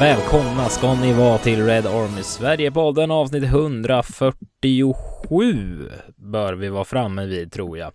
[0.00, 7.52] Välkomna ska ni vara till Red Army Sverige-podden avsnitt 147 bör vi vara framme vid
[7.52, 7.92] tror jag.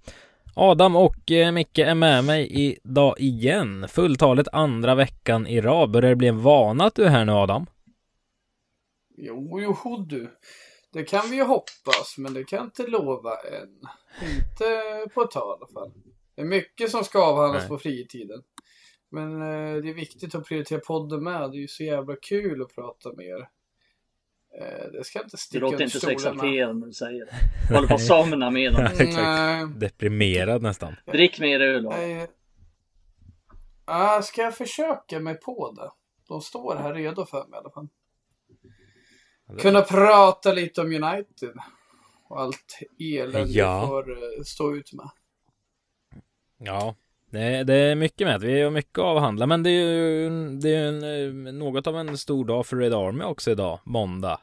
[0.56, 3.88] Adam och eh, Micke är med mig idag igen.
[3.88, 5.92] Fulltalet andra veckan i rad.
[5.92, 7.66] Börjar det bli en vana att du är här nu Adam?
[9.18, 10.32] Jo, jo du.
[10.94, 13.80] Det kan vi ju hoppas, men det kan jag inte lova än.
[14.36, 14.66] Inte
[15.14, 15.92] på ett tag i alla fall.
[16.36, 17.70] Det är mycket som ska avhandlas Nej.
[17.70, 18.42] på fritiden.
[19.16, 21.52] Men eh, det är viktigt att prioritera podden med.
[21.52, 23.48] Det är ju så jävla kul att prata med er.
[24.60, 26.34] Eh, det ska inte Du sticka låter under inte så stolen med.
[26.36, 27.34] exalterad när du säger det.
[27.76, 28.88] Håller på att somna med dem.
[29.00, 29.68] Nej.
[29.78, 30.96] Deprimerad nästan.
[31.06, 31.88] Drick mer öl.
[33.86, 35.92] Ah, ska jag försöka mig på det?
[36.28, 37.88] De står här redo för mig i alla fall.
[39.62, 41.54] Kunna prata lite om United.
[42.28, 43.88] Och allt elände Ja.
[43.88, 45.10] får eh, stå ut med.
[46.58, 46.96] Ja,
[47.36, 48.42] det, det är mycket med.
[48.42, 51.04] Vi har mycket att avhandla, men det är ju, det är en,
[51.48, 54.40] eh, något av en stor dag för Red Army också idag, måndag.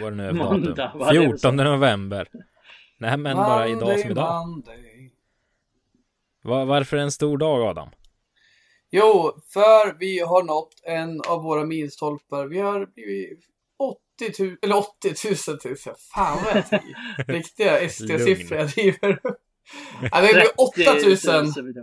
[0.00, 0.98] Vad det nu är Måndag, datum.
[1.00, 2.28] vad är det 14 november.
[2.98, 4.48] Nej, men bara idag som idag.
[4.48, 5.12] Monday.
[6.42, 7.88] Va- varför är det en stor dag, Adam?
[8.90, 12.46] Jo, för vi har nått en av våra milstolpar.
[12.46, 13.40] Vi har blivit
[13.78, 15.14] 80 000, eller 80
[15.50, 15.94] 000 tusen.
[16.14, 16.94] Fan vad jag säger.
[17.32, 19.20] Riktiga SD-siffror jag driver.
[20.12, 21.16] Ja, det blir 8 000.
[21.46, 21.74] 30 vill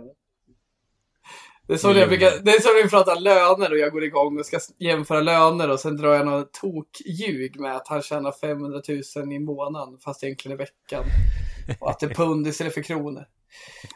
[1.68, 3.92] Det är som när jag brukar, det är som när vi pratar löner och jag
[3.92, 8.02] går igång och ska jämföra löner och sen drar jag något tokljug med att han
[8.02, 8.80] tjänar 500
[9.16, 11.04] 000 i månaden fast egentligen i veckan.
[11.80, 13.24] Och att det är pund istället för kronor.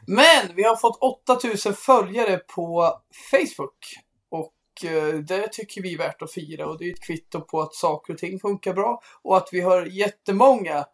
[0.07, 0.99] Men vi har fått
[1.29, 3.79] 8000 följare på Facebook.
[4.31, 7.61] Och eh, det tycker vi är värt att fira och det är ett kvitto på
[7.61, 9.03] att saker och ting funkar bra.
[9.23, 10.85] Och att vi har jättemånga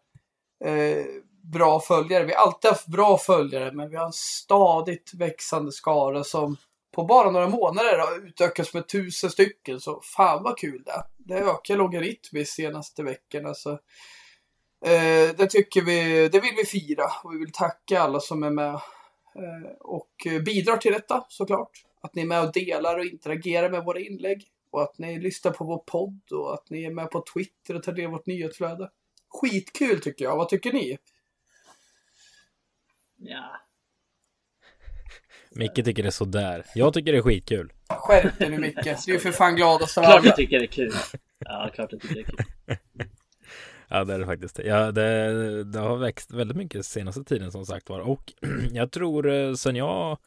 [0.65, 1.05] eh,
[1.53, 2.25] bra följare.
[2.25, 6.57] Vi har alltid haft bra följare men vi har en stadigt växande skara som
[6.99, 9.79] på bara några månader har utökats med tusen stycken.
[9.79, 11.03] Så fan vad kul det är.
[11.17, 13.53] Det ökar logaritmiskt senaste veckorna.
[13.53, 13.83] Så, alltså.
[14.85, 18.49] eh, det tycker vi, det vill vi fira och vi vill tacka alla som är
[18.49, 21.71] med eh, och bidrar till detta såklart.
[22.01, 24.47] Att ni är med och delar och interagerar med våra inlägg.
[24.71, 27.83] Och att ni lyssnar på vår podd och att ni är med på Twitter och
[27.83, 28.89] tar del av vårt nyhetsflöde.
[29.29, 30.35] Skitkul tycker jag.
[30.37, 30.97] Vad tycker ni?
[33.17, 33.68] Ja.
[35.55, 36.65] Micke tycker det är sådär.
[36.75, 37.73] Jag tycker det är skitkul.
[37.89, 39.05] Skärp dig nu Micke.
[39.05, 40.25] Du är för fan gladast av Klart alla.
[40.25, 40.91] jag tycker det är kul.
[41.39, 42.45] Ja, klart jag tycker det är kul.
[43.91, 44.59] Ja, det är det faktiskt.
[44.65, 47.99] Ja, det, det har växt väldigt mycket senaste tiden som sagt var.
[47.99, 48.33] Och
[48.71, 50.17] jag tror eh, sen jag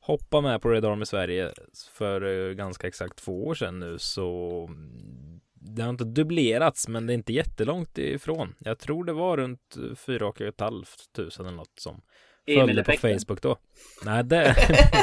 [0.00, 1.52] hoppade med på Red Army Sverige
[1.92, 7.06] för eh, ganska exakt två år sedan nu så mm, det har inte dubblerats men
[7.06, 8.54] det är inte jättelångt ifrån.
[8.58, 12.00] Jag tror det var runt fyra och ett halvt tusen eller något som
[12.46, 12.92] följde på.
[12.92, 13.58] Facebook då.
[14.04, 14.36] Nej, det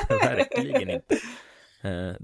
[0.10, 1.16] verkligen inte.
[1.82, 2.16] Eh,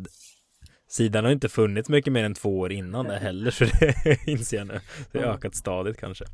[0.93, 4.57] Sidan har inte funnits mycket mer än två år innan det heller så det inser
[4.57, 4.79] jag nu.
[5.11, 6.25] Det har ökat stadigt kanske.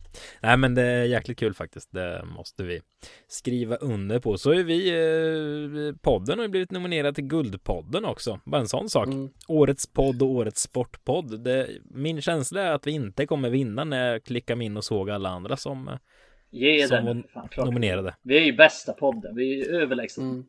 [0.41, 1.91] Nej men det är jäkligt kul faktiskt.
[1.91, 2.81] Det måste vi
[3.27, 4.37] skriva under på.
[4.37, 8.39] Så är vi, eh, podden har ju blivit nominerad till Guldpodden också.
[8.45, 9.07] Bara en sån sak.
[9.07, 9.29] Mm.
[9.47, 11.43] Årets podd och årets sportpodd.
[11.43, 14.85] Det, min känsla är att vi inte kommer vinna när jag klickar mig in och
[14.85, 15.97] såg alla andra som eh,
[16.51, 17.23] Ge Som den.
[17.33, 17.65] Fan, klart.
[17.65, 18.15] nominerade.
[18.21, 19.35] Vi är ju bästa podden.
[19.35, 20.23] Vi är ju överlägsna.
[20.23, 20.45] Mm.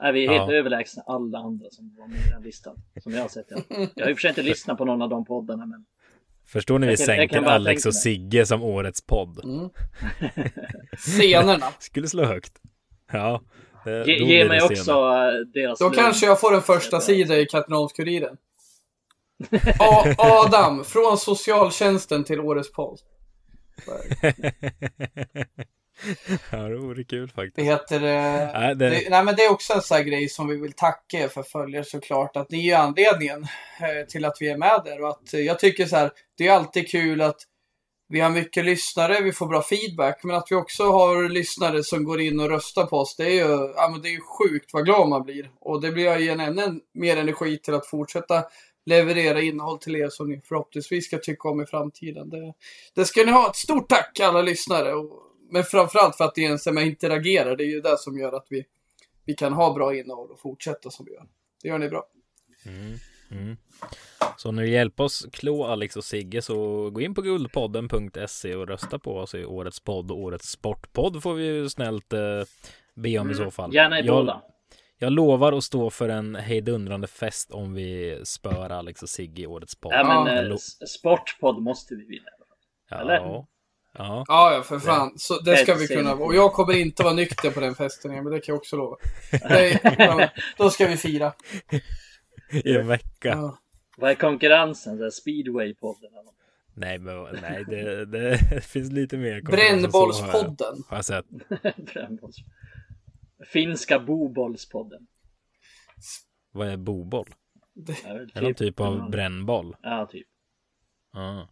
[0.00, 0.56] Nej, vi är helt Ja.
[0.56, 2.76] överlägsna alla andra som var med i den listan.
[3.02, 3.46] Som jag har sett.
[3.48, 3.56] Ja.
[3.94, 5.84] Jag har och för sig inte lyssnat på någon av de poddarna men
[6.46, 7.94] Förstår ni vi Jag jag sänker Alex och.
[7.94, 9.44] Sigge som årets podd?
[9.44, 9.70] Mm.
[10.96, 11.66] Scenerna.
[11.78, 12.52] Skulle slå högt.
[13.12, 13.42] Ja.
[13.84, 15.38] det- ge, då ge mig också senare.
[15.40, 15.94] eh, deras Då lön.
[15.94, 18.36] kanske jag får en första sida i Katrineholms-Kuriren.
[20.18, 22.98] Adam, från socialtjänsten till årets podd.
[26.50, 27.68] ja, det vore kul Det faktiskt.
[27.70, 28.02] heter...
[28.02, 30.56] Eh, Nej, det- det, nej men det är också en sån här grej som vi
[30.56, 32.36] vill tacka er för följare såklart.
[32.36, 33.42] Att ni är anledningen
[33.80, 35.02] eh, till att vi är med där.
[35.02, 37.36] Och att eh, jag tycker så här, det är alltid kul att
[38.10, 40.20] vi har mycket lyssnare, vi får bra feedback.
[40.24, 43.16] Men att vi också har lyssnare som går in och röstar på oss.
[43.16, 45.50] Det är ju, ja, men det är ju sjukt vad glad man blir.
[45.60, 48.44] Och det blir ju en ännu mer energi till att fortsätta
[48.88, 52.30] leverera innehåll till er som ni förhoppningsvis ska tycka om i framtiden.
[52.30, 52.54] Det,
[52.94, 53.50] det ska ni ha.
[53.50, 54.94] Ett stort tack alla lyssnare.
[54.94, 57.56] Och, men framförallt för att ni ens är med och interagerar.
[57.56, 58.64] Det är ju det som gör att vi,
[59.24, 61.26] vi kan ha bra innehåll och fortsätta som vi gör.
[61.62, 62.04] Det gör ni bra.
[63.30, 63.56] Mm.
[64.36, 68.68] Så när du hjälper oss klå Alex och Sigge så gå in på guldpodden.se och
[68.68, 72.20] rösta på oss i årets podd och årets sportpodd får vi ju snällt eh,
[72.94, 73.64] be om i så fall.
[73.64, 73.74] Mm.
[73.74, 74.42] Gärna i jag, båda.
[74.98, 79.46] Jag lovar att stå för en hejdundrande fest om vi spör Alex och Sigge i
[79.46, 79.92] årets podd.
[79.92, 80.58] Ja, men eh, lo-
[80.88, 82.28] sportpodd måste vi vinna.
[82.90, 83.14] ja, eller?
[83.14, 83.46] ja.
[83.98, 84.24] Ja,
[84.54, 85.12] ja, för fan.
[85.18, 86.14] Så det ska vi kunna.
[86.14, 88.96] Och jag kommer inte vara nykter på den festen, men det kan jag också lova.
[89.48, 91.32] Nej, ja, då ska vi fira.
[92.50, 93.28] I en vecka.
[93.28, 93.58] Ja.
[93.96, 94.98] Vad är konkurrensen?
[95.10, 96.10] Speedway-podden?
[96.74, 99.40] Nej, men nej, det, det finns lite mer.
[99.40, 100.82] konkurrens Brännbollspodden.
[100.88, 101.24] Har jag sett.
[103.46, 105.06] Finska Bobollspodden.
[106.52, 107.28] Vad är boboll?
[107.74, 109.76] Det är det någon typ av Ja, brännboll?
[109.82, 110.26] Ja, typ.
[111.12, 111.48] Ja.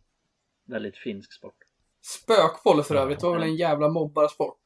[0.65, 1.57] Väldigt finsk sport.
[2.01, 4.61] Spökboll för övrigt, det var väl en jävla mobbarsport?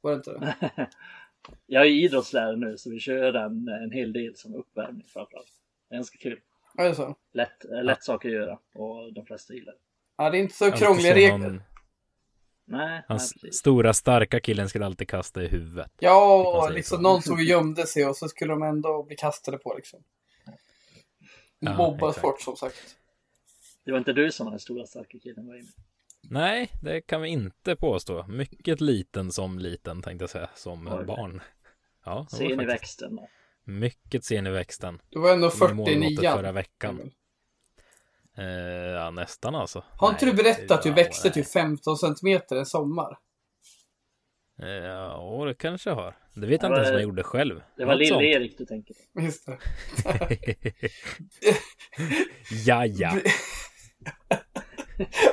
[0.00, 0.90] Var det inte det?
[1.66, 5.52] Jag är idrottslärare nu så vi kör den en hel del som uppvärmning framförallt.
[5.88, 6.40] Det är Ganska kul.
[6.76, 7.14] Ja, det är så.
[7.32, 9.78] Lätt, lätt sak att göra och de flesta gillar det.
[10.16, 11.38] Ja, det är inte så krångliga regler.
[11.38, 11.62] någon-
[12.68, 13.58] Nej, nej Hans precis.
[13.58, 15.90] stora starka killen skulle alltid kasta i huvudet.
[15.98, 17.02] Ja, liksom så.
[17.02, 20.02] någon stod och gömde sig och så skulle de ändå bli kastade på liksom.
[21.58, 22.96] Ja, Mobbarsport som sagt.
[23.84, 25.68] Det var inte du som var den stora starka killen var inne.
[26.30, 28.26] Nej, det kan vi inte påstå.
[28.28, 31.04] Mycket liten som liten tänkte jag säga, som Oj.
[31.04, 31.40] barn.
[32.04, 33.16] Ja, Sen i faktiskt växten.
[33.16, 33.28] då.
[33.64, 34.98] mycket sen i växten.
[35.10, 36.36] Du var ändå Som i 40 i målbrottet nian.
[36.38, 37.10] förra veckan.
[38.38, 38.44] Eh,
[38.94, 39.84] ja, nästan alltså.
[39.98, 43.18] Har inte Nej, du berättat att du växte till 15 centimeter en sommar?
[44.62, 46.16] Eh, Ja, det kanske jag har.
[46.34, 47.62] Det vet jag inte ens om jag gjorde själv.
[47.76, 47.94] Det var.
[47.94, 49.20] Lill-Erik du tänker på.
[49.20, 49.58] Just det.
[52.66, 53.10] ja, ja.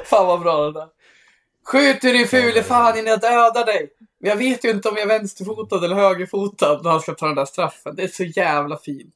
[0.04, 0.88] Fan vad bra det där.
[1.66, 3.90] Skjut du din fule fan innan jag dödar dig!
[4.20, 7.26] Men jag vet ju inte om jag är vänsterfotad eller högerfotad när han ska ta
[7.26, 7.96] den där straffen.
[7.96, 9.16] Det är så jävla fint.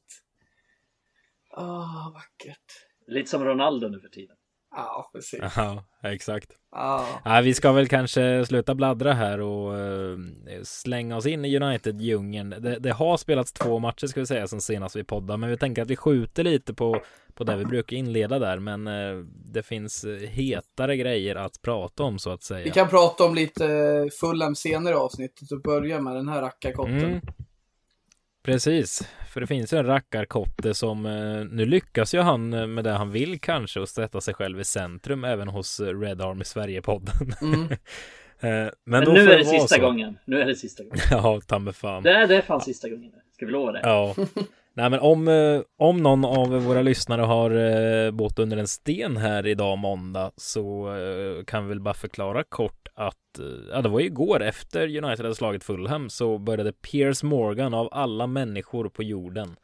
[1.50, 2.77] Ah, vackert.
[3.08, 4.36] Lite som Ronaldo nu för tiden.
[4.76, 5.40] Ja, precis.
[5.56, 6.50] Ja, exakt.
[6.70, 7.06] Ja.
[7.24, 10.18] Ja, vi ska väl kanske sluta bladdra här och eh,
[10.62, 12.50] slänga oss in i United-djungeln.
[12.50, 15.56] Det, det har spelats två matcher ska vi säga sen senast vi poddade, men vi
[15.56, 17.00] tänker att vi skjuter lite på,
[17.34, 22.02] på det vi brukar inleda där, men eh, det finns eh, hetare grejer att prata
[22.02, 22.64] om så att säga.
[22.64, 27.04] Vi kan prata om lite Fulham senare i avsnittet och börja med den här rackarkotten.
[27.04, 27.20] Mm.
[28.52, 32.84] Precis, för det finns ju en rackarkotte som eh, nu lyckas ju han eh, med
[32.84, 36.44] det han vill kanske och sätta sig själv i centrum även hos eh, Red Army
[36.44, 37.34] Sverige-podden.
[37.42, 37.68] Mm.
[38.40, 39.80] Men Men, nu är det sista så.
[39.80, 40.18] gången.
[40.24, 40.98] Nu är det sista gången.
[41.10, 42.02] Ja, ta mig fan.
[42.02, 43.12] Det är, det är fan sista gången.
[43.34, 43.80] Ska vi lova det?
[43.82, 44.14] Ja.
[44.78, 49.16] Nej men om, eh, om någon av våra lyssnare har eh, bott under en sten
[49.16, 53.40] här idag måndag så eh, kan vi väl bara förklara kort att
[53.70, 57.88] ja, det var ju igår efter United hade slagit Fulham så började Piers Morgan av
[57.92, 59.56] alla människor på jorden.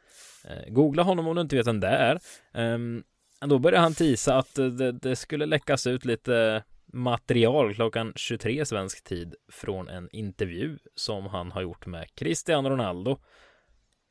[0.67, 2.19] Googla honom om du inte vet vem det är.
[2.53, 3.03] Ehm,
[3.45, 6.63] då började han tisa att det, det skulle läckas ut lite
[6.93, 13.17] material klockan 23 svensk tid från en intervju som han har gjort med Cristiano Ronaldo.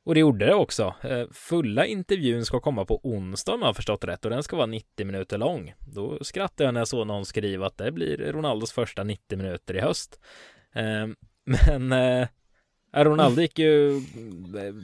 [0.05, 0.95] Och det gjorde det också.
[1.03, 4.57] Eh, Fulla intervjun ska komma på onsdag om jag har förstått rätt och den ska
[4.57, 5.75] vara 90 minuter lång.
[5.95, 9.77] Då skrattade jag när jag såg någon skriva att det blir Ronaldos första 90 minuter
[9.77, 10.21] i höst.
[10.75, 11.07] Eh,
[11.79, 12.29] Men eh,
[13.05, 14.01] Ronaldo gick ju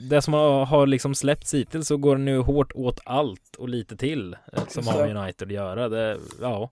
[0.09, 3.97] Det som har, liksom släppts hittills så går det nu hårt åt allt och lite
[3.97, 6.71] till eh, Som har med United att göra det, Ja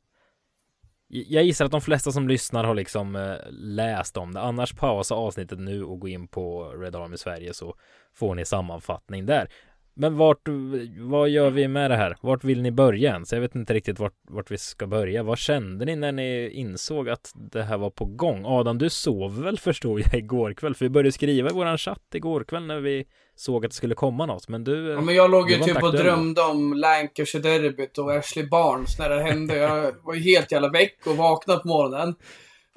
[1.12, 4.42] jag gissar att de flesta som lyssnar har liksom eh, läst om det.
[4.42, 7.76] Annars pausa avsnittet nu och gå in på Red Army Sverige så
[8.14, 9.50] får ni sammanfattning där.
[9.94, 10.48] Men vart,
[10.98, 12.18] vad gör vi med det här?
[12.22, 13.34] Vart vill ni börja ens?
[13.34, 17.10] Jag vet inte riktigt vart, vart vi ska börja Vad kände ni när ni insåg
[17.10, 18.44] att det här var på gång?
[18.46, 20.76] Adam, du sov väl förstod jag igår kväll?
[20.76, 23.06] För vi började skriva i våran chatt igår kväll när vi
[23.36, 25.94] såg att det skulle komma något Men du Ja, men jag låg ju typ och
[25.94, 29.56] drömde om Lancashire-derbyt och Ashley Barnes när det hände.
[29.56, 32.16] Jag var ju helt jävla väck och vaknade på morgonen.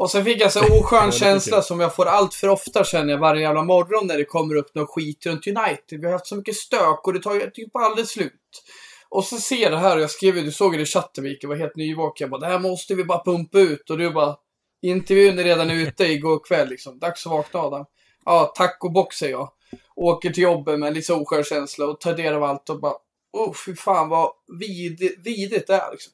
[0.02, 3.12] Och sen fick jag så oskön lite känsla som jag får allt för ofta känner
[3.12, 6.00] jag varje jävla morgon när det kommer upp något skit runt United.
[6.00, 8.62] Vi har haft så mycket stök och det tar ju typ aldrig slut.
[9.08, 11.24] Och så ser jag det här och jag skrev ju, du såg det i chatten
[11.24, 12.24] Mikael, var helt nyvaken.
[12.24, 13.90] Jag bara, det här måste vi bara pumpa ut.
[13.90, 14.36] Och du bara,
[14.82, 16.98] intervjun är redan ute igår kväll liksom.
[16.98, 17.84] Dags att vakna Adam.
[18.24, 19.50] Ja, tack och bock säger jag.
[19.96, 22.94] Åker till jobbet med lite så oskön känsla och tar del av allt och bara,
[23.32, 26.12] oh fy fan vad vid, vidigt det är liksom.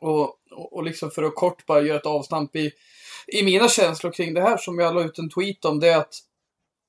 [0.00, 2.72] Och, och, liksom för att kort bara göra ett avstamp i,
[3.26, 5.98] i mina känslor kring det här som jag la ut en tweet om, det är
[5.98, 6.14] att,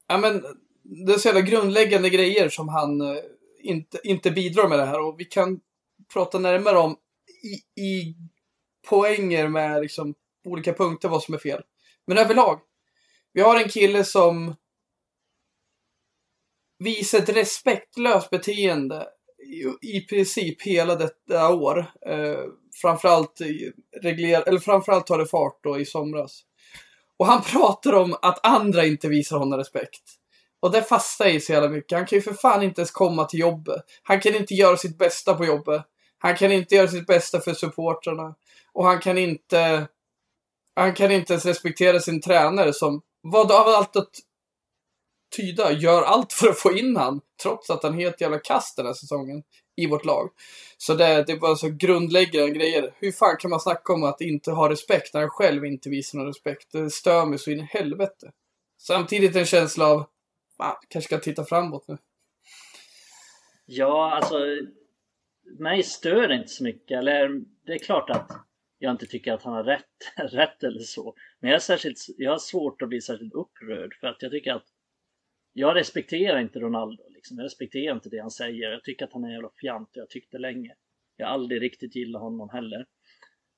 [0.08, 0.44] ja men,
[0.84, 3.18] det är så jävla grundläggande grejer som han eh,
[3.60, 5.60] inte, inte bidrar med det här och vi kan
[6.14, 6.98] prata närmare om
[7.44, 8.16] i, i
[8.90, 11.62] poänger med liksom olika punkter vad som är fel.
[12.08, 12.60] Men överlag,
[13.34, 14.56] vi har en kille som
[16.80, 19.08] visar ett respektlöst beteende
[19.48, 21.86] i, i princip hela detta år.
[22.06, 22.44] Eh,
[22.82, 23.42] framförallt,
[24.02, 26.42] regler, eller framförallt tar det fart då i somras.
[27.18, 30.02] Och han pratar om att andra inte visar honom respekt.
[30.60, 31.98] Och det fastnar i så jävla mycket.
[31.98, 33.84] Han kan ju för fan inte ens komma till jobbet.
[34.04, 35.82] Han kan inte göra sitt bästa på jobbet.
[36.18, 38.36] Han kan inte göra sitt bästa för supportrarna.
[38.74, 39.88] Och han kan inte...
[40.76, 43.02] Han kan inte ens respektera sin tränare som...
[43.22, 44.10] Vad av allt att...
[45.36, 48.76] tyda, gör allt för att få in han, trots att han är helt jävla kast
[48.76, 49.44] den här säsongen
[49.78, 50.30] i vårt lag.
[50.78, 52.94] Så det, det var så grundläggande grejer.
[53.00, 56.18] Hur fan kan man snacka om att inte ha respekt när han själv inte visar
[56.18, 56.72] någon respekt?
[56.72, 58.32] Det stör mig så in i helvete.
[58.78, 60.06] Samtidigt en känsla av,
[60.60, 61.98] man kanske ska titta framåt nu.
[63.66, 64.38] Ja, alltså
[65.60, 66.98] mig stör det inte så mycket.
[66.98, 68.32] Eller det är klart att
[68.80, 69.84] jag inte tycker att han har rätt,
[70.32, 71.14] rätt eller så.
[71.40, 74.54] Men jag, är särskilt, jag har svårt att bli särskilt upprörd för att jag tycker
[74.54, 74.66] att
[75.54, 77.04] jag respekterar inte Ronaldo.
[77.28, 77.38] Liksom.
[77.38, 78.72] Jag respekterar inte det han säger.
[78.72, 80.76] Jag tycker att han är en jävla fjant jag tyckte länge.
[81.18, 82.86] Jag har aldrig riktigt gillat honom heller.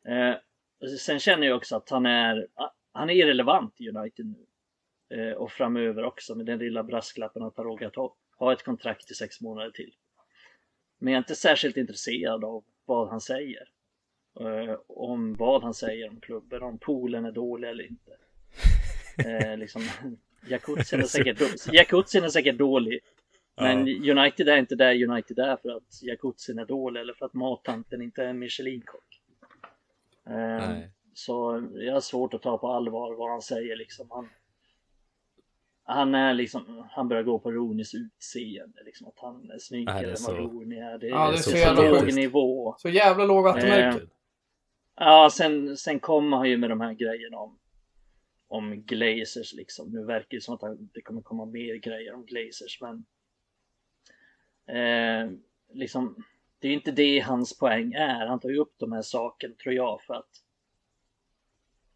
[0.07, 0.35] Eh,
[0.97, 2.47] sen känner jag också att han är,
[2.91, 4.45] han är irrelevant i United nu.
[5.17, 9.11] Eh, och framöver också med den lilla brasklappen att han råkat ha, ha ett kontrakt
[9.11, 9.93] i sex månader till.
[10.99, 13.69] Men jag är inte särskilt intresserad av vad han säger.
[14.39, 18.11] Eh, om vad han säger om klubben, om poolen är dålig eller inte.
[19.25, 19.81] Eh, liksom,
[20.47, 21.41] Jakutsin är, säkert,
[21.73, 22.99] Jakutsin är säkert dålig.
[23.59, 24.13] Men ja.
[24.13, 28.01] United är inte där United är för att Jakutsin är dålig eller för att mattanten
[28.01, 29.21] inte är en Michelin-kock.
[30.27, 30.77] Eh,
[31.13, 34.07] så jag har svårt att ta på allvar vad han säger liksom.
[34.11, 34.29] Han,
[35.83, 39.07] han är liksom, han börjar gå på Roonys utseende liksom.
[39.07, 40.97] Att han är snyggare än vad Rooney är.
[40.97, 42.75] Det, ja, det är så, så, så låg nivå.
[42.77, 43.97] Så jävla låg vattenmärke.
[43.97, 44.09] Eh,
[45.01, 47.59] Ja, sen, sen kommer han ju med de här grejerna om,
[48.47, 49.89] om Glazers liksom.
[49.91, 53.05] Nu verkar det som att det kommer komma mer grejer om Glazers, men
[54.75, 55.31] eh,
[55.73, 56.23] liksom,
[56.59, 58.25] det är inte det hans poäng är.
[58.27, 60.43] Han tar ju upp de här sakerna, tror jag, för att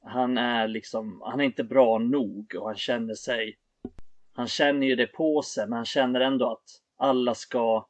[0.01, 3.57] han är liksom, han är inte bra nog och han känner sig,
[4.33, 7.87] han känner ju det på sig, men han känner ändå att alla ska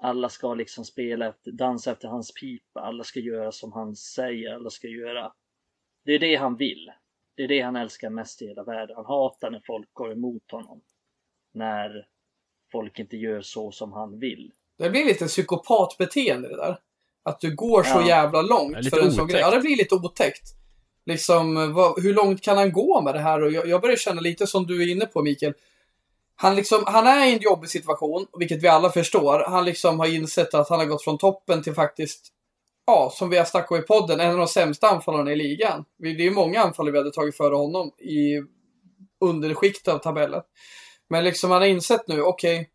[0.00, 4.70] alla ska liksom spela dansa efter hans pipa, alla ska göra som han säger, alla
[4.70, 5.32] ska göra.
[6.04, 6.92] Det är det han vill.
[7.34, 8.96] Det är det han älskar mest i hela världen.
[8.96, 10.80] Han hatar när folk går emot honom.
[11.52, 12.08] När
[12.72, 14.50] folk inte gör så som han vill.
[14.78, 16.78] Det blir lite psykopatbeteende det där.
[17.22, 18.08] Att du går så ja.
[18.08, 19.40] jävla långt för en sån grej.
[19.40, 20.54] Ja, det blir lite otäckt.
[21.06, 23.42] Liksom, vad, hur långt kan han gå med det här?
[23.42, 25.54] Och jag, jag börjar känna lite som du är inne på, Mikael
[26.40, 29.44] han, liksom, han är i en jobbig situation, vilket vi alla förstår.
[29.46, 32.28] Han liksom har insett att han har gått från toppen till faktiskt,
[32.86, 35.84] ja, som vi har snackat om i podden, en av de sämsta anfallarna i ligan.
[35.98, 38.42] Det är ju många anfallare vi hade tagit före honom i
[39.20, 40.42] underskiktet av tabellen.
[41.10, 42.66] Men liksom han har insett nu, okej, okay,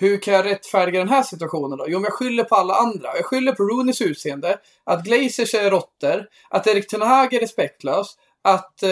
[0.00, 1.84] hur kan jag rättfärdiga den här situationen då?
[1.88, 3.16] Jo, men jag skyller på alla andra.
[3.16, 8.06] Jag skyller på Rooneys utseende, att Glazers är råttor, att Erik Ten Hag är respektlös,
[8.42, 8.90] att eh,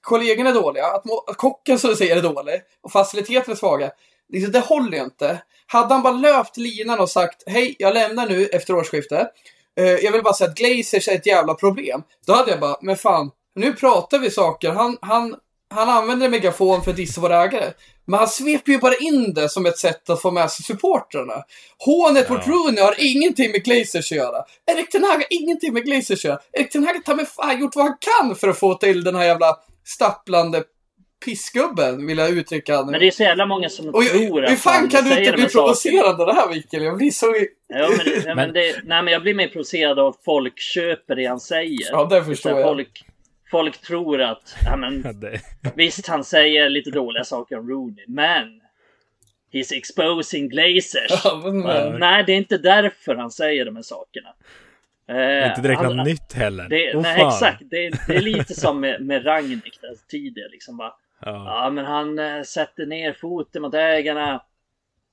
[0.00, 3.90] kollegorna är dåliga, att, att kocken som du säger är dålig och faciliteterna är svaga.
[4.28, 5.42] Liksom, det håller ju inte.
[5.66, 9.28] Hade han bara löpt linan och sagt hej, jag lämnar nu efter årsskiftet.
[9.76, 12.02] Eh, jag vill bara säga att Glazers är ett jävla problem.
[12.26, 14.70] Då hade jag bara, men fan, nu pratar vi saker.
[14.70, 15.36] Han, han,
[15.74, 17.72] han använder megafon för att dissa våra ägare.
[18.04, 21.42] Men han sveper ju bara in det som ett sätt att få med sig supportrarna.
[21.78, 22.34] Hånet ja.
[22.34, 24.44] mot Rooney har ingenting med Glazers att göra.
[24.66, 26.38] Erik Ten Hag har ingenting med Glazers att göra.
[26.52, 29.14] Erik Ten Hag har med fan gjort vad han kan för att få till den
[29.14, 30.62] här jävla stapplande
[31.24, 34.56] pissgubben, vill jag uttrycka Men det är så jävla många som och, tror att Hur
[34.56, 36.82] fan kan du inte bli provocerad av det här Mikael?
[36.82, 37.36] Jag blir så...
[37.68, 41.16] Ja, men, ja, men det, nej, men jag blir mer provocerad av att folk köper
[41.16, 41.90] det han säger.
[41.92, 42.62] Ja, det förstår jag.
[42.62, 43.04] Folk,
[43.50, 45.04] folk tror att, ja men,
[45.74, 48.60] visst han säger lite dåliga saker om Rooney, men
[49.52, 51.24] He's exposing Glazers.
[51.24, 54.34] Ja, men, nej, det är inte därför han säger de här sakerna.
[55.06, 56.68] Det är inte direkt något nytt heller.
[56.68, 57.28] Det, oh, nej, fan.
[57.28, 57.62] exakt.
[57.70, 60.48] Det, det, är lite som med, med Ragnik där tidigare.
[60.48, 61.62] Liksom bara, ja.
[61.64, 61.70] ja.
[61.70, 64.42] men han äh, sätter ner foten mot ägarna.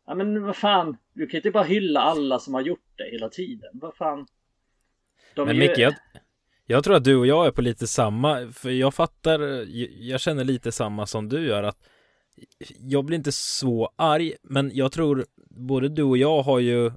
[0.08, 0.98] Ja, men vad fan.
[1.14, 3.70] Du kan ju inte bara hylla alla som har gjort det hela tiden.
[3.74, 4.28] Vad fan.
[5.36, 5.94] De men Micke, jag,
[6.66, 8.52] jag tror att du och jag är på lite samma.
[8.54, 9.40] För jag fattar.
[10.00, 11.64] Jag känner lite samma som du gör.
[11.64, 11.78] att
[12.80, 16.94] jag blir inte så arg, men jag tror både du och jag har ju eh,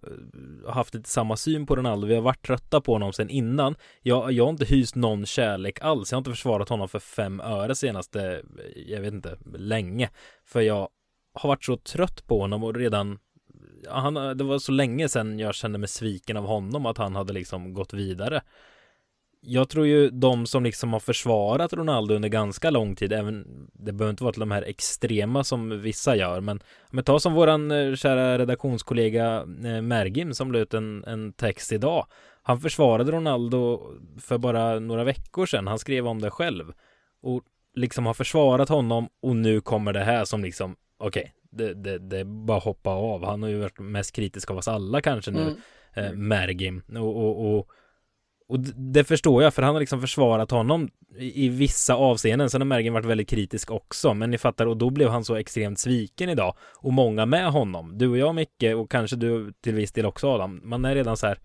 [0.68, 2.06] haft lite samma syn på Ronaldo.
[2.06, 3.75] Vi har varit trötta på honom sedan innan.
[4.02, 6.12] Jag, jag har inte hyst någon kärlek alls.
[6.12, 10.11] Jag har inte försvarat honom för fem öre senaste, eh, jag vet inte, länge.
[10.44, 10.88] För jag
[11.35, 13.18] har varit så trött på honom och redan
[13.88, 17.32] han, det var så länge sedan jag kände mig sviken av honom att han hade
[17.32, 18.42] liksom gått vidare
[19.48, 23.92] jag tror ju de som liksom har försvarat Ronaldo under ganska lång tid, även det
[23.92, 26.60] behöver inte vara till de här extrema som vissa gör, men
[26.90, 31.72] men ta som våran eh, kära redaktionskollega eh, Mergim som la ut en, en text
[31.72, 32.06] idag.
[32.42, 33.82] Han försvarade Ronaldo
[34.20, 35.66] för bara några veckor sedan.
[35.66, 36.72] Han skrev om det själv
[37.22, 37.42] och
[37.74, 41.98] liksom har försvarat honom och nu kommer det här som liksom okej, okay, det, det,
[41.98, 43.24] det är bara hoppa av.
[43.24, 45.56] Han har ju varit mest kritisk av oss alla kanske nu, mm.
[45.94, 47.68] eh, Mergim och, och, och
[48.48, 48.60] och
[48.94, 52.50] det förstår jag, för han har liksom försvarat honom i, vissa avseenden.
[52.50, 55.34] Sen har Mergen varit väldigt kritisk också, men ni fattar, och då blev han så
[55.34, 56.54] extremt sviken idag.
[56.76, 57.98] Och många med honom.
[57.98, 60.60] Du och jag, Micke, och kanske du till viss del också, Adam.
[60.64, 61.38] Man är redan så här,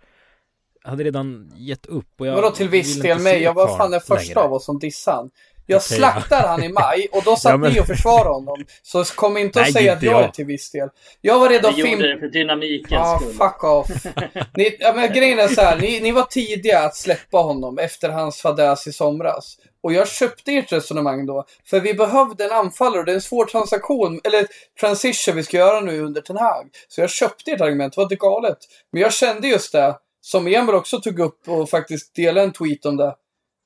[0.84, 2.08] hade redan gett upp.
[2.18, 3.42] Och jag Vadå till viss del mig?
[3.42, 5.30] Jag var fan den första av oss som dissade
[5.66, 6.24] jag ja.
[6.30, 7.74] han i maj och då satt ja, men...
[7.74, 8.66] ni och försvarade honom.
[8.84, 10.90] Så kom inte och säga att jag är till viss del.
[11.22, 11.88] Jag var redo att film...
[11.88, 13.34] gjorde det för dynamikens ja, skull.
[13.34, 13.88] fuck off.
[14.56, 18.10] ni, ja, men grejen är så här, ni, ni var tidiga att släppa honom efter
[18.10, 19.58] hans fadäs i somras.
[19.84, 21.46] Och jag köpte ert resonemang då.
[21.66, 24.48] För vi behövde en anfallare och det är en svår transaktion, eller
[24.80, 26.70] transition vi ska göra nu under Ten Hag.
[26.88, 28.58] Så jag köpte ert argument, det var inte galet.
[28.92, 32.86] Men jag kände just det, som Emil också tog upp och faktiskt delade en tweet
[32.86, 33.16] om det.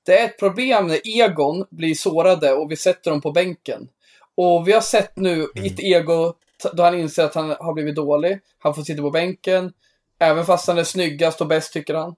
[0.05, 3.87] Det är ett problem när egon blir sårade och vi sätter dem på bänken.
[4.35, 5.65] Och vi har sett nu mm.
[5.65, 6.33] ett ego
[6.73, 8.39] då han inser att han har blivit dålig.
[8.59, 9.73] Han får sitta på bänken.
[10.19, 12.15] Även fast han är snyggast och bäst tycker han.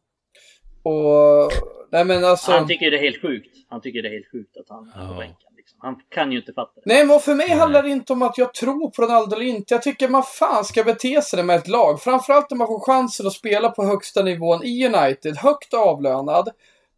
[0.84, 1.52] Och...
[1.92, 2.52] Nej men alltså...
[2.52, 3.56] Han tycker det är helt sjukt.
[3.70, 5.52] Han tycker det är helt sjukt att han är på bänken.
[5.58, 5.80] Liksom.
[5.82, 6.82] Han kan ju inte fatta det.
[6.86, 7.60] Nej men för mig mm.
[7.60, 9.74] handlar det inte om att jag tror på Ronaldo eller inte.
[9.74, 12.02] Jag tycker man fan ska bete sig med ett lag.
[12.02, 15.38] Framförallt när man får chansen att spela på högsta nivån i United.
[15.38, 16.50] Högt avlönad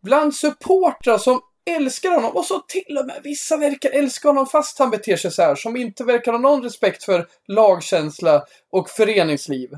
[0.03, 4.79] bland supportrar som älskar honom och så till och med vissa verkar älska honom fast
[4.79, 5.55] han beter sig så här.
[5.55, 9.69] Som inte verkar ha någon respekt för lagkänsla och föreningsliv.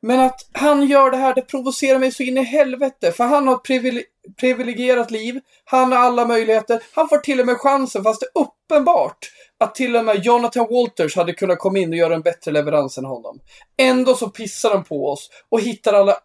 [0.00, 3.12] Men att han gör det här, det provocerar mig så in i helvete.
[3.12, 4.02] För han har ett privile
[4.40, 5.40] privilegierat liv.
[5.64, 6.82] Han har alla möjligheter.
[6.92, 9.18] Han får till och med chansen, fast det är uppenbart
[9.60, 12.98] att till och med Jonathan Walters hade kunnat komma in och göra en bättre leverans
[12.98, 13.40] än honom.
[13.78, 16.16] Ändå så pissar de på oss och hittar alla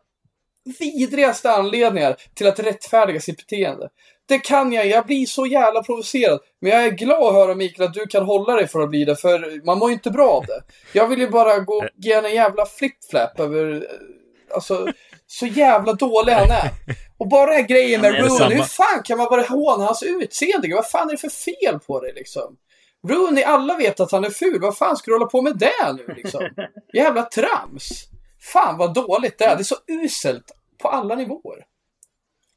[0.80, 3.90] vidrigaste anledningar till att rättfärdiga sitt beteende.
[4.28, 6.40] Det kan jag, jag blir så jävla provocerad.
[6.62, 9.06] Men jag är glad att höra Mikael att du kan hålla dig för att bli
[9.06, 10.62] det, för man mår ju inte bra av det.
[10.94, 13.88] Jag vill ju bara gå och ge en jävla flip-flap över,
[14.54, 14.88] alltså,
[15.28, 16.70] så jävla dålig han är.
[17.18, 20.04] Och bara den här grejen med ja, Rooney, hur fan kan man bara håna hans
[20.04, 20.76] utseende?
[20.76, 22.58] Vad fan är det för fel på dig liksom?
[23.08, 24.62] Rooney, alla vet att han är ful.
[24.62, 26.50] Vad fan ska du hålla på med det nu liksom?
[26.94, 28.08] Jävla trams.
[28.54, 29.56] Fan vad dåligt det är.
[29.56, 30.52] Det är så uselt
[30.82, 31.66] på alla nivåer.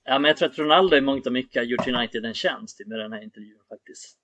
[0.04, 2.80] Ja, men jag tror att Ronaldo i mångt och mycket har gjort United en tjänst
[2.86, 4.18] med den här intervjun faktiskt.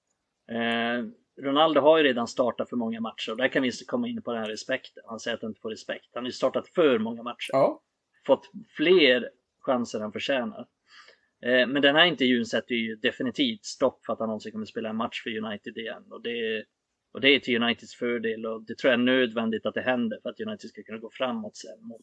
[0.50, 1.04] Eh,
[1.44, 4.32] Ronaldo har ju redan startat för många matcher och där kan vi komma in på
[4.32, 5.02] den här respekten.
[5.06, 6.06] Han säger att han inte får respekt.
[6.14, 7.50] Han har ju startat för många matcher.
[7.52, 7.82] Ja.
[8.26, 10.66] Fått fler chanser än han förtjänar.
[11.46, 14.88] Eh, men den här intervjun sätter ju definitivt stopp för att han någonsin kommer spela
[14.88, 16.04] en match för United igen.
[16.10, 16.64] Och det,
[17.12, 20.18] och det är till Uniteds fördel och det tror jag är nödvändigt att det händer
[20.22, 21.82] för att United ska kunna gå framåt sen.
[21.82, 22.02] Mot,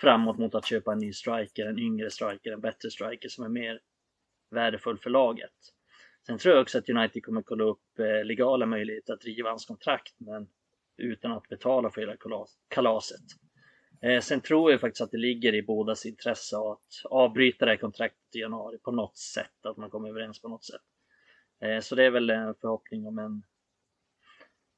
[0.00, 3.48] framåt mot att köpa en ny striker, en yngre striker, en bättre striker som är
[3.48, 3.80] mer
[4.50, 5.52] värdefull för laget.
[6.26, 9.66] Sen tror jag också att United kommer kolla upp eh, legala möjligheter att driva hans
[9.66, 10.48] kontrakt men
[10.96, 12.16] utan att betala för hela
[12.68, 13.24] kalaset.
[14.02, 17.78] Eh, sen tror jag faktiskt att det ligger i bådas intresse att avbryta det här
[17.78, 20.82] kontraktet i januari på något sätt, att man kommer överens på något sätt.
[21.62, 23.42] Eh, så det är väl en förhoppning om en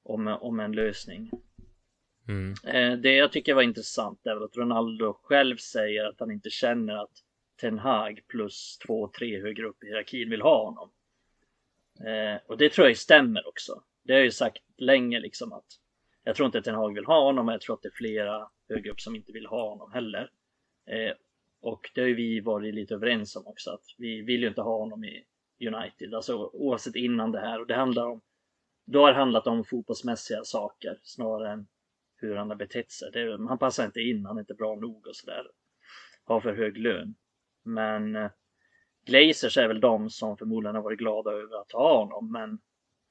[0.02, 1.30] om, om en lösning.
[2.28, 2.54] Mm.
[2.64, 6.96] Eh, det jag tycker var intressant är att Ronaldo själv säger att han inte känner
[6.96, 7.12] att
[7.60, 10.90] Ten Hag plus två, tre högre upp i hierarkin vill ha honom.
[12.06, 13.82] Eh, och det tror jag stämmer också.
[14.04, 15.66] Det har jag ju sagt länge liksom att
[16.24, 17.94] jag tror inte att Ten Hag vill ha honom, men jag tror att det är
[17.94, 20.30] flera högre upp som inte vill ha honom heller.
[20.86, 21.12] Eh,
[21.60, 24.60] och det har ju vi varit lite överens om också att vi vill ju inte
[24.60, 25.24] ha honom i
[25.66, 28.20] United, alltså oavsett innan det här och det handlar om
[28.84, 31.66] då har det handlat om fotbollsmässiga saker snarare än
[32.16, 33.10] hur han har betett sig.
[33.12, 35.46] Det, han passar inte in, han är inte bra nog och sådär.
[36.24, 37.14] Har för hög lön.
[37.64, 38.30] Men eh,
[39.06, 42.32] Glazers är väl de som förmodligen har varit glada över att ha honom.
[42.32, 42.58] Men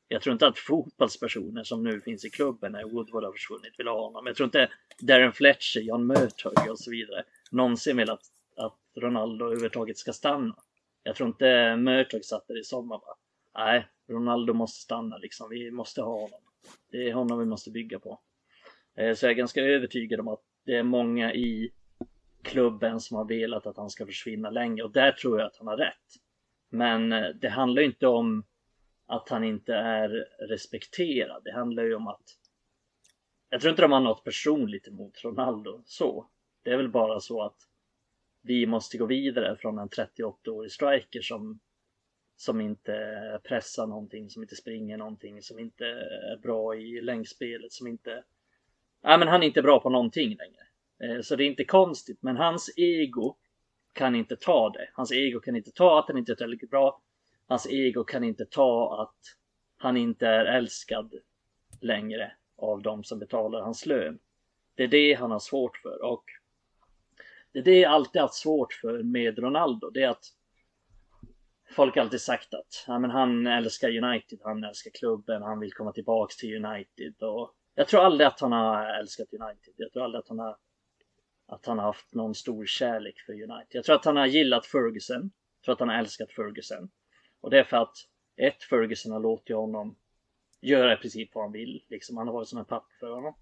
[0.07, 3.87] jag tror inte att fotbollspersoner som nu finns i klubben när Woodward har försvunnit vill
[3.87, 4.25] ha honom.
[4.25, 8.21] Jag tror inte Darren Fletcher, Jan Murtog och så vidare någonsin vill att,
[8.57, 10.55] att Ronaldo överhuvudtaget ska stanna.
[11.03, 13.15] Jag tror inte Murtog satt där i sommar bara.
[13.59, 15.49] Nej, Ronaldo måste stanna liksom.
[15.49, 16.41] Vi måste ha honom.
[16.91, 18.19] Det är honom vi måste bygga på.
[18.95, 21.71] Eh, så jag är ganska övertygad om att det är många i
[22.41, 25.67] klubben som har velat att han ska försvinna länge och där tror jag att han
[25.67, 26.07] har rätt.
[26.69, 28.43] Men eh, det handlar ju inte om
[29.05, 30.09] att han inte är
[30.49, 31.41] respekterad.
[31.43, 32.23] Det handlar ju om att
[33.49, 36.29] jag tror inte de har något personligt emot Ronaldo så.
[36.63, 37.57] Det är väl bara så att
[38.41, 41.59] vi måste gå vidare från en 38-årig striker som
[42.39, 45.85] som inte pressar någonting, som inte springer någonting, som inte
[46.31, 48.23] är bra i längdspelet, som inte...
[49.03, 50.61] Nej, men han är inte bra på någonting längre.
[51.03, 53.35] Eh, så det är inte konstigt, men hans ego
[53.93, 54.89] kan inte ta det.
[54.93, 57.01] Hans ego kan inte ta att han inte är tillräckligt bra.
[57.47, 59.37] Hans ego kan inte ta att
[59.77, 61.13] han inte är älskad
[61.81, 64.19] längre av de som betalar hans lön.
[64.75, 66.23] Det är det han har svårt för och
[67.51, 69.89] det är det jag alltid haft svårt för med Ronaldo.
[69.89, 70.25] Det är att
[71.69, 75.73] folk har alltid sagt att ja, men han älskar United, han älskar klubben, han vill
[75.73, 77.23] komma tillbaks till United.
[77.23, 79.73] Och jag tror aldrig att han har älskat United.
[79.75, 80.57] Jag tror aldrig att han har,
[81.47, 83.67] att han har haft någon stor kärlek för United.
[83.69, 85.31] Jag tror att han har gillat Ferguson.
[85.59, 86.89] Jag tror att han har älskat Ferguson.
[87.41, 87.95] Och det är för att
[88.35, 89.95] ett, Ferguson har låtit honom
[90.61, 91.83] göra i princip vad han vill.
[91.89, 93.33] Liksom, han har varit som en pappa för honom.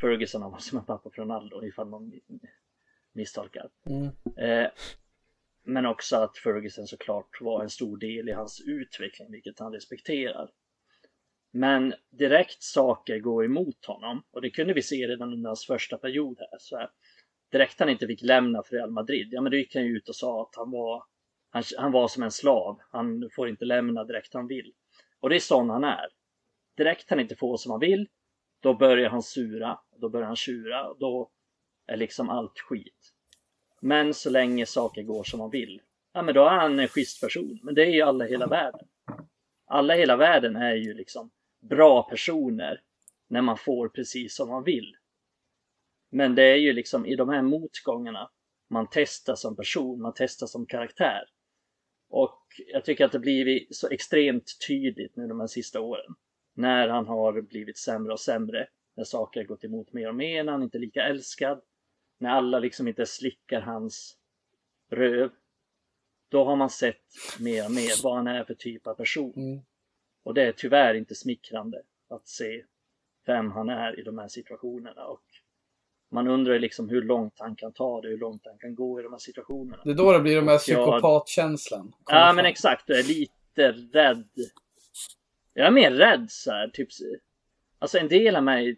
[0.00, 2.12] Ferguson har varit som en pappa för Ronaldo ifall någon
[3.12, 3.70] misstolkar.
[3.86, 4.06] Mm.
[4.36, 4.70] Eh,
[5.68, 10.50] men också att Ferguson såklart var en stor del i hans utveckling, vilket han respekterar.
[11.52, 15.98] Men direkt saker går emot honom och det kunde vi se redan under hans första
[15.98, 16.58] period här.
[16.58, 16.90] Så här
[17.52, 20.08] direkt han inte fick lämna för Real Madrid, ja men då gick han ju ut
[20.08, 21.04] och sa att han var,
[21.50, 22.80] han, han var som en slav.
[22.90, 24.72] Han får inte lämna direkt han vill.
[25.20, 26.06] Och det är sån han är.
[26.76, 28.08] Direkt han inte får som han vill,
[28.60, 31.30] då börjar han sura, då börjar han tjura, då
[31.86, 33.14] är liksom allt skit.
[33.80, 35.80] Men så länge saker går som man vill,
[36.12, 37.60] ja men då är han en schysst person.
[37.62, 38.86] Men det är ju alla i hela världen.
[39.66, 42.80] Alla i hela världen är ju liksom bra personer
[43.28, 44.96] när man får precis som man vill.
[46.10, 48.30] Men det är ju liksom i de här motgångarna
[48.70, 51.24] man testar som person, man testar som karaktär.
[52.10, 56.14] Och jag tycker att det blivit så extremt tydligt nu de här sista åren.
[56.54, 58.68] När han har blivit sämre och sämre.
[58.96, 61.60] När saker har gått emot mer och mer, när han inte är lika älskad.
[62.18, 64.16] När alla liksom inte slickar hans
[64.90, 65.30] röv.
[66.28, 67.04] Då har man sett
[67.38, 69.32] mer och mer vad han är för typ av person.
[69.36, 69.60] Mm.
[70.22, 72.64] Och det är tyvärr inte smickrande att se
[73.26, 75.04] vem han är i de här situationerna.
[75.04, 75.22] Och
[76.10, 79.02] man undrar liksom hur långt han kan ta det, hur långt han kan gå i
[79.02, 79.82] de här situationerna.
[79.84, 81.92] Det är då det blir de här psykopatkänslan.
[82.06, 82.36] Ja fram.
[82.36, 84.28] men exakt, jag är lite rädd.
[85.54, 86.88] Jag är mer rädd så här, typ.
[87.78, 88.76] Alltså en del av mig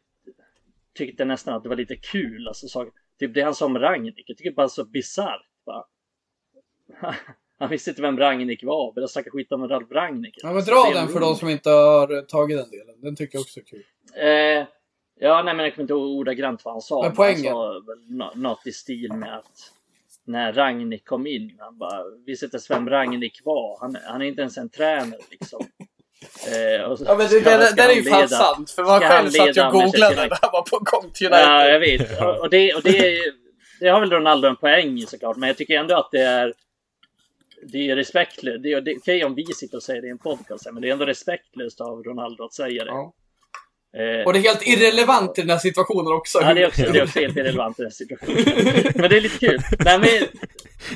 [0.94, 2.48] tyckte nästan att det var lite kul.
[2.48, 5.46] Alltså, så, typ det han sa om Rangnick, jag tycker bara så bisarrt.
[7.58, 10.38] Han visste inte vem Rangnick var, började snacka skit om Ralf Rangnick.
[10.42, 13.00] Ja, men dra den för de som inte har tagit den delen.
[13.00, 13.84] Den tycker jag också är kul.
[14.16, 14.66] Eh,
[15.18, 17.02] ja, nej men jag kommer inte ihåg ordagrant vad han sa.
[17.02, 17.44] Men poängen?
[17.46, 19.72] Han sa väl nå- något i stil med att
[20.24, 23.78] när Ragnik kom in, han bara visste inte ens vem Ragnik var.
[23.80, 25.64] Han, han är inte ens en tränare liksom.
[26.46, 28.70] Eh, så Ja men det, det, det är ju fan sant.
[28.70, 31.44] För man själv satt leda och googlade när han var på gång till United.
[31.44, 32.20] Ja, jag vet.
[32.22, 33.32] Och, och, det, och det, är-
[33.80, 36.54] det har väl Ronaldo en poäng i såklart, men jag tycker ändå att det är
[37.62, 38.62] det är respektlöst.
[38.62, 40.88] Det är, är okej om vi sitter och säger det i en podcast, men det
[40.88, 42.90] är ändå respektlöst av Ronaldo att säga det.
[42.90, 43.12] Ja.
[43.96, 46.38] Eh, Och det är helt irrelevant i den här situationen också.
[46.42, 48.92] Ja, det är också, det är också helt irrelevant i den här situationen.
[48.94, 49.60] Men det är lite kul.
[49.84, 50.08] Nej, men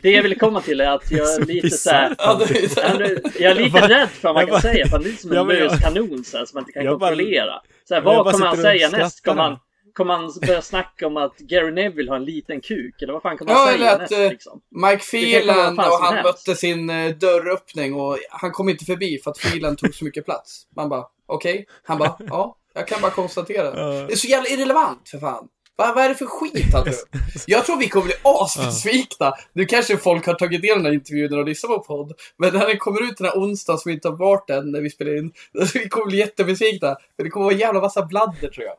[0.02, 3.08] det jag ville komma till är att jag är lite så här, Ja, det Ja,
[3.38, 5.36] Jag är lite rädd för vad man kan säga, för han är lite som en
[5.36, 7.52] Ja, lös kanon så här, som man inte kan kontrollera.
[7.88, 9.24] Så här, vad kommer han säga näst?
[9.24, 9.58] Kommer han,
[9.92, 13.02] kommer han börja snacka om att Gary Neville har en liten kuk?
[13.02, 14.12] Eller vad fan kommer Ja, han eller säga att, näst?
[14.12, 14.60] eh, Liksom?
[14.70, 16.24] Mike Det Phelan och han helst.
[16.46, 20.24] mötte sin eh, dörröppning och han kom inte förbi för att Phelan tog så mycket
[20.24, 20.62] plats.
[20.76, 21.66] Man bara, okej.
[21.84, 23.70] Han bara, ja, jag kan bara konstatera.
[24.06, 25.48] Det är så jävla irrelevant för fan.
[25.76, 27.16] Vad, vad är det för skit han upp?
[27.46, 29.34] Jag tror vi kommer bli asbesvikna.
[29.52, 32.12] Nu kanske folk har tagit del av den här intervjun och lyssnat på podd.
[32.38, 34.90] Men när den kommer ut den här onsdagen som inte har varit än när vi
[34.90, 35.32] spelar in.
[35.74, 36.96] Vi kommer bli jättebesvikna.
[37.16, 38.74] För det kommer vara en jävla massa bladder tror jag.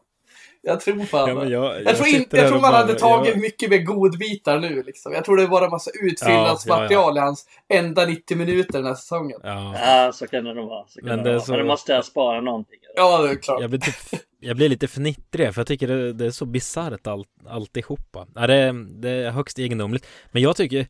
[0.68, 1.50] Jag tror fan Ja, det.
[1.50, 4.84] jag, Jag, tror, sitter jag tror man bara- hade tagit jag- mycket mer godbitar nu.
[4.84, 5.14] Liksom.
[5.14, 9.40] Jag tror det var en massa utfyllnadsmaterial i hans enda 90 minuter den här säsongen.
[9.44, 10.86] Ja, Ja, så kan det nog vara.
[10.88, 11.40] Så kan Men det vara.
[11.40, 12.80] så- Men då måste jag spara någonting.
[12.96, 13.62] Ja, det är klart.
[13.62, 13.96] jag blir, typ,
[14.40, 18.28] jag blir lite fnittrig för jag tycker det, det är så bisarrt allt, alltihopa.
[18.36, 20.08] Ja, det, det är högst egendomligt.
[20.32, 20.88] Men jag tycker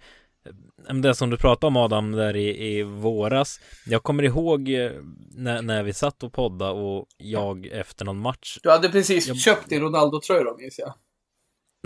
[1.02, 3.60] det som du pratade om Adam där i, i våras.
[3.86, 4.92] Jag kommer ihåg eh,
[5.36, 9.38] när, när vi satt och podda och jag efter någon match Du hade precis Jag-
[9.38, 10.94] köpt din Ronaldo-tröja då, minns jag.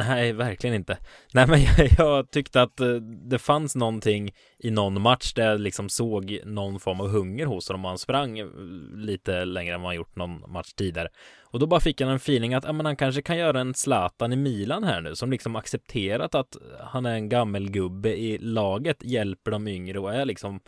[0.07, 0.97] Nej, verkligen inte.
[1.33, 2.95] Nej, men jag, jag tyckte att eh,
[3.29, 7.67] det fanns någonting i någon match där jag liksom såg någon form av hunger hos
[7.67, 8.47] honom och han sprang eh,
[8.95, 11.09] lite längre än vad han gjort någon match tidigare.
[11.41, 13.73] Och då bara fick jag en feeling att ja, men han kanske kan göra en
[13.73, 19.03] Zlatan i Milan här nu som liksom accepterat att han är en gammelgubbe i laget,
[19.03, 20.59] hjälper de yngre och är liksom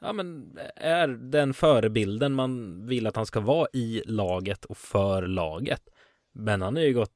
[0.00, 5.22] ja, men är den förebilden man vill att han ska vara i laget och för
[5.22, 5.82] laget.
[6.32, 7.12] Men han har ju gått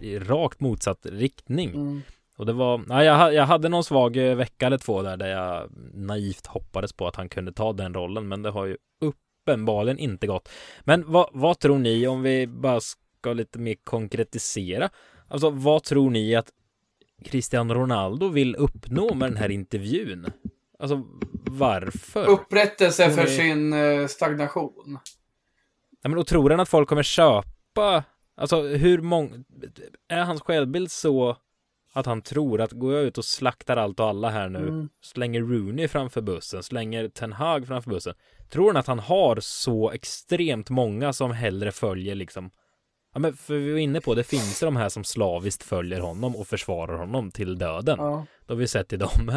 [0.00, 1.70] i rakt motsatt riktning.
[1.70, 2.02] Mm.
[2.36, 5.28] Och det var, nej, jag, jag hade någon svag eh, vecka eller två där, där
[5.28, 9.98] jag naivt hoppades på att han kunde ta den rollen, men det har ju uppenbarligen
[9.98, 10.48] inte gått.
[10.80, 14.90] Men vad, vad tror ni, om vi bara ska lite mer konkretisera,
[15.28, 16.50] alltså vad tror ni att
[17.24, 20.26] Cristiano Ronaldo vill uppnå med den här intervjun?
[20.78, 21.02] Alltså
[21.50, 22.26] varför?
[22.26, 24.98] Upprättelse för ni- sin eh, stagnation.
[26.02, 28.04] Ja, men och tror han att folk kommer köpa
[28.36, 29.44] Alltså hur många
[30.08, 31.36] Är hans självbild så
[31.92, 34.88] Att han tror att går jag ut och slaktar allt och alla här nu, Mm.
[35.02, 38.14] slänger Rooney framför bussen, slänger Ten Hag framför bussen.
[38.50, 42.50] Tror han att han har så extremt många som hellre följer liksom
[43.12, 46.36] Ja men för vi var inne på, det finns de här som slaviskt följer honom
[46.36, 47.96] och försvarar honom till döden.
[47.98, 48.26] Ja.
[48.46, 49.32] Det har vi sett i dem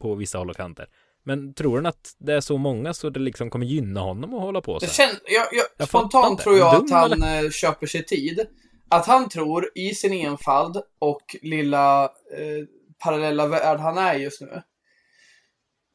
[0.00, 0.86] på vissa håll och kanter.
[1.24, 4.40] Men tror han att det är så många så det liksom kommer gynna honom att
[4.40, 5.08] hålla på så Det här?
[5.08, 8.46] kän, jag, jag, Jag spontant tror jag att han eh, köper sig tid.
[8.90, 12.66] Att han tror i sin enfald och lilla eh,
[13.04, 14.62] parallella värld han är just nu.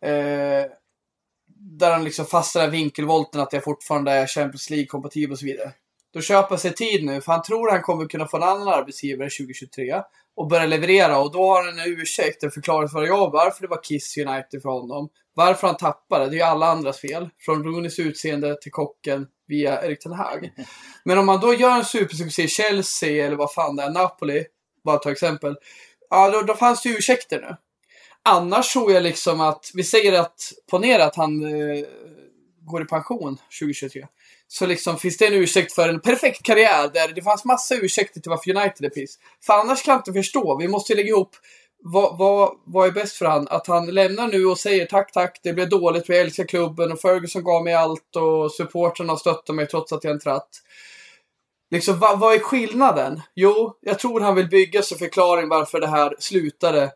[0.09, 0.65] Eh,
[1.79, 5.71] där han liksom fastnar i vinkelvolten att jag fortfarande är Champions League-kompatibel och så vidare.
[6.13, 8.67] Då köper han sig tid nu, för han tror han kommer kunna få en annan
[8.67, 10.02] arbetsgivare 2023
[10.36, 11.19] och börja leverera.
[11.19, 15.10] Och då har han en ursäkt, en förklaringsvariabel varför det var Kiss United för honom.
[15.34, 17.30] Varför han tappade, det är ju alla andras fel.
[17.38, 20.49] Från Rooneys utseende till kocken via Erik Ten Hag.
[21.04, 24.45] Men om man då gör en supersuccé i Chelsea eller vad fan det är, Napoli,
[24.86, 25.56] bara ta exempel.
[26.10, 27.56] Ja, då, då fanns det ju ursäkter nu.
[28.23, 31.86] Annars tror jag liksom att, vi säger att, ponera att han eh,
[32.62, 34.08] går i pension 2023.
[34.53, 38.21] Så liksom finns det en ursäkt för en perfekt karriär där det fanns massa ursäkter
[38.21, 39.19] till varför United är piss.
[39.45, 40.57] För annars kan jag inte förstå.
[40.57, 41.35] Vi måste lägga ihop
[41.83, 43.47] vad, vad, vad är bäst för han?
[43.47, 46.99] Att han lämnar nu och säger tack, tack, det blev dåligt, vi älskar klubben och
[46.99, 50.49] Ferguson gav mig allt och supportrarna stöttar mig trots att jag är en tratt.
[51.71, 53.21] Liksom, vad, vad är skillnaden?
[53.35, 56.91] Jo, jag tror han vill bygga sig förklaring varför det här slutade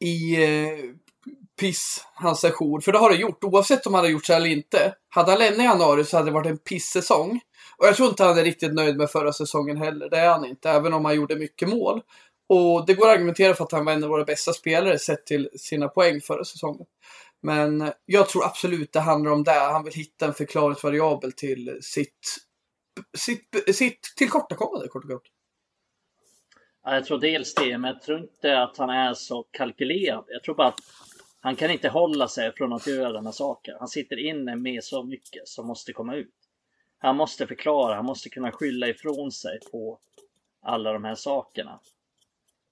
[0.00, 0.78] i eh,
[1.60, 2.82] piss, hans session.
[2.82, 4.94] För det har det gjort, oavsett om han har gjort så eller inte.
[5.08, 7.40] Hade han lämnat i januari så hade det varit en pissäsong.
[7.76, 10.10] Och jag tror inte han är riktigt nöjd med förra säsongen heller.
[10.10, 12.02] Det är han inte, även om han gjorde mycket mål.
[12.48, 15.26] Och det går att argumentera för att han var en av våra bästa spelare sett
[15.26, 16.86] till sina poäng förra säsongen.
[17.42, 19.52] Men jag tror absolut det handlar om det.
[19.52, 22.36] Han vill hitta en förklaringsvariabel till sitt,
[23.16, 25.22] sitt, sitt tillkortakommande kort och gott.
[26.84, 30.24] Ja, jag tror dels det, men jag tror inte att han är så kalkylerad.
[30.28, 30.80] Jag tror bara att
[31.46, 33.76] han kan inte hålla sig från att göra denna här saker.
[33.78, 36.34] Han sitter inne med så mycket som måste komma ut.
[36.98, 39.98] Han måste förklara, han måste kunna skylla ifrån sig på
[40.60, 41.80] alla de här sakerna.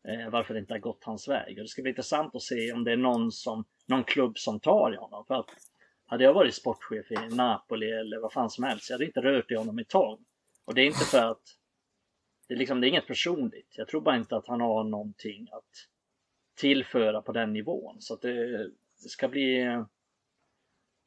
[0.08, 1.58] Eh, varför det inte har gått hans väg.
[1.58, 4.60] Och det ska bli intressant att se om det är någon, som, någon klubb som
[4.60, 5.24] tar i honom.
[5.26, 5.50] För att
[6.06, 9.50] hade jag varit sportchef i Napoli eller vad fan som helst, jag hade inte rört
[9.50, 10.24] i honom i tång.
[10.64, 11.56] Och det är inte för att
[12.48, 13.74] det är, liksom, det är inget personligt.
[13.76, 15.93] Jag tror bara inte att han har någonting att
[16.56, 17.96] tillföra på den nivån.
[18.00, 18.58] Så att det,
[19.02, 19.66] det ska bli,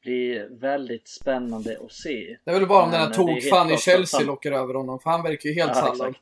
[0.02, 2.36] bli väldigt spännande att se.
[2.44, 5.00] Det är väl bara om den här tokfan i Chelsea han- lockar över honom.
[5.00, 6.14] För han verkar ju helt Ja, sallad.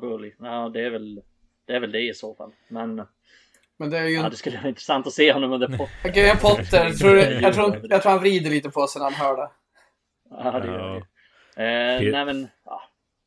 [0.00, 0.32] Burley.
[0.38, 1.22] Ja, det är väl
[1.66, 2.52] det, är väl det i så fall.
[2.68, 3.02] Men
[3.76, 5.88] Men det är ju ja, det skulle vara intressant att se honom under på.
[6.14, 9.26] Graham Potter, jag tror, jag, tror, jag tror han vrider lite på sig när han
[9.26, 9.50] hör det.
[10.30, 11.06] Ja, det gör det.
[11.64, 12.82] Eh, nej men, ja.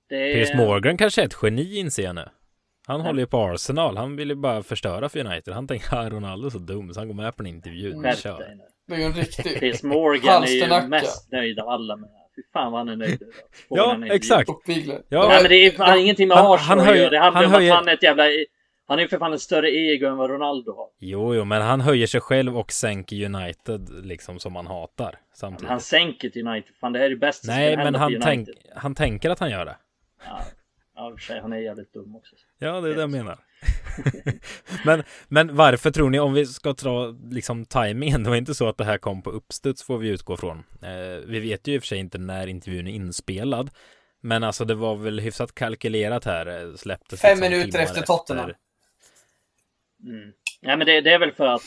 [0.09, 0.55] Det Piers.
[0.55, 2.29] Morgan kanske är ett geni inser jag nu.
[2.87, 3.97] Han håller ju på Arsenal.
[3.97, 5.53] Han vill ju bara förstöra för United.
[5.53, 8.01] Han tänker att Ronaldo är så dum så han går med på en intervju.
[8.01, 8.39] Skärp Kör.
[8.39, 8.63] nu.
[8.87, 10.47] Det är ju en riktig Piers Morgan är
[10.81, 12.09] ju mest nöjd av alla med.
[12.35, 13.23] Fy fan vad han är nöjd.
[13.69, 14.49] Ja, exakt.
[15.09, 15.27] Ja.
[15.29, 17.09] Nej men det är fan ingenting med Han- Arsenal han att göra.
[17.09, 18.23] Det handlar han om att han är ett jävla...
[18.87, 20.87] Han är ju för fan en större ego än vad Ronaldo har.
[20.99, 25.69] Jo, jo, men han höjer sig själv och sänker United liksom som han hatar samtidigt.
[25.69, 26.75] Han sänker till United.
[26.81, 29.29] Fan det här är det bästa som Nej, kan men hända han, tänk, han tänker
[29.29, 29.75] att han gör det.
[30.25, 30.39] Ja,
[30.95, 32.35] ja, för sig, han är jävligt dum också.
[32.59, 33.39] Ja, det är det jag menar.
[34.85, 38.67] men, men varför tror ni, om vi ska dra liksom tajmingen, det var inte så
[38.67, 40.57] att det här kom på uppstuds får vi utgå från.
[40.81, 43.69] Eh, vi vet ju i och för sig inte när intervjun är inspelad.
[44.21, 48.51] Men alltså det var väl hyfsat kalkylerat här, eh, släpptes Fem liksom minuter efter Tottenham.
[50.03, 50.33] Mm.
[50.61, 51.63] Ja men det, det är väl för att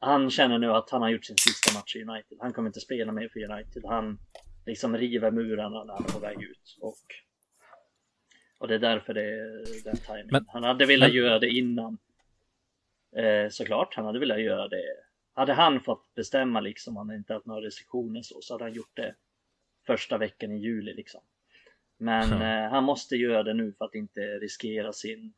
[0.00, 2.38] han känner nu att han har gjort sin sista match i United.
[2.40, 3.82] Han kommer inte spela mer för United.
[3.84, 4.18] Han
[4.66, 6.76] liksom river murarna när han är på väg ut.
[6.80, 6.98] Och,
[8.58, 10.26] och det är därför det är den timingen.
[10.30, 11.98] Men- han hade velat men- göra det innan.
[13.16, 14.82] Eh, såklart, han hade velat göra det.
[15.34, 18.90] Hade han fått bestämma liksom, han inte haft några restriktioner så, så hade han gjort
[18.96, 19.14] det
[19.86, 21.20] första veckan i juli liksom.
[21.98, 22.64] Men Ja.
[22.64, 25.32] eh, han måste göra det nu för att inte riskera sin,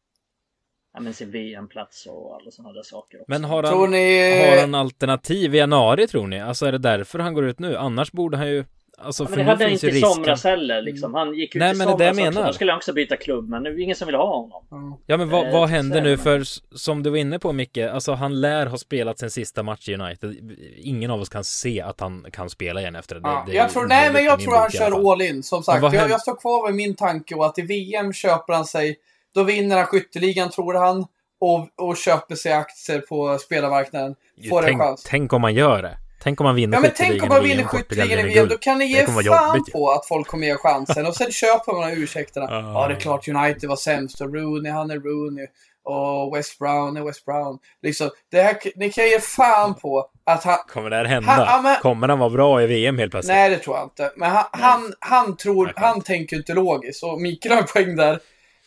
[0.93, 3.19] ja, men sin VM-plats och alla sådana där saker.
[3.21, 3.31] Också.
[3.31, 4.41] Men har Tror han, ni...
[4.51, 6.41] har han alternativ i januari tror ni?
[6.41, 7.77] Alltså är det därför han går ut nu?
[7.77, 8.65] Annars borde han ju
[9.03, 11.15] Alltså men det nu hade han inte i somras heller liksom.
[11.15, 12.31] Han gick ut Nej, i men det är det somras också.
[12.39, 12.47] menar.
[12.47, 13.49] Då skulle han också byta klubb.
[13.49, 14.63] Men det är ingen som vill ha honom.
[14.71, 14.99] Ja.
[15.07, 16.43] Ja men vad, Eh, vad händer nu för
[16.77, 19.95] som du var inne på Micke, alltså han lär ha spelat sin sista match i
[19.95, 20.37] United.
[20.77, 23.21] Ingen av oss kan se att han kan spela igen efter det.
[23.25, 25.43] Ja, det, jag tror, nej, men jag tror han kör all in.
[25.43, 28.53] Som sagt, jag, händer- jag står kvar med min tanke och att i VM köper
[28.53, 28.97] han sig,
[29.35, 31.07] då vinner han skytteligan tror han
[31.41, 34.15] och, och köper sig aktier på spelarmarknaden.
[34.37, 35.05] Jo, Får en tänk, chans.
[35.09, 35.97] tänk om man gör det.
[36.23, 38.79] Tänk om man vinner Ja men tänk om man vinner skytteligan i VM, då kan
[38.79, 39.73] ni ge fan jobbigt.
[39.73, 41.07] på att folk kommer ge chansen.
[41.07, 42.47] Och sen köper man ursäkterna.
[42.47, 42.73] Ah.
[42.83, 45.47] Ja, det är klart United var sämst och Rooney, han är Rooney.
[45.85, 47.59] Och West Brown är West Brown.
[47.83, 50.59] Liksom, det här, ni kan ge fan på att han...
[50.69, 51.33] Kommer det här hända?
[51.33, 53.35] Han- ja, men- Kommer han vara bra i VM helt plötsligt?
[53.37, 54.13] Nej, det tror jag inte.
[54.17, 57.03] Men han, han, han tror, han tänker inte logiskt.
[57.05, 58.19] Och Mikael har en poäng där.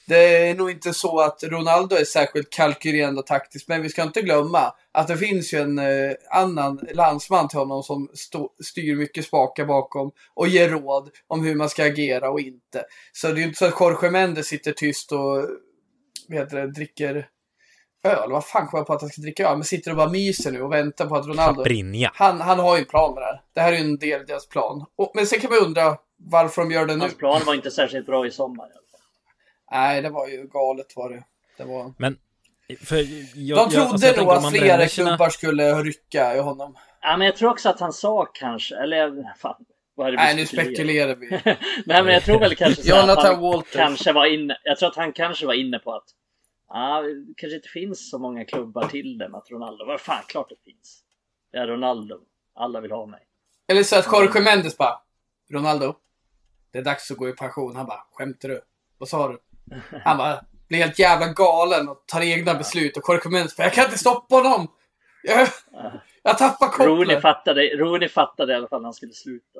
[0.08, 4.04] Det är nog inte så att Ronaldo är särskilt kalkylerande och taktisk, men vi ska
[4.04, 8.10] inte glömma att det finns ju en eh, annan landsman till honom som
[8.64, 12.86] styr mycket spakar bakom och ger råd om hur man ska agera och inte.
[13.12, 15.46] Så det är ju inte så att Jorge Mendes sitter tyst och
[16.30, 17.28] heter det, dricker
[18.04, 18.32] öl.
[18.32, 19.58] Vad fan kom jag på att han ska dricka öl?
[19.58, 21.64] Men sitter och bara myser nu och väntar på att Ronaldo...
[22.14, 23.42] Han, han har ju en plan med det här.
[23.54, 24.86] Det här är ju en del i deras plan.
[24.96, 27.00] Och, men sen kan man undra varför de gör det nu.
[27.00, 28.64] Hans plan var inte särskilt bra i sommar.
[28.64, 28.93] i alla fall.
[29.74, 31.24] Nej, det var ju galet var det.
[31.58, 31.94] det var...
[31.98, 32.18] Men,
[32.86, 33.06] för jag,
[33.36, 36.76] De jag- trodde alltså, jag nog tänker om att flera klubbar skulle rycka i honom.
[37.02, 39.66] Ja, men jag tror också att han sa kanske, eller fan.
[39.96, 41.30] Vad är det vi Nej, nu spekulerar vi.
[41.86, 43.74] Nej, men jag tror väl kanske så att han Walters.
[43.74, 44.58] kanske var inne.
[44.64, 46.04] Jag tror att han kanske var inne på att
[46.68, 49.86] ah, det kanske inte finns så många klubbar till med att Ronaldo.
[49.86, 51.04] Vad fan, klart det finns.
[51.52, 52.16] Det är Ronaldo.
[52.56, 53.22] Alla vill ha mig.
[53.68, 55.02] Eller så att Jorge Mendes bara,
[55.52, 55.96] Ronaldo,
[56.72, 57.76] det är dags att gå i pension.
[57.76, 58.62] Han bara, skämtar du?
[58.98, 59.40] Vad sa du?
[60.04, 62.98] Han bara, blir helt jävla galen och tar egna beslut.
[62.98, 64.68] Och Mendes bara, jag kan inte stoppa honom!
[65.24, 65.48] Jag,
[66.24, 67.22] jag tappar Rooney kopplet.
[67.22, 69.60] fattade, Rooney fattade i alla fall när han skulle sluta.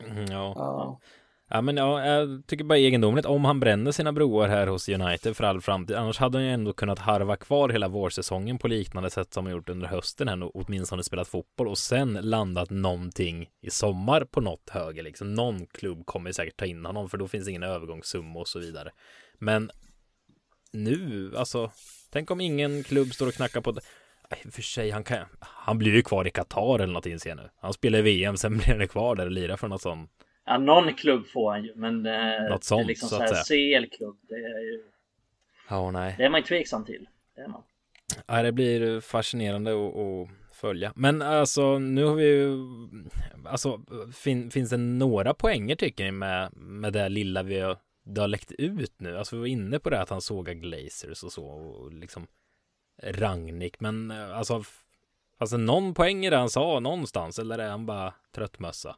[0.00, 0.52] Mm, Ja.
[0.56, 1.00] Ja
[1.48, 5.36] ja, men ja, jag tycker bara egendomligt om han bränner sina broar här hos United
[5.36, 5.96] för all framtid.
[5.96, 9.54] Annars hade han ju ändå kunnat harva kvar hela vårsäsongen på liknande sätt som han
[9.54, 14.40] gjort under hösten här nu, åtminstone spelat fotboll och sen landat någonting i sommar på
[14.40, 15.34] något höger liksom.
[15.34, 18.90] Någon klubb kommer säkert ta in honom för då finns ingen övergångssumma och så vidare.
[19.38, 19.70] Men
[20.72, 21.70] nu, alltså,
[22.10, 23.80] tänk om ingen klubb står och knackar på det.
[24.44, 27.30] I och för sig, han, kan, han blir ju kvar i Qatar eller något inser
[27.30, 27.50] jag nu.
[27.60, 30.10] Han spelar i VM, sen blir han kvar där och lirar för något sånt.
[30.46, 33.22] Ja, någon klubb får han ju, men eh, Något sånt, det är liksom så så
[33.22, 34.16] att här CL-klubb.
[34.22, 34.82] Det är ju,
[35.68, 36.14] Ja, nej.
[36.18, 37.08] det är man ju tveksam till.
[37.34, 37.62] Det är man.
[38.26, 40.92] Ja, det blir fascinerande att, följa.
[40.96, 42.58] Men alltså, nu har vi ju...
[43.44, 43.80] Alltså,
[44.14, 48.28] fin, finns det några poänger tycker ni med, med det lilla vi har, det har
[48.28, 49.18] läckt ut nu?
[49.18, 52.26] Alltså, vi var inne på det att han sågar Glazers och så och liksom
[53.02, 54.64] Rangnick, men eh, alltså,
[55.38, 58.96] alltså någon poäng i det han sa någonstans eller är han bara tröttmössa?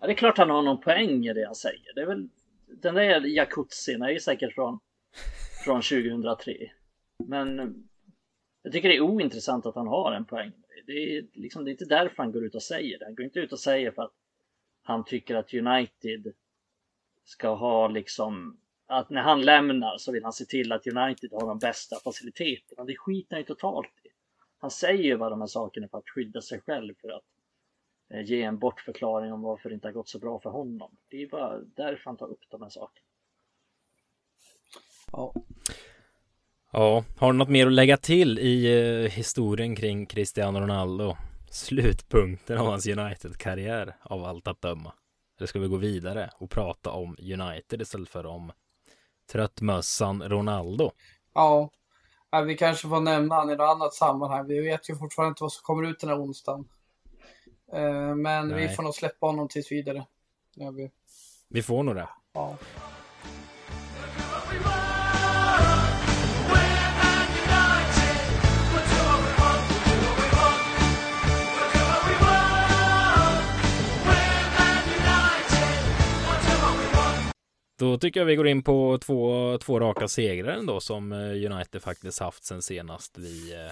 [0.00, 1.94] Ja, det är klart han har någon poäng i det han säger.
[1.94, 2.28] Det är väl,
[2.66, 4.78] den där jacuzzin är ju säkert från,
[5.64, 6.70] från 2003.
[7.26, 7.74] Men
[8.62, 10.52] jag tycker det är ointressant att han har en poäng.
[10.86, 13.04] Det är, liksom, det är inte därför han går ut och säger det.
[13.04, 14.12] Han går inte ut och säger för att
[14.82, 16.32] han tycker att United
[17.24, 21.46] ska ha liksom att när han lämnar så vill han se till att United har
[21.46, 22.84] de bästa faciliteterna.
[22.84, 24.08] Det skiter han ju totalt i.
[24.58, 27.24] Han säger ju bara de här sakerna för att skydda sig själv för att
[28.10, 30.96] ge en bortförklaring om varför det inte har gått så bra för honom.
[31.08, 33.06] Det är bara därför han tar upp de här sakerna.
[35.12, 35.34] Ja.
[36.72, 41.16] Ja, har du något mer att lägga till i eh, historien kring Cristiano Ronaldo?
[41.50, 44.92] Slutpunkten av hans United-karriär av allt att döma.
[45.38, 48.52] Eller ska vi gå vidare och prata om United istället för om
[49.32, 50.90] tröttmössan Ronaldo?
[51.34, 51.70] ja.
[52.32, 54.46] Ja, vi kanske får nämna han i något annat sammanhang.
[54.46, 56.68] Vi vet ju fortfarande inte vad som kommer ut den här onsdagen.
[57.72, 58.74] Eh, Men vi Nej.
[58.76, 60.06] får nog släppa honom tills vidare.
[60.54, 60.90] Ja, vi,
[61.48, 62.08] Vi får nog det.
[62.32, 62.56] ja.
[77.78, 81.82] Då tycker jag vi går in på två, två raka segrar ändå som eh, United
[81.82, 83.70] faktiskt haft sen senast vi, eh,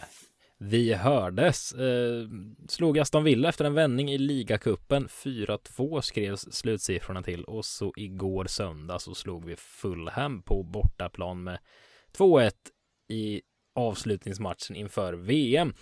[0.58, 1.72] vi hördes.
[1.72, 2.28] Eh,
[2.68, 5.08] slog Aston Villa efter en vändning i ligacupen.
[5.08, 11.58] 4-2 skrevs slutsiffrorna till och så igår söndag så slog vi Fulham på bortaplan med
[12.12, 12.52] 2-1
[13.08, 13.42] i
[13.74, 15.74] avslutningsmatchen inför VM.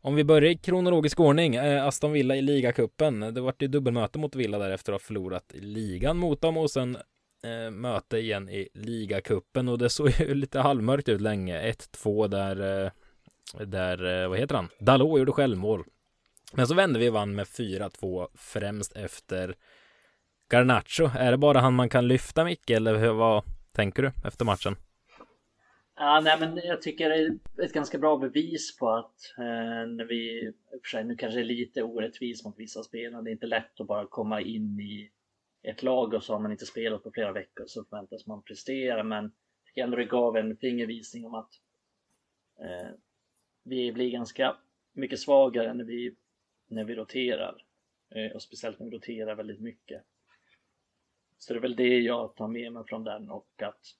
[0.00, 3.20] Om vi börjar i kronologisk ordning, eh, Aston Villa i ligacupen.
[3.20, 6.70] Det vart ju dubbelmöte mot Villa därefter att ha förlorat i ligan mot dem och
[6.70, 6.96] sen
[7.44, 11.72] eh, möte igen i ligacupen och det såg ju lite halvmörkt ut länge.
[11.72, 12.90] 1-2 där, eh,
[13.54, 14.68] där, eh, vad heter han?
[14.78, 15.84] Dalot gjorde självmål.
[16.52, 19.54] Men så vände vi och vann med 4-2 främst efter
[20.52, 21.10] Garnacho.
[21.18, 23.42] Är det bara han man kan lyfta Micke eller hur, vad
[23.72, 24.76] tänker du efter matchen?
[25.98, 30.04] Ja, nej, men jag tycker det är ett ganska bra bevis på att eh, när
[30.04, 33.30] vi, i och för sig, nu kanske det är lite orättvist mot vissa spelare, det
[33.30, 35.10] är inte lätt att bara komma in i
[35.62, 39.02] ett lag och så har man inte spelat på flera veckor så förväntas man prestera,
[39.02, 39.32] men jag
[39.66, 41.50] tycker ändå det gav en fingervisning om att
[42.60, 42.90] eh,
[43.66, 44.56] vi blir ganska
[44.92, 46.14] mycket svagare när vi
[46.66, 47.64] när vi roterar.
[48.10, 50.02] Eh, och speciellt när vi roterar väldigt mycket.
[51.38, 53.96] Så det är väl det jag tar med mig från den och att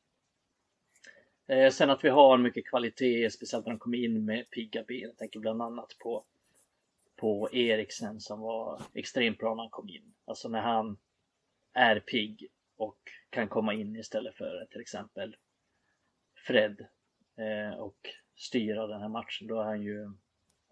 [1.47, 5.01] eh, sen att vi har mycket kvalitet, speciellt när de kom in med pigga ben.
[5.01, 6.25] Jag tänker bland annat på
[7.17, 10.15] på Eriksen som var extremt bra när han kom in.
[10.25, 10.99] Alltså när han
[11.73, 12.99] är pigg och
[13.31, 15.37] kan komma in istället för till exempel
[16.47, 16.87] Fred
[17.37, 19.47] eh, och styra den här matchen.
[19.47, 20.13] Då är han ju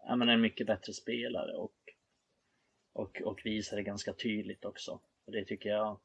[0.07, 1.77] ja, men en mycket bättre spelare och,
[2.93, 5.01] och, och visar det ganska tydligt också.
[5.27, 6.01] Och det tycker jag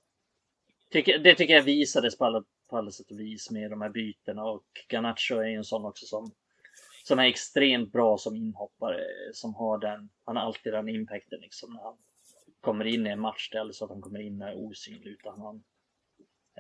[0.90, 3.90] tycker, det tycker jag visades på alla, på alla sätt och vis med de här
[3.90, 6.32] bytena och Ganacho är ju en sån också som
[7.04, 9.04] som är extremt bra som inhoppare
[9.34, 11.98] som har den, han har alltid den impacten liksom när han
[12.62, 13.50] kommer in i en match.
[13.52, 15.64] Det är aldrig så att han kommer in och är osynlig utan han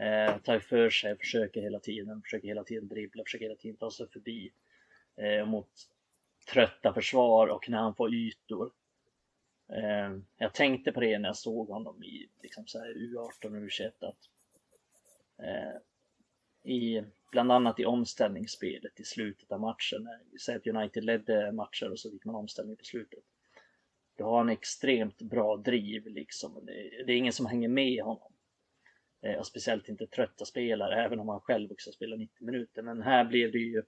[0.05, 3.91] eh, tar för sig, försöker hela tiden, försöker hela tiden dribbla, försöker hela tiden ta
[3.91, 4.51] sig förbi
[5.19, 5.69] eh, mot
[6.51, 8.71] trötta försvar och när han får ytor.
[9.73, 13.91] Eh, jag tänkte på det när jag såg honom i liksom så U18 och U21
[13.99, 14.29] att
[15.39, 15.81] eh,
[16.71, 20.07] i bland annat i omställningsspelet i slutet av matchen.
[20.45, 23.23] Säg att United ledde matcher och så fick man omställning på slutet.
[24.17, 26.65] Då har han extremt bra driv liksom.
[26.65, 28.33] Det, det är ingen som hänger med honom.
[29.21, 32.81] Eh, och speciellt inte trötta spelare, även om han själv också spelar 90 minuter.
[32.81, 33.83] Men här blev det ju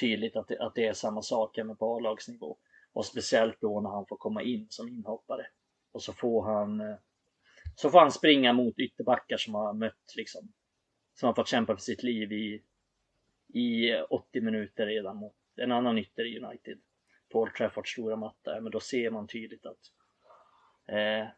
[0.00, 2.56] tydligt att det, att det är samma sak även på A-lagsnivå.
[2.92, 5.46] Och speciellt då när han får komma in som inhoppare.
[5.92, 6.96] Och så får han, eh,
[7.74, 10.52] så får han springa mot ytterbackar som har mött liksom,
[11.14, 12.62] som har fått kämpa för sitt liv i
[13.52, 16.78] i 80 minuter redan mot en annan ytter i United.
[17.32, 19.78] Paul Traffords stora matta, men då ser man tydligt att
[20.86, 21.28] eh,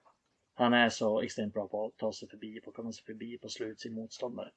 [0.54, 3.38] han är så extremt bra på att ta sig förbi, på att komma sig förbi
[3.38, 4.50] på slut sin motståndare.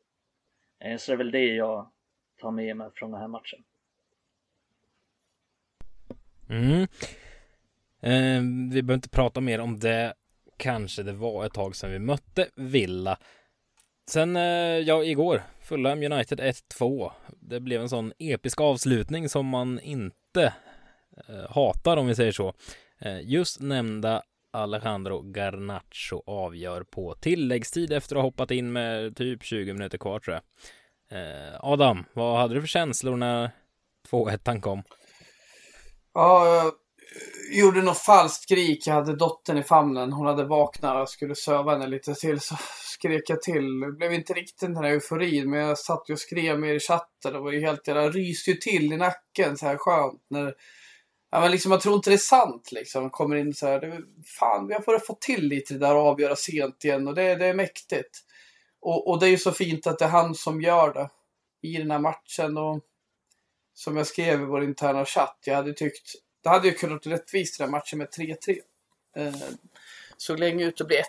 [0.80, 1.92] Eh, så det är väl det jag
[2.38, 3.64] tar med mig från den här matchen.
[6.50, 6.88] Mm.
[8.02, 8.42] Eh,
[8.72, 10.14] vi behöver inte prata mer om det.
[10.58, 13.18] Kanske det var ett tag sedan vi mötte Villa.
[14.08, 14.44] Sen, eh,
[14.80, 17.12] ja, igår, Fulham United 1-2.
[17.40, 20.54] Det blev en sån episk avslutning som man inte
[21.28, 22.54] eh, hatar om vi säger så.
[23.00, 29.44] Eh, just nämnda Alejandro Garnacho avgör på tilläggstid efter att ha hoppat in med typ
[29.44, 30.44] 20 minuter kvar tror jag.
[31.20, 33.50] Eh, Adam, vad hade du för känslor när
[34.10, 34.84] 2-1 kom?
[36.16, 36.72] Ja,
[37.52, 38.88] gjorde något falskt skrik.
[38.88, 40.14] Jag hade dottern i famnen.
[40.14, 42.40] Hon hade vaknat och skulle söva henne lite till.
[42.40, 43.80] Så skrek jag till.
[43.80, 45.50] Det blev inte riktigt den här euforin.
[45.50, 47.36] Men jag satt och skrev med i chatten.
[47.36, 50.26] Och var ju helt, jag ryste ju till i nacken så här skönt.
[50.30, 50.54] När,
[51.32, 53.10] ja, men liksom, jag tror inte det är sant liksom.
[53.10, 53.82] Kommer in så här.
[53.82, 54.02] Det,
[54.40, 57.08] fan, vi har börjat få till lite det där och avgöra sent igen.
[57.08, 58.20] Och det, det är mäktigt.
[58.82, 61.10] Och, och det är ju så fint att det är han som gör det.
[61.62, 62.58] I den här matchen.
[62.58, 62.84] Och
[63.76, 65.40] som jag skrev i vår interna chatt.
[65.46, 66.16] Jag hade tyckt
[66.46, 68.60] det hade ju kunnat bli rättvist den här matchen med 3-3.
[69.16, 69.34] Eh,
[70.18, 71.02] såg länge ut att bli 1-1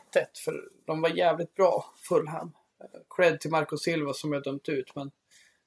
[0.44, 2.52] för de var jävligt bra, Fulham.
[2.80, 5.10] Eh, cred till Marco Silva som jag dömt ut, men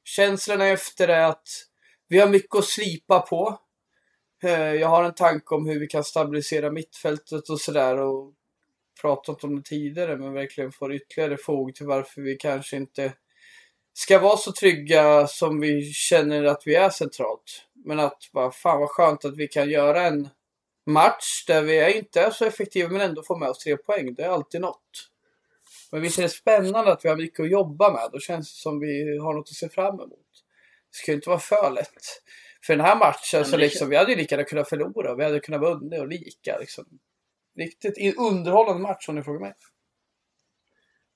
[0.04, 1.48] känslorna efter är att
[2.08, 3.60] vi har mycket att slipa på.
[4.44, 8.34] Eh, jag har en tanke om hur vi kan stabilisera mittfältet och sådär och
[9.02, 13.14] pratat om det tidigare, men verkligen får ytterligare fog till varför vi kanske inte
[13.94, 17.66] ska vara så trygga som vi känner att vi är centralt.
[17.86, 20.30] Men att bara, fan vad skönt att vi kan göra en
[20.86, 24.14] match där vi inte är så effektiva men ändå får med oss tre poäng.
[24.14, 25.10] Det är alltid något.
[25.92, 28.10] Men visst är det spännande att vi har mycket att jobba med.
[28.14, 30.10] Då känns det som vi har något att se fram emot.
[30.92, 32.22] Det ska ju inte vara för lätt.
[32.66, 35.16] För den här matchen så liksom, vi hade ju lika gärna kunnat förlora.
[35.16, 36.58] Vi hade kunnat vinna och lika.
[36.60, 36.86] Liksom.
[37.58, 39.54] Riktigt underhållande match om ni frågar mig.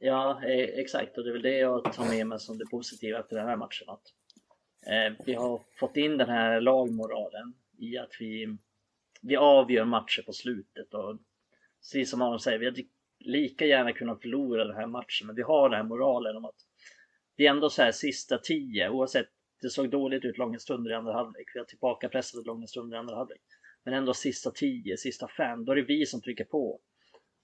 [0.05, 1.17] Ja, eh, exakt.
[1.17, 3.57] Och det är väl det jag tar med mig som det positiva till den här
[3.57, 3.89] matchen.
[3.89, 4.13] Att
[4.87, 8.57] Eh, vi har fått in den här lagmoralen i att vi,
[9.21, 11.17] vi avgör matcher på slutet och
[11.81, 12.83] precis som Aron säger, vi hade
[13.19, 16.55] lika gärna kunnat förlora den här matchen men vi har den här moralen om att
[17.37, 19.27] det är ändå så här sista tio oavsett
[19.61, 21.51] det såg dåligt ut långa stunder i andra halvlek.
[21.53, 23.41] Vi har tillbaka pressat långa stunder i andra halvlek.
[23.83, 26.79] Men ändå sista tio, sista fem, då är det vi som trycker på.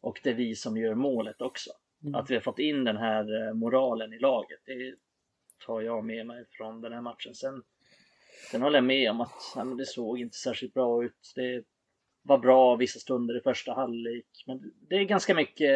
[0.01, 1.71] Och det är vi som gör målet också.
[2.03, 2.15] Mm.
[2.15, 4.59] Att vi har fått in den här eh, moralen i laget.
[4.65, 4.95] Det
[5.65, 7.35] tar jag med mig från den här matchen.
[7.35, 7.63] Sen,
[8.51, 11.33] sen håller jag med om att nej, det såg inte särskilt bra ut.
[11.35, 11.63] Det
[12.21, 15.69] var bra vissa stunder i första halvlek, men det är ganska mycket,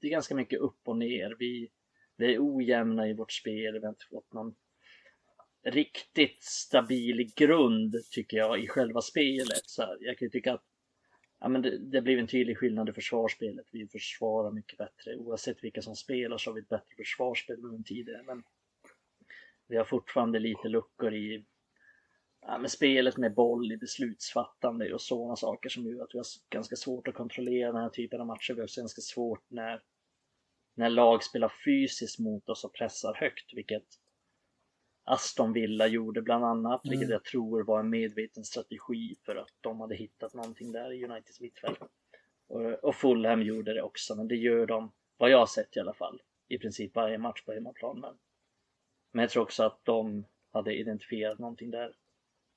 [0.00, 1.36] det är ganska mycket upp och ner.
[1.38, 1.70] Vi,
[2.16, 4.54] vi är ojämna i vårt spel, vi har inte fått någon
[5.64, 9.64] riktigt stabil grund tycker jag i själva spelet.
[9.64, 10.64] Så här, jag kan ju tycka att
[11.40, 13.66] ja, men det, det blev en tydlig skillnad i försvarsspelet.
[13.70, 15.16] Vi försvarar mycket bättre.
[15.16, 18.22] Oavsett vilka som spelar så har vi ett bättre försvarsspel än tidigare.
[18.22, 18.42] Men
[19.66, 21.44] vi har fortfarande lite luckor i
[22.40, 26.26] ja, med spelet med boll i beslutsfattande och sådana saker som gör att vi har
[26.50, 28.54] ganska svårt att kontrollera den här typen av matcher.
[28.54, 29.82] Vi har också ganska svårt när,
[30.74, 33.86] när lag spelar fysiskt mot oss och pressar högt, vilket
[35.08, 36.90] Aston Villa gjorde bland annat, mm.
[36.90, 41.04] vilket jag tror var en medveten strategi för att de hade hittat någonting där i
[41.04, 41.78] Uniteds mittfält.
[42.46, 45.80] Och, och Fulham gjorde det också, men det gör de, vad jag har sett i
[45.80, 48.00] alla fall, i princip varje match på hemmaplan.
[48.00, 48.14] Men,
[49.12, 51.94] men jag tror också att de hade identifierat någonting där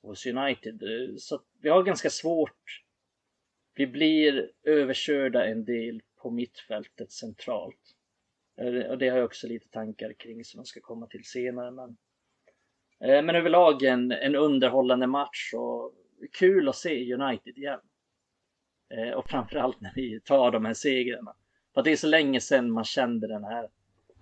[0.01, 0.83] hos United.
[1.17, 2.83] Så vi har ganska svårt.
[3.73, 7.95] Vi blir överkörda en del på mittfältet centralt.
[8.89, 11.71] Och det har jag också lite tankar kring som jag ska komma till senare.
[11.71, 11.95] Men, eh,
[13.01, 15.93] men överlag en, en underhållande match och
[16.31, 17.79] kul att se United igen.
[18.89, 21.33] Eh, och framförallt när vi tar de här segrarna.
[21.73, 23.69] För det är så länge sedan man kände den här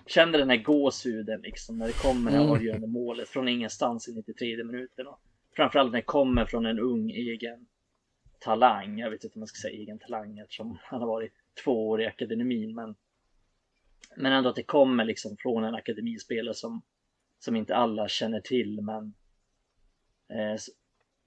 [0.10, 2.52] kände den här gåshuden liksom när det kommer det mm.
[2.52, 5.08] avgörande målet från ingenstans i 93 minuten.
[5.08, 5.20] Och
[5.56, 7.68] framförallt när det kommer från en ung egen
[8.40, 9.00] talang.
[9.00, 12.02] Jag vet inte om man ska säga egen talang eftersom han har varit två år
[12.02, 12.76] i akademin.
[12.76, 12.96] Men,
[14.18, 16.82] men ändå att det kommer liksom från en akademispelare som,
[17.40, 18.82] som inte alla känner till.
[18.82, 19.14] Men
[20.30, 20.60] eh,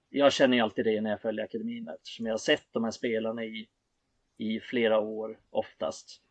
[0.09, 2.91] jag känner ju alltid det när jag följer akademin eftersom jag har sett de här
[2.91, 3.67] spelarna i,
[4.37, 6.21] i flera år oftast.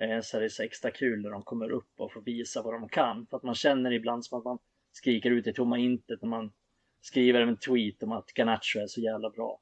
[0.00, 2.74] Eh, så är det så extra kul när de kommer upp och får visa vad
[2.74, 3.26] de kan.
[3.26, 4.58] För att man känner ibland som att man
[4.92, 6.52] skriker ut i tomma intet när man
[7.00, 9.60] skriver en tweet om att Ganacho är så jävla bra.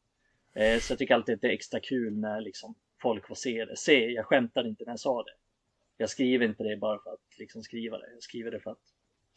[0.54, 3.64] Eh, så jag tycker alltid att det är extra kul när liksom folk får se
[3.64, 3.76] det.
[3.76, 5.34] Se, jag skämtade inte när jag sa det.
[5.96, 8.12] Jag skriver inte det bara för att liksom skriva det.
[8.12, 8.93] Jag skriver det för att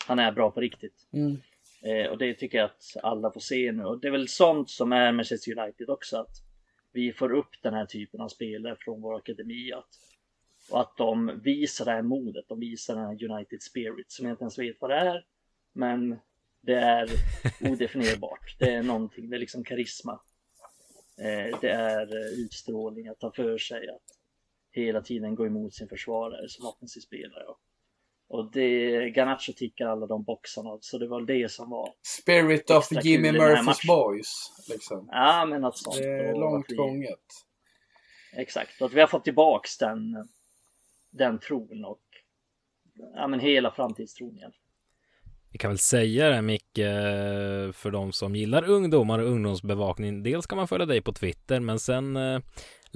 [0.08, 1.08] han är bra på riktigt.
[1.14, 1.38] Mm.
[1.82, 3.84] Eh, och det tycker jag att alla får se nu.
[3.84, 6.18] Och det är väl sånt som är Manchester United också.
[6.18, 6.36] Att
[6.92, 9.74] vi får upp den här typen av spelare från vår akademi.
[9.74, 9.90] Att,
[10.72, 12.46] och att de visar det här modet.
[12.48, 15.26] De visar den här United Spirit som jag inte ens vet vad det är.
[15.74, 16.20] Men
[16.62, 17.10] det är
[17.72, 18.56] odefinierbart.
[18.60, 20.20] Det är någonting, det är liksom karisma.
[21.18, 24.18] Eh, det är eh, utstrålning, att ta för sig, att
[24.72, 27.44] hela tiden gå emot sin försvarare som offensiv spelare.
[27.44, 27.60] Och
[28.54, 31.90] det, Garnacho tickar alla de boxarna, så det var det som var
[32.22, 35.10] Spirit of Jimmy Murphys Boys, liksom.
[35.12, 35.98] Ja, men något sånt.
[35.98, 37.20] Det är långt gånget.
[38.34, 40.28] Exakt, och att vi har fått tillbaks den,
[41.12, 42.02] den tron och
[43.16, 44.52] ja, men hela framtidstron igen.
[45.52, 46.80] Vi kan väl säga det Micke,
[47.74, 50.24] för de som gillar ungdomar och ungdomsbevakning.
[50.24, 52.40] Dels kan man följa dig på Twitter, men sen eh,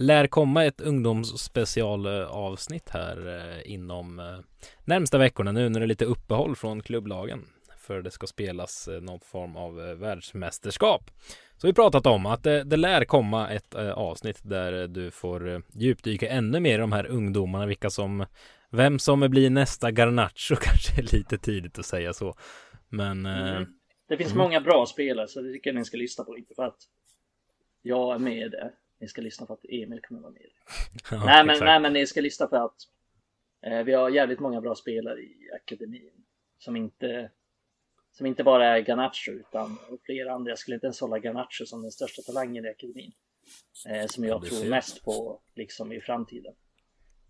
[0.01, 4.39] lär komma ett ungdomsspecialavsnitt här eh, inom eh,
[4.85, 7.47] närmsta veckorna nu när det är lite uppehåll från klubblagen.
[7.77, 11.11] För det ska spelas eh, någon form av världsmästerskap.
[11.57, 16.29] Så vi pratat om att det, det lär komma ett avsnitt där du får djupdyka
[16.29, 18.25] ännu mer i de här ungdomarna, vilka som
[18.69, 22.35] vem som blir nästa Garnacho kanske är lite tidigt att säga så.
[22.89, 23.25] Men...
[23.25, 23.65] Mm.
[24.07, 24.43] Det finns mm.
[24.43, 26.37] många bra spelare så det tycker jag ni ska lyssna på.
[26.37, 26.77] Inte för att
[27.81, 28.71] jag är med det.
[29.01, 30.41] Ni ska lyssna för att Emil kommer vara med.
[31.11, 32.75] ja, nej, men, nej men ni ska lyssna för att
[33.61, 36.11] eh, vi har jävligt många bra spelare i akademin.
[36.57, 37.31] Som inte
[38.11, 40.51] som inte bara är Garnacho utan flera andra.
[40.51, 43.11] Jag skulle inte ens hålla Garnacho som den största talangen i akademin.
[43.87, 46.53] Eh, som jag tror mest på liksom i framtiden.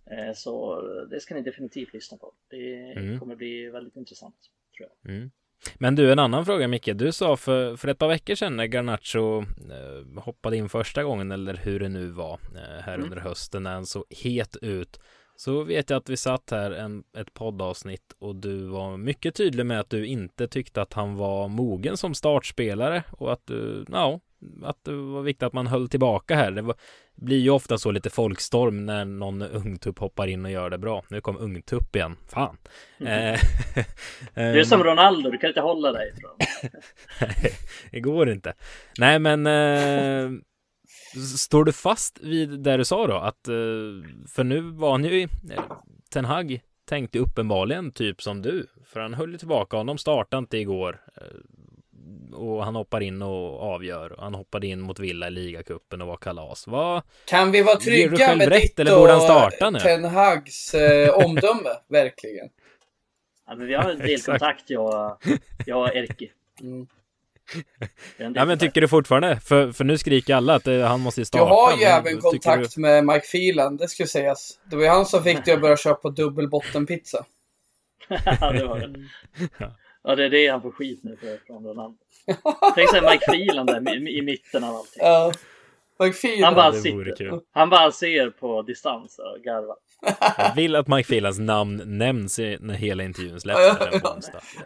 [0.05, 2.33] Eh, så det ska ni definitivt lyssna på.
[2.47, 3.19] Det mm.
[3.19, 4.35] kommer bli väldigt intressant.
[4.77, 5.11] tror jag.
[5.15, 5.31] Mm.
[5.75, 6.89] Men du, en annan fråga Micke.
[6.93, 11.31] Du sa för, för ett par veckor sedan när Garnacho eh, hoppade in första gången
[11.31, 13.03] eller hur det nu var eh, här mm.
[13.03, 14.99] under hösten när han såg het ut.
[15.35, 19.65] Så vet jag att vi satt här en, ett poddavsnitt och du var mycket tydlig
[19.65, 24.19] med att du inte tyckte att han var mogen som startspelare och att du, ja,
[24.63, 26.51] att det var viktigt att man höll tillbaka här.
[26.51, 26.75] Det var,
[27.15, 31.03] blir ju ofta så lite folkstorm när någon ungtupp hoppar in och gör det bra.
[31.09, 32.17] Nu kom ungtupp igen.
[32.27, 32.57] Fan.
[32.99, 33.39] Mm.
[34.33, 36.31] du är som Ronaldo, du kan inte hålla dig ifrån.
[37.21, 37.53] Nej,
[37.91, 38.53] det går inte.
[38.97, 40.29] Nej, men eh,
[41.37, 43.17] står du fast vid det du sa då?
[43.17, 43.53] Att, eh,
[44.27, 45.27] för nu var han ju,
[46.13, 48.67] Ten Hag tänkte uppenbarligen typ som du.
[48.85, 51.01] För han höll tillbaka honom, startade inte igår
[52.33, 54.15] och han hoppar in och avgör.
[54.19, 56.67] Han hoppade in mot Villa i ligacupen och var kalas.
[56.67, 59.79] Vad kan vi vara trygga med ditt eller borde han starta nu?
[59.79, 62.49] Ten Hags eh, omdöme, verkligen?
[63.47, 65.17] Ja, men vi har en del kontakt, jag,
[65.65, 66.31] jag och Erki.
[66.61, 66.87] Mm.
[68.17, 69.39] Ja, men tycker du fortfarande?
[69.39, 71.43] För, för nu skriker alla att det, han måste starta.
[71.43, 72.81] Jag har ju även kontakt du...
[72.81, 74.59] med Mike Phelan, det ska sägas.
[74.69, 77.25] Det var ju han som fick dig att börja köpa dubbelbottenpizza.
[78.25, 79.07] ja, det var det.
[79.57, 81.97] Ja, det är det han får skit nu för från Ronaldo.
[82.75, 85.03] Tänk sig Mike Phelan där i, i mitten av allting.
[85.03, 85.31] Ja.
[85.99, 86.45] Mike.
[86.45, 87.41] Han bara sitter.
[87.51, 89.75] Han bara ser på distans och garvar.
[90.37, 93.59] Jag vill att Mike Phelans namn nämns när hela intervjun släpps.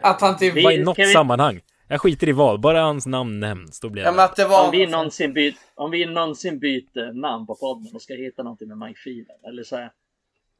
[0.00, 0.64] att han typ...
[0.64, 1.06] Var i något vi...
[1.06, 1.60] sammanhang.
[1.88, 3.80] Jag skiter i vad, bara hans namn nämns.
[3.80, 4.64] Då blir jag Ja, men att det var...
[4.64, 8.68] Om vi, någonsin byt, om vi någonsin byter namn på podden och ska heta någonting
[8.68, 9.90] med Mike Phelan eller så här,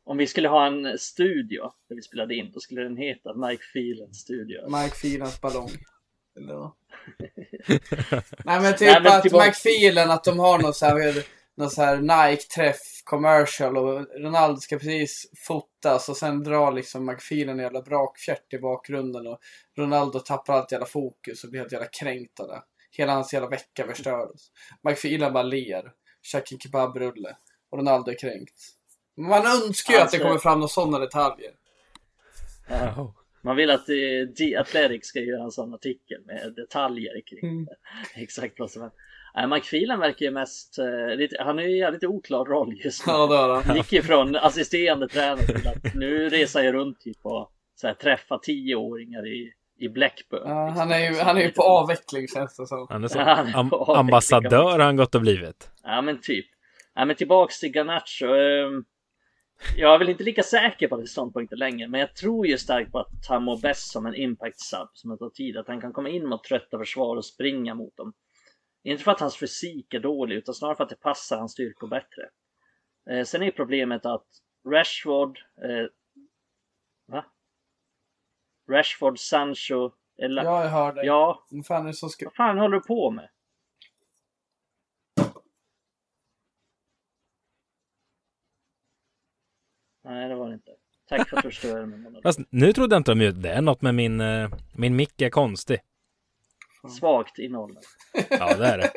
[0.07, 3.63] Om vi skulle ha en studio där vi spelade in, då skulle den heta Mike
[3.73, 4.77] Phelan Studio.
[4.83, 5.71] Mike Filans ballong.
[6.37, 6.57] Eller?
[8.45, 11.25] Nej men typ Nej, men att tillbaka- Mike Phelan, att de har någon så här,
[11.57, 17.21] någon så här Nike-träff commercial och Ronaldo ska precis fotas och sen drar liksom Mike
[17.29, 19.39] Phelan en jävla brakfjärt i bakgrunden och
[19.79, 22.63] Ronaldo tappar allt jävla fokus och blir helt jävla kränkt av det.
[22.91, 24.41] Hela hans jävla vecka förstördes.
[24.83, 25.93] Mike Phelan bara ler,
[26.23, 27.37] käkar en kebabrulle
[27.71, 28.76] och Ronaldo är kränkt.
[29.17, 31.51] Man önskar ju att det Alltså- kommer fram några sådana detaljer.
[32.69, 33.03] Ja.
[33.03, 33.11] Oh.
[33.43, 37.67] Man vill att eh, The Athletic ska göra en sån artikel med detaljer kring Mm.
[38.15, 38.99] exakt vad som händer.
[39.35, 42.81] Nej, Mike Phelan verkar ju mest, eh, lite, han är ju i lite oklar roll
[42.85, 43.13] just nu.
[43.13, 43.77] Ja, det har han.
[43.77, 48.39] Gick ifrån assisterande tränare till att nu reser jag runt typ och så här, träffa
[48.39, 50.43] tioåringar i, i Blackburn.
[50.49, 50.79] Ja, liksom.
[50.81, 52.87] han, är ju, han är ju på avveckling känns det som.
[52.91, 53.19] Han är så.
[53.19, 55.71] Han är Am ambassadör har han gått och blivit.
[55.83, 56.47] Ja men typ.
[56.95, 58.27] Ja men tillbaks till Garnacho.
[58.27, 58.85] ehm,
[59.77, 62.93] Jag är väl inte lika säker på det ståndpunkten längre, men jag tror ju starkt
[62.93, 65.57] på att han mår bäst som en impact sub som det tar tid.
[65.57, 68.13] Att han kan komma in mot trötta försvar och springa mot dem.
[68.85, 71.89] Inte för att hans fysik är dålig, utan snarare för att det passar hans styrkor
[71.89, 72.23] bättre.
[73.11, 74.27] Eh, sen är problemet att
[74.69, 75.87] Rashford, eh,
[77.09, 77.25] va?
[78.71, 79.91] Rashford, Sancho,
[80.23, 81.07] eller, Ja, jag hör dig.
[81.07, 82.25] ja, Vad fan är det som ska...
[82.25, 83.29] vad fan håller du på med?
[90.07, 90.71] Nej, det var det inte.
[91.09, 92.23] Tack för att du förstörde monolog.
[92.23, 93.51] Fast nu trodde jag inte de gjorde det.
[93.53, 95.79] är något med min, eh, min mick är konstig.
[96.99, 97.79] Svagt innehåll.
[98.31, 98.91] Ja, det är det.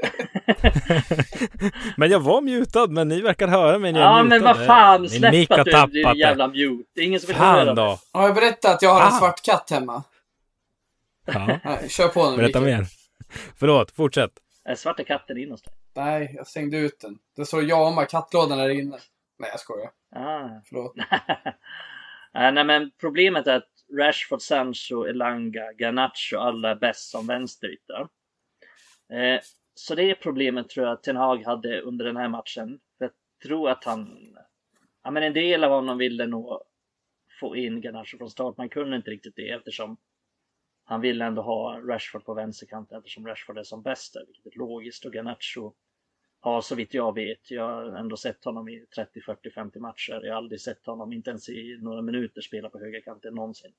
[1.97, 4.53] men jag var mutad, men ni verkar höra mig när jag är Ja, men mutad.
[4.53, 6.84] vad fan, Min släpp att du, du är jävla mute.
[6.95, 7.82] Det är ingen som vill höra Fan det.
[7.82, 7.99] då.
[8.12, 9.12] Har jag berättat att jag har en Ah.
[9.20, 10.03] svart katt hemma?
[11.26, 12.78] Ja, Nej, kör på nu berätta Mikael.
[12.80, 12.88] mer.
[13.55, 14.32] Förlåt, fortsätt.
[14.66, 15.74] Är svarta katten inne hos dig?
[15.95, 17.18] Nej, jag stängde ut den.
[17.36, 18.97] Det står Jama, kattlådan är inne.
[19.39, 19.89] Nej, jag skojar.
[20.12, 20.49] Ah.
[20.66, 20.95] Förlåt.
[22.34, 28.07] Eh, Nej, men problemet är att Rashford, Sancho, Elanga, Garnacho, alla är bäst som vänsterytter.
[29.14, 29.39] Eh,
[29.74, 32.80] så det är problemet tror jag att Ten Hag hade under den här matchen.
[32.97, 33.12] För jag
[33.43, 34.34] tror att han,
[35.03, 36.62] ja men en del av honom ville nog
[37.39, 38.57] få in Garnacho från start.
[38.57, 39.97] Man kunde inte riktigt det eftersom
[40.84, 44.57] han ville ändå ha Rashford på vänsterkanten eftersom Rashford är som bäst där, vilket är
[44.57, 45.05] logiskt.
[45.05, 45.74] Och Garnacho
[46.39, 50.21] har så vitt jag vet, jag har ändå sett honom i 30, 40, 50 matcher.
[50.23, 53.73] Jag har aldrig sett honom, inte ens i några minuter, spela på högerkanten någonsin.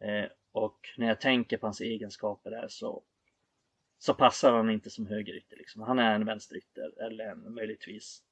[0.00, 3.02] Eh, och när jag tänker på hans egenskaper där så,
[3.98, 5.56] så passar han inte som högerytter.
[5.56, 5.82] Liksom.
[5.82, 8.22] Han är en vänsterytter eller en, möjligtvis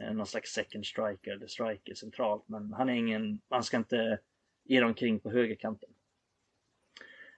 [0.00, 2.48] eh, någon slags second striker eller striker centralt.
[2.48, 4.18] Men han är ingen, man ska inte
[4.64, 5.90] ge omkring på högerkanten.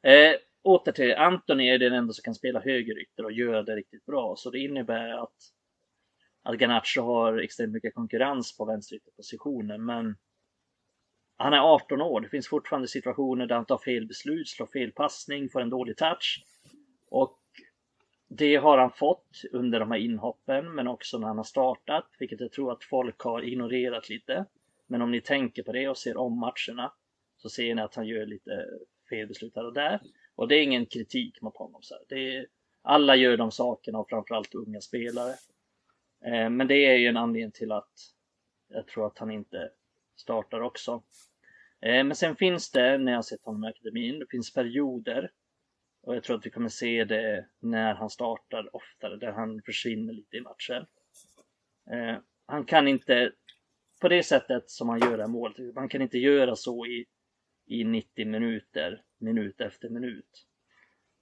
[0.03, 4.07] Eh, åter till Anthony är den enda som kan spela högerytter och göra det riktigt
[4.07, 4.35] bra.
[4.37, 5.37] Så det innebär att,
[6.43, 9.85] att Garnacho har extremt mycket konkurrens på vänsterytterpositionen.
[9.85, 10.17] Men
[11.37, 12.21] han är 18 år.
[12.21, 15.97] Det finns fortfarande situationer där han tar fel beslut, slår fel passning, får en dålig
[15.97, 16.45] touch.
[17.09, 17.39] Och
[18.29, 22.41] det har han fått under de här inhoppen, men också när han har startat, vilket
[22.41, 24.45] jag tror att folk har ignorerat lite.
[24.87, 26.93] Men om ni tänker på det och ser om matcherna
[27.37, 28.67] så ser ni att han gör lite
[29.11, 30.01] fel beslut här och där.
[30.35, 31.83] Och det är ingen kritik mot honom.
[31.83, 32.05] Så här.
[32.09, 32.47] Det är,
[32.83, 35.35] alla gör de sakerna och framförallt unga spelare.
[36.25, 37.93] Eh, men det är ju en anledning till att
[38.69, 39.71] jag tror att han inte
[40.17, 41.03] startar också.
[41.81, 45.31] Eh, men sen finns det, när jag har sett honom i akademin, det finns perioder
[46.03, 50.13] och jag tror att vi kommer se det när han startar oftare, där han försvinner
[50.13, 50.87] lite i matcher.
[51.91, 52.17] Eh,
[52.47, 53.33] han kan inte,
[54.01, 57.07] på det sättet som han gör det här målet, han kan inte göra så i,
[57.67, 60.47] i 90 minuter, minut efter minut.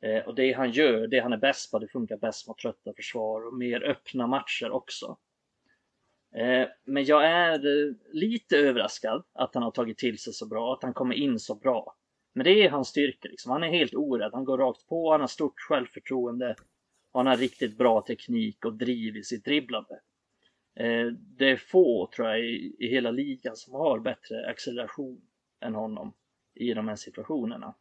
[0.03, 2.93] Eh, och det han gör, det han är bäst på, det funkar bäst mot trötta
[2.97, 5.19] försvar och mer öppna matcher också.
[6.35, 10.73] Eh, men jag är eh, lite överraskad att han har tagit till sig så bra,
[10.73, 11.97] att han kommer in så bra.
[12.33, 13.53] Men det är hans styrka liksom.
[13.53, 14.31] Han är helt orädd.
[14.33, 16.57] Han går rakt på, han har stort självförtroende.
[17.13, 20.01] Och han har riktigt bra teknik och driv i sitt dribblande.
[20.75, 25.21] Eh, det är få, tror jag, i, i hela ligan som har bättre acceleration
[25.61, 26.15] än honom
[26.55, 27.75] i de här situationerna.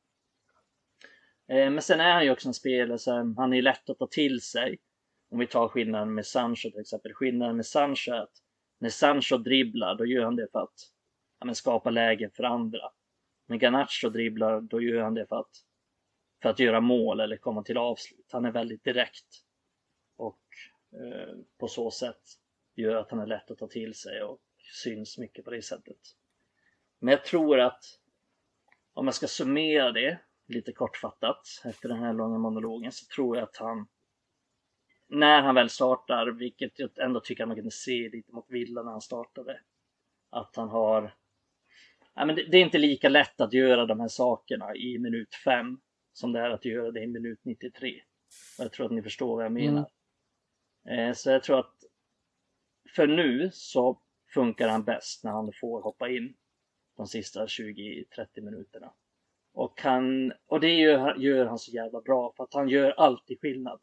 [1.50, 4.08] Eh, men sen är han ju också en spelare som han är lätt att ta
[4.08, 4.78] till sig.
[5.32, 7.14] Om vi tar skillnaden med Sancho till exempel.
[7.14, 8.44] Skillnaden med Sancho är att
[8.80, 10.92] när Sancho dribblar, då gör han det för att
[11.40, 12.92] ja, men, skapa lägen för andra.
[13.48, 15.52] När Garnacho dribblar, då gör han det för att,
[16.42, 18.30] för att göra mål eller komma till avslut.
[18.32, 19.44] Han är väldigt direkt.
[20.16, 20.42] Och
[20.94, 22.22] eh, på så sätt
[22.76, 24.42] gör att han är lätt att ta till sig och
[24.84, 25.98] syns mycket på det sättet.
[27.00, 27.84] Men jag tror att
[28.94, 30.20] om jag ska summera det
[30.50, 33.88] lite kortfattat efter den här långa monologen så tror jag att han
[35.10, 38.84] när han väl startar, vilket jag ändå tycker att man kunde se lite mot Villa
[38.84, 39.60] när han startade,
[40.30, 41.16] att han har
[42.14, 45.36] ja, men det, det, är inte lika lätt att göra de här sakerna i minut
[45.36, 45.80] 5
[46.14, 48.02] som det är att göra det i minut 93.
[48.58, 49.66] Och jag tror att ni förstår vad jag mm.
[49.66, 49.90] menar.
[50.86, 51.10] Mm.
[51.10, 51.76] Eh, så jag tror att
[52.96, 54.02] för nu så
[54.34, 56.36] funkar han bäst när han får hoppa in
[56.98, 58.94] de sista 20-30 minuterna.
[59.60, 63.40] Och, han, och det gör, gör han så jävla bra för att han gör alltid
[63.42, 63.80] skillnad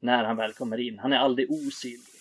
[0.00, 0.98] när han väl kommer in.
[0.98, 2.20] Han är aldrig osynlig.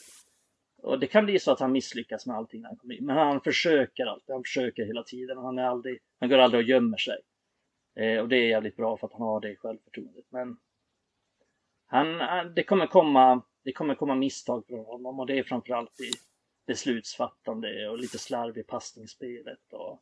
[0.78, 3.06] Och det kan bli så att han misslyckas med allting när han kommer in.
[3.06, 4.34] Men han försöker alltid.
[4.34, 5.38] Han försöker hela tiden.
[5.38, 7.18] Han, är aldrig, han går aldrig och gömmer sig.
[7.96, 10.26] Eh, och det är jävligt bra för att han har det självförtroendet.
[10.30, 10.58] Men
[11.86, 12.18] han,
[12.56, 16.12] det, kommer komma, det kommer komma misstag från honom och det är framförallt i
[16.68, 19.74] beslutsfattande och lite slarv i passningsspelet.
[19.74, 20.02] Och,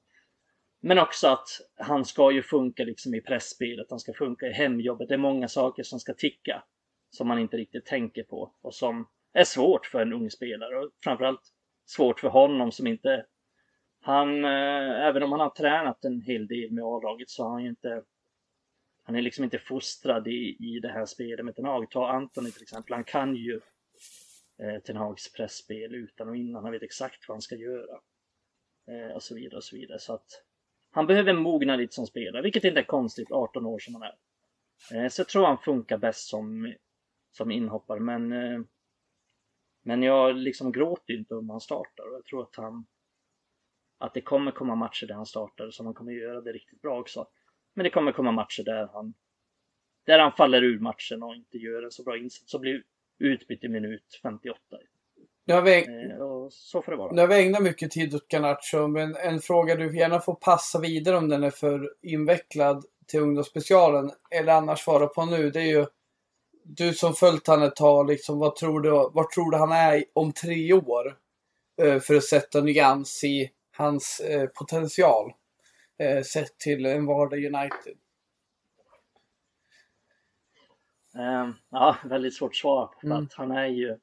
[0.85, 5.07] men också att han ska ju funka liksom i pressspelet, han ska funka i hemjobbet.
[5.07, 6.63] Det är många saker som ska ticka
[7.09, 10.91] som man inte riktigt tänker på och som är svårt för en ung spelare och
[11.03, 11.41] framförallt
[11.85, 13.25] svårt för honom som inte
[14.01, 17.63] han, eh, även om han har tränat en hel del med A-laget så har han
[17.63, 18.03] ju inte
[19.03, 21.91] han är liksom inte fostrad i, i det här spelet med Ten Hag.
[21.91, 23.61] Ta Antoni till exempel, han kan ju
[24.63, 27.99] eh, Ten Hags pressspel utan och innan, han vet exakt vad han ska göra.
[28.87, 29.99] Eh, och så vidare och så vidare.
[29.99, 30.43] Så att
[30.93, 34.15] han behöver mogna lite som spelare, vilket inte är konstigt, 18 år som han är.
[34.93, 36.73] Eh, så jag tror han funkar bäst som,
[37.31, 38.59] som inhoppare, men eh,
[39.83, 42.85] men jag liksom gråter inte om han startar och jag tror att han
[43.97, 46.99] att det kommer komma matcher där han startar så han kommer göra det riktigt bra
[46.99, 47.27] också.
[47.73, 49.13] Men det kommer komma matcher där han
[50.05, 52.83] där han faller ur matchen och inte gör en så bra insats Så blir
[53.17, 54.77] utbytt i minut 58.
[55.45, 57.11] Nu har vi, eh, så får det vara.
[57.11, 60.79] Nu har vi ägnat mycket tid åt Garnacho, men en fråga du gärna får passa
[60.79, 65.49] vidare om den är för invecklad till ungdomsspecialen eller annars svara på nu.
[65.49, 65.85] Det är ju
[66.63, 70.03] du som följt han ett tag, liksom, vad tror du, vad tror du han är
[70.13, 71.17] om tre år?
[71.81, 75.33] Eh, för att sätta nyans i hans eh, potential.
[76.25, 77.97] Sett till en vardag United.
[81.15, 83.07] Um, ja, väldigt svårt svar på.
[83.07, 83.23] Mm.
[83.23, 83.97] Att han är ju...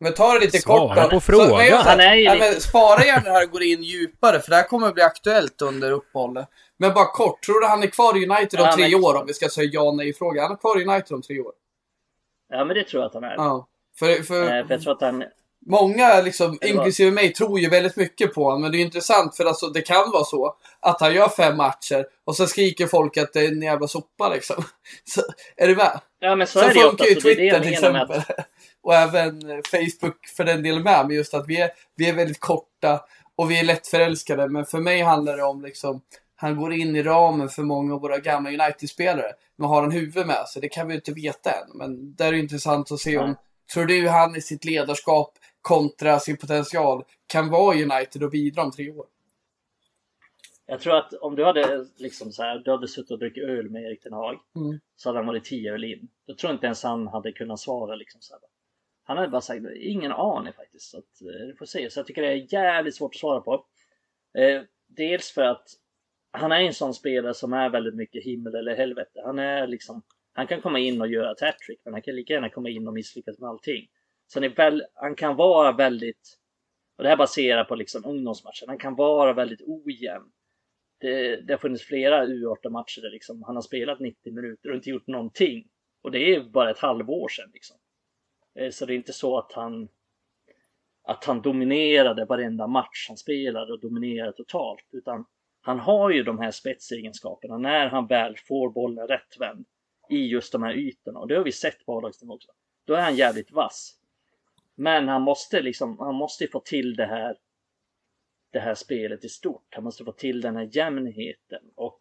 [0.00, 1.10] Men ta det lite Svara kort då.
[1.10, 1.48] på frågan.
[1.48, 4.50] Så, nej, han är ju ja, men spara gärna det här går in djupare, för
[4.50, 6.48] det här kommer att bli aktuellt under uppehållet.
[6.78, 9.04] Men bara kort, tror du han är kvar i United om ja, tre men...
[9.04, 9.14] år?
[9.14, 10.42] Om vi ska säga ja nej fråga.
[10.42, 11.52] Han är kvar i United om tre år.
[12.48, 13.34] Ja, men det tror jag att han är.
[13.36, 13.66] Ja.
[13.98, 15.24] För, för, eh, för jag tror att han...
[15.68, 18.62] Många, liksom, inklusive mig, tror ju väldigt mycket på honom.
[18.62, 22.06] Men det är intressant för alltså, det kan vara så att han gör fem matcher
[22.24, 24.64] och så skriker folk att det är en jävla sopa liksom.
[25.04, 25.22] Så,
[25.56, 26.00] är du med?
[26.20, 28.22] Ja, men så, så är det ju funkar ju Twitter till exempel.
[28.86, 31.06] Och även Facebook för den delen med.
[31.06, 33.00] Men just att vi är, vi är väldigt korta
[33.36, 34.48] och vi är lättförälskade.
[34.48, 36.00] Men för mig handlar det om liksom
[36.36, 39.32] han går in i ramen för många av våra gamla United-spelare.
[39.56, 40.62] Men har han huvud med sig?
[40.62, 41.78] Det kan vi inte veta än.
[41.78, 43.36] Men där är det intressant att se om,
[43.74, 48.70] tror du han i sitt ledarskap kontra sin potential kan vara United och bidra om
[48.70, 49.06] tre år?
[50.66, 53.70] Jag tror att om du hade liksom så här, du hade suttit och druckit öl
[53.70, 54.80] med Erik Ten Hag mm.
[54.96, 56.08] så hade han varit tio öl in.
[56.26, 58.55] Jag tror inte ens han hade kunnat svara liksom så här.
[59.08, 60.90] Han hade bara sagt, ingen aning faktiskt.
[60.90, 61.90] Så att, eh, du får se.
[61.90, 63.66] Så jag tycker det är jävligt svårt att svara på.
[64.38, 65.68] Eh, dels för att
[66.30, 69.22] han är en sån spelare som är väldigt mycket himmel eller helvete.
[69.24, 70.02] Han är liksom,
[70.32, 72.88] han kan komma in och göra ett hattrick, men han kan lika gärna komma in
[72.88, 73.88] och misslyckas med allting.
[74.26, 76.38] Så han, är väl, han kan vara väldigt,
[76.96, 80.30] och det här baserar på liksom ungdomsmatchen, han kan vara väldigt ojämn.
[81.00, 84.90] Det, det har funnits flera U18-matcher där liksom han har spelat 90 minuter och inte
[84.90, 85.68] gjort någonting.
[86.02, 87.76] Och det är bara ett halvår sedan liksom.
[88.56, 89.88] Eh, så det är inte så att han
[91.08, 95.24] att han dominerade varenda match han spelade och dominerade totalt, utan
[95.60, 99.66] han har ju de här spetsegenskaperna när han väl får bollen rättvänd
[100.10, 102.52] i just de här ytorna och det har vi sett på a också.
[102.84, 103.98] Då är han jävligt vass.
[104.74, 107.36] Men han måste liksom, han måste få till det här
[108.50, 109.66] det här spelet i stort.
[109.70, 112.00] Han måste få till den här jämnheten och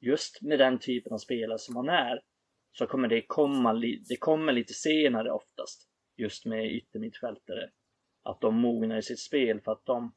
[0.00, 2.20] just med den typen av spelare som han är
[2.78, 3.72] så kommer det komma,
[4.08, 7.70] det kommer lite senare oftast just med yttermittfältare.
[8.22, 10.14] Att de mognar i sitt spel för att de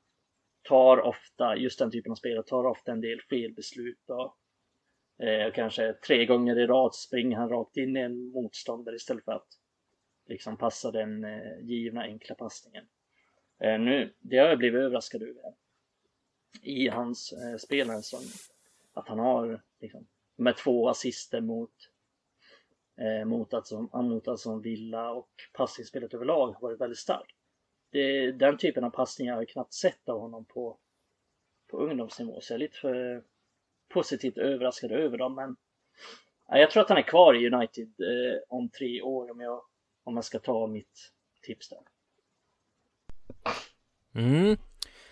[0.62, 4.38] tar ofta, just den typen av spelare tar ofta en del felbeslut och
[5.26, 9.32] eh, kanske tre gånger i rad springer han rakt in i en motståndare istället för
[9.32, 9.48] att
[10.26, 12.86] liksom passa den eh, givna enkla passningen.
[13.60, 15.54] Eh, nu, det har jag blivit överraskad över
[16.62, 18.22] i hans eh, spelare som
[18.94, 21.91] att han har liksom, med två assister mot
[23.02, 27.36] eh, mot, alltså, mot alltså Villa och passningsspelet överlag har varit väldigt starkt
[27.92, 30.78] det, den typen av passningar har jag knappt sett av honom på,
[31.72, 32.42] på ungdomsnivå.
[32.42, 33.24] Så jag är lite för
[33.94, 35.36] positivt överraskad över dem.
[35.36, 35.56] Men
[36.48, 39.62] Jag tror att han är kvar i United eh, om tre år om jag,
[40.04, 41.80] om jag ska ta mitt tips där.
[44.16, 44.58] Mm.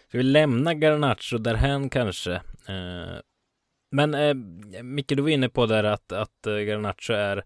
[0.08, 2.34] Ska vi lämna Garnacho därhän kanske?
[2.68, 3.20] Eh,
[3.92, 4.34] men eh,
[4.84, 7.46] Micke, du var inne på där att, att eh, Garnacho är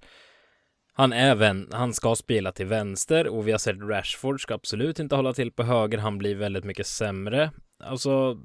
[0.94, 5.16] han även, han ska spela till vänster och vi har sett Rashford ska absolut inte
[5.16, 5.98] hålla till på höger.
[5.98, 7.52] Han blir väldigt mycket sämre.
[7.80, 8.38] Alltså,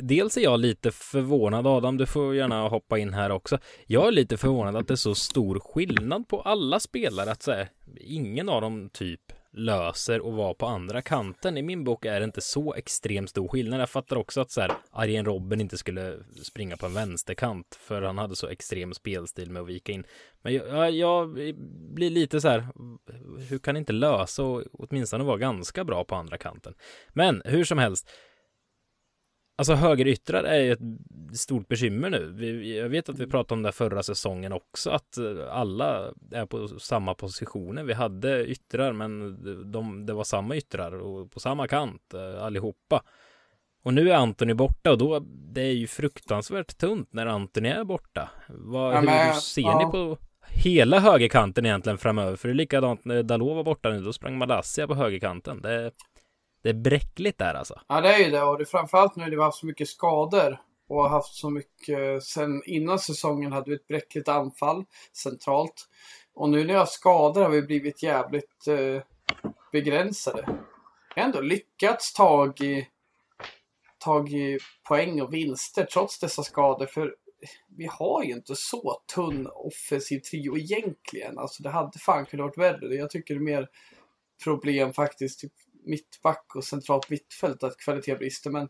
[0.00, 3.58] dels är jag lite förvånad Adam, du får gärna hoppa in här också.
[3.86, 7.68] Jag är lite förvånad att det är så stor skillnad på alla spelare att säga
[8.00, 11.56] ingen av dem typ löser och vara på andra kanten.
[11.56, 13.80] I min bok är det inte så extremt stor skillnad.
[13.80, 18.02] Jag fattar också att så här, Arjen Robben inte skulle springa på en vänsterkant för
[18.02, 20.04] han hade så extrem spelstil med att vika in.
[20.42, 21.34] Men jag, jag
[21.94, 22.66] blir lite så här,
[23.48, 26.74] hur kan inte lösa och åtminstone vara ganska bra på andra kanten?
[27.08, 28.10] Men hur som helst,
[29.58, 32.32] Alltså högeryttrar är ju ett stort bekymmer nu.
[32.36, 36.46] Vi, jag vet att vi pratade om det förra säsongen också, att eh, alla är
[36.46, 37.84] på samma positioner.
[37.84, 39.38] Vi hade yttrar, men
[39.72, 43.02] de, det var samma yttrar och på samma kant eh, allihopa.
[43.82, 47.84] Och nu är Antoni borta och då, det är ju fruktansvärt tunt när Antoni är
[47.84, 48.28] borta.
[48.48, 49.78] Vad, ja, men, hur ser ja.
[49.78, 52.36] ni på hela högerkanten egentligen framöver?
[52.36, 55.62] För det är likadant när Dalot var borta nu, då sprang Malassia på högerkanten.
[55.62, 55.90] Det,
[56.62, 57.80] det är bräckligt där alltså.
[57.88, 58.42] Ja, det är ju det.
[58.42, 61.34] Och det är framförallt nu när vi har haft så mycket skador och har haft
[61.34, 62.22] så mycket.
[62.22, 65.88] Sen innan säsongen hade vi ett bräckligt anfall centralt.
[66.34, 69.02] Och nu när jag har skador har vi blivit jävligt eh,
[69.72, 70.44] begränsade.
[71.14, 76.86] Jag har ändå lyckats tagit i poäng och vinster trots dessa skador.
[76.86, 77.14] För
[77.76, 81.38] vi har ju inte så tunn offensiv trio egentligen.
[81.38, 82.94] Alltså det hade fan kunnat varit värre.
[82.94, 83.68] Jag tycker det är mer
[84.44, 85.40] problem faktiskt.
[85.40, 85.52] Typ
[85.86, 88.50] mittback och centralt mittfält att kvalitet brister.
[88.50, 88.68] Men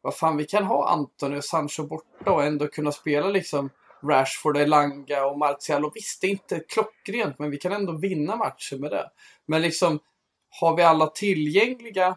[0.00, 3.70] vad fan, vi kan ha Antoni och Sancho borta och ändå kunna spela liksom
[4.02, 5.84] Rashford, Elanga och Martial.
[5.84, 9.10] Och visst, det är inte klockrent, men vi kan ändå vinna matchen med det.
[9.46, 9.98] Men liksom,
[10.60, 12.16] har vi alla tillgängliga,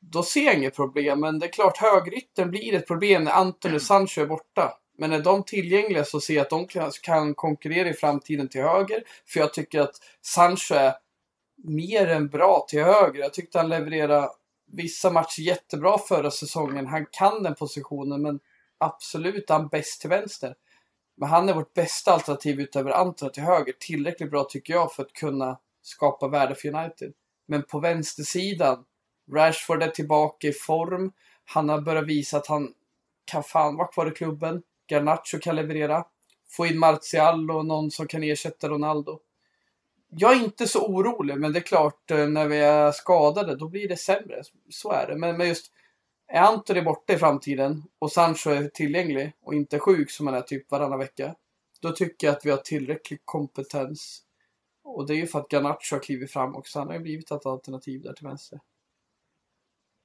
[0.00, 1.20] då ser jag inget problem.
[1.20, 4.78] Men det är klart, högrytten blir ett problem när Antoni och Sancho är borta.
[4.98, 8.62] Men är de tillgängliga så ser jag att de kan, kan konkurrera i framtiden till
[8.62, 9.02] höger.
[9.26, 10.94] För jag tycker att Sancho är
[11.56, 13.20] mer än bra till höger.
[13.20, 14.28] Jag tyckte han levererade
[14.66, 16.86] vissa matcher jättebra förra säsongen.
[16.86, 18.40] Han kan den positionen, men
[18.78, 20.54] absolut är han bäst till vänster.
[21.16, 23.74] Men han är vårt bästa alternativ utöver Anton till höger.
[23.80, 27.12] Tillräckligt bra tycker jag för att kunna skapa värde för United.
[27.46, 28.84] Men på vänstersidan,
[29.32, 31.12] Rashford är tillbaka i form.
[31.44, 32.72] Han har börjat visa att han
[33.24, 34.62] kan fan vara kvar i klubben.
[34.90, 36.04] Garnacho kan leverera.
[36.50, 39.20] Få in Martial och någon som kan ersätta Ronaldo
[40.16, 43.68] jag är inte så orolig, men det är klart eh, när vi är skadade då
[43.68, 44.42] blir det sämre.
[44.70, 45.16] Så är det.
[45.16, 45.72] Men, men just
[46.26, 50.40] är Antoni borta i framtiden och Sancho är tillgänglig och inte sjuk som han är
[50.40, 51.34] typ varannan vecka.
[51.80, 54.22] Då tycker jag att vi har tillräcklig kompetens.
[54.84, 56.78] Och det är ju för att Garnacho har klivit fram också.
[56.78, 58.60] Han har ju blivit ett alternativ där till vänster.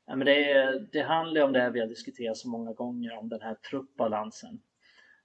[0.06, 3.30] Ja, men det, det handlar om det här vi har diskuterat så många gånger om
[3.30, 4.62] den här truppbalansen.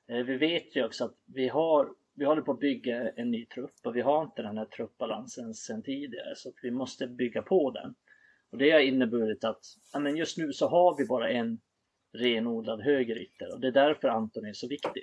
[0.08, 3.46] Eh, vi vet ju också att vi har vi håller på att bygga en ny
[3.46, 7.42] trupp och vi har inte den här truppbalansen sedan tidigare så att vi måste bygga
[7.42, 7.94] på den.
[8.50, 11.60] Och det har inneburit att ja, men just nu så har vi bara en
[12.12, 15.02] renodlad högerytter och det är därför Anton är så viktig.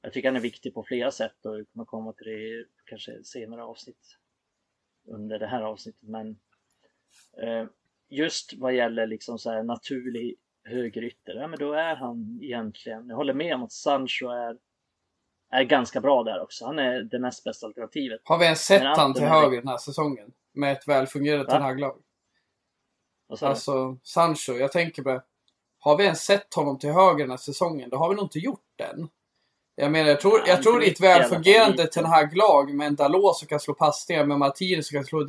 [0.00, 3.24] Jag tycker han är viktig på flera sätt och vi kommer komma till det kanske
[3.24, 4.18] senare avsnitt
[5.04, 6.38] under det här avsnittet men
[7.42, 7.66] eh,
[8.08, 13.16] just vad gäller liksom så här naturlig högerytter, ja men då är han egentligen, jag
[13.16, 14.58] håller med om att Sancho är
[15.50, 16.66] är ganska bra där också.
[16.66, 18.20] Han är det näst bästa alternativet.
[18.24, 20.32] Har vi ens sett han till höger den här säsongen?
[20.54, 21.96] Med ett välfungerande Ten Hag-lag?
[23.40, 25.22] Alltså, Sancho, jag tänker på
[25.78, 27.90] Har vi ens sett honom till höger den här säsongen?
[27.90, 29.08] Då har vi nog inte gjort den.
[29.74, 33.48] Jag menar, jag tror, jag tror i ett välfungerande Ten Hag-lag med en Dalot som
[33.48, 35.24] kan slå passningar, med Martinez som kan slå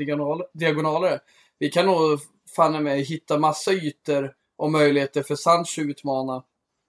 [0.53, 1.19] diagonaler.
[1.59, 2.19] Vi kan nog
[2.55, 6.43] fan med hitta massa ytor och möjligheter för Sancho utmana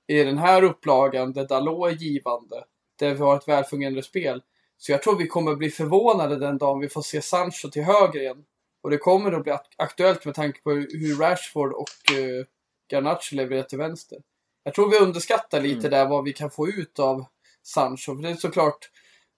[0.07, 2.65] i den här upplagan där Dalot är givande
[2.99, 4.43] där vi har ett välfungerande spel.
[4.77, 8.21] Så jag tror vi kommer bli förvånade den dagen vi får se Sancho till höger
[8.21, 8.45] igen.
[8.81, 11.89] Och det kommer att bli aktuellt med tanke på hur Rashford och
[12.19, 12.45] uh,
[12.89, 14.19] Garnacho levererar till vänster.
[14.63, 15.91] Jag tror vi underskattar lite mm.
[15.91, 17.25] där vad vi kan få ut av
[17.63, 18.17] Sancho.
[18.17, 18.91] För det är såklart,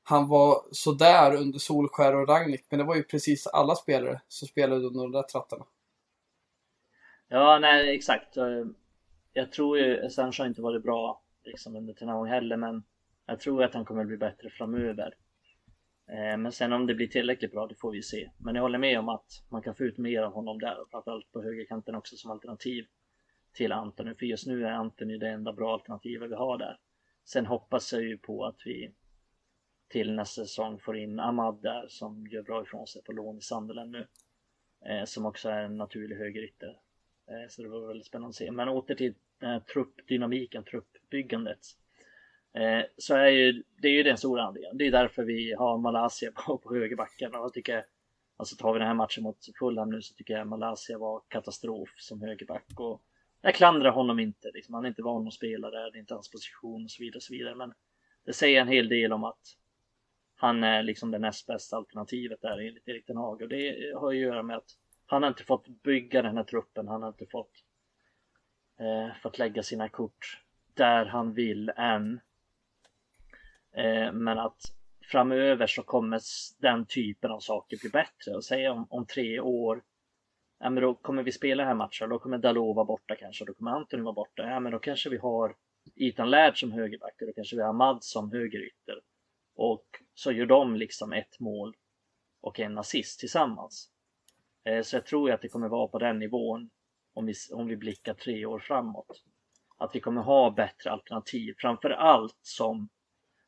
[0.02, 4.48] han var sådär under Solskär och Ragnik, men det var ju precis alla spelare som
[4.48, 5.64] spelade under de där trattarna.
[7.28, 8.36] Ja, nej exakt.
[9.32, 12.82] Jag tror ju Sancho inte varit bra liksom under Tenang heller, men
[13.30, 15.14] jag tror att han kommer bli bättre framöver.
[16.08, 18.30] Eh, men sen om det blir tillräckligt bra, det får vi se.
[18.38, 20.90] Men jag håller med om att man kan få ut mer av honom där och
[20.90, 22.86] framförallt på högerkanten också som alternativ
[23.52, 24.14] till Antoni.
[24.14, 26.78] För just nu är Antoni det enda bra alternativet vi har där.
[27.24, 28.94] Sen hoppas jag ju på att vi
[29.88, 33.40] till nästa säsong får in Ahmad där som gör bra ifrån sig på lån i
[33.40, 34.06] Sunderland nu.
[34.86, 36.78] Eh, som också är en naturlig högerytter.
[37.26, 38.50] Eh, så det var väldigt spännande att se.
[38.50, 39.14] Men åter till
[39.72, 41.60] truppdynamiken, truppbyggandet.
[42.54, 44.78] Eh, så är ju, det är ju den stora anledningen.
[44.78, 47.84] Det är därför vi har Malaysia på, på högerbacken och jag tycker
[48.40, 51.90] Alltså tar vi den här matchen mot Fulham nu så tycker jag Malaysia var katastrof
[51.96, 53.02] som högerback och
[53.40, 54.50] jag klandrar honom inte.
[54.54, 54.74] Liksom.
[54.74, 57.16] Han är inte van att spela där, det är inte hans position och så vidare.
[57.16, 57.54] Och så vidare.
[57.54, 57.72] Men
[58.24, 59.40] det säger en hel del om att
[60.36, 64.08] han är liksom det näst bästa alternativet där enligt Erik Den Hag och det har
[64.08, 64.70] att göra med att
[65.06, 66.88] han har inte fått bygga den här truppen.
[66.88, 67.52] Han har inte fått
[68.78, 70.42] eh, fått lägga sina kort
[70.74, 72.20] där han vill än.
[73.76, 74.60] Eh, men att
[75.10, 76.20] framöver så kommer
[76.60, 78.34] den typen av saker bli bättre.
[78.34, 79.82] Och säg om, om tre år
[80.58, 83.54] ja, men då kommer vi spela här matchen då kommer Dalot vara borta kanske då
[83.54, 84.42] kommer Antoni vara borta.
[84.42, 85.56] Ja men då kanske vi har
[85.96, 89.00] Ethan Laird som högerback och då kanske vi har Ahmad som högerytter.
[89.54, 91.76] Och så gör de liksom ett mål
[92.40, 93.90] och en assist tillsammans.
[94.64, 96.70] Eh, så jag tror att det kommer vara på den nivån
[97.14, 99.24] om vi, om vi blickar tre år framåt.
[99.78, 102.88] Att vi kommer ha bättre alternativ framför allt som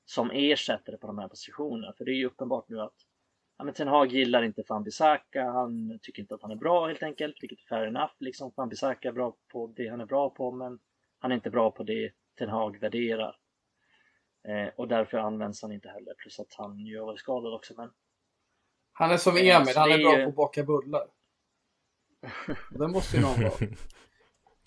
[0.05, 1.92] som ersättare på de här positionerna.
[1.98, 2.94] För det är ju uppenbart nu att
[3.59, 7.03] ja, men Ten Hag gillar inte Fambisaka, han tycker inte att han är bra helt
[7.03, 8.12] enkelt, vilket är fair enough.
[8.18, 10.78] Liksom Fambisaka är bra på det han är bra på, men
[11.18, 13.36] han är inte bra på det Ten Hag värderar.
[14.48, 17.74] Eh, och därför används han inte heller, plus att han ju har varit skadad också.
[17.76, 17.90] Men...
[18.92, 21.07] Han är som eh, Emil, han är bra på att baka bullar.
[22.70, 23.53] det måste ju någon vara.
[23.61, 23.66] ja,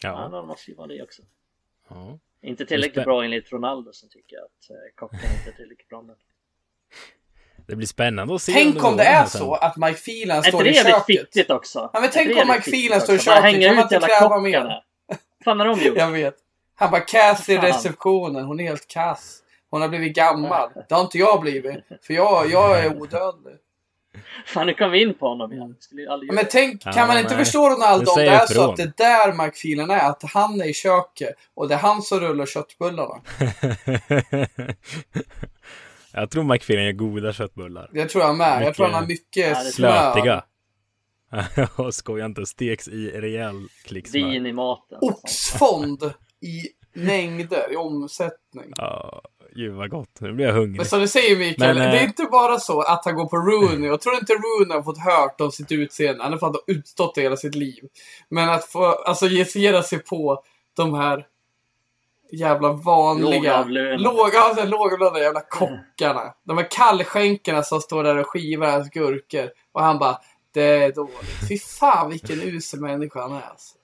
[0.01, 1.21] ja någon måste ju vara det också.
[1.89, 2.19] Ja.
[2.45, 6.01] Inte tillräckligt bra enligt Ronaldo som tycker att eh, kocken inte är tillräckligt bra.
[6.01, 6.15] Men...
[7.67, 8.53] Det blir spännande att se.
[8.53, 10.95] Tänk om det är så att Mike Phelan står i köket.
[10.95, 11.89] Ett viktigt också.
[11.93, 13.65] Ja, men tänk om Mike Phelan står i köket.
[13.65, 14.81] Kan man inte kräva mer?
[15.45, 15.97] fan har de gjort?
[15.97, 16.35] Jag vet.
[16.75, 18.45] Han bara kass i receptionen.
[18.45, 19.39] Hon är helt kass.
[19.69, 20.69] Hon har blivit gammal.
[20.89, 21.83] Det har inte jag blivit.
[22.01, 23.55] För jag, jag är odödlig.
[24.45, 25.75] Fan, nu kom vi in på honom igen.
[26.31, 27.45] Men tänk, kan ja, man inte nej.
[27.45, 30.09] förstå Ronaldo om det är så att det är där McFeelen är?
[30.09, 33.21] Att han är i köket och det är han som rullar köttbullarna.
[36.13, 37.89] jag tror McFeelen gör goda köttbullar.
[37.93, 38.59] Det tror jag med.
[38.59, 40.13] Mycket jag tror han har mycket smör.
[40.13, 40.43] Slötiga.
[41.91, 44.29] Skoja inte, steks i rejäl klick smör.
[44.29, 44.97] Vin i maten.
[45.01, 48.73] Oxfond i mängder, i omsättning.
[48.77, 49.21] Ja.
[49.55, 50.77] Gud vad gott, nu blir jag hungrig.
[50.77, 52.03] Men som du säger Mikael, Men, det är äh...
[52.03, 53.87] inte bara så att han går på Rooney.
[53.87, 56.23] Jag tror inte Rooney har fått hört om sitt utseende.
[56.23, 57.83] Han har fått utstått det hela sitt liv.
[58.29, 59.45] Men att få, alltså ge
[59.83, 60.43] sig på
[60.75, 61.25] de här
[62.31, 63.63] jävla vanliga,
[63.97, 66.33] låga, alltså, lågavlönade jävla kockarna.
[66.43, 69.49] De här kallskänkorna som står där och skivar hans gurkor.
[69.71, 70.17] Och han bara,
[70.53, 71.49] det är dåligt.
[71.49, 73.75] Fy fan vilken usel människa han är alltså.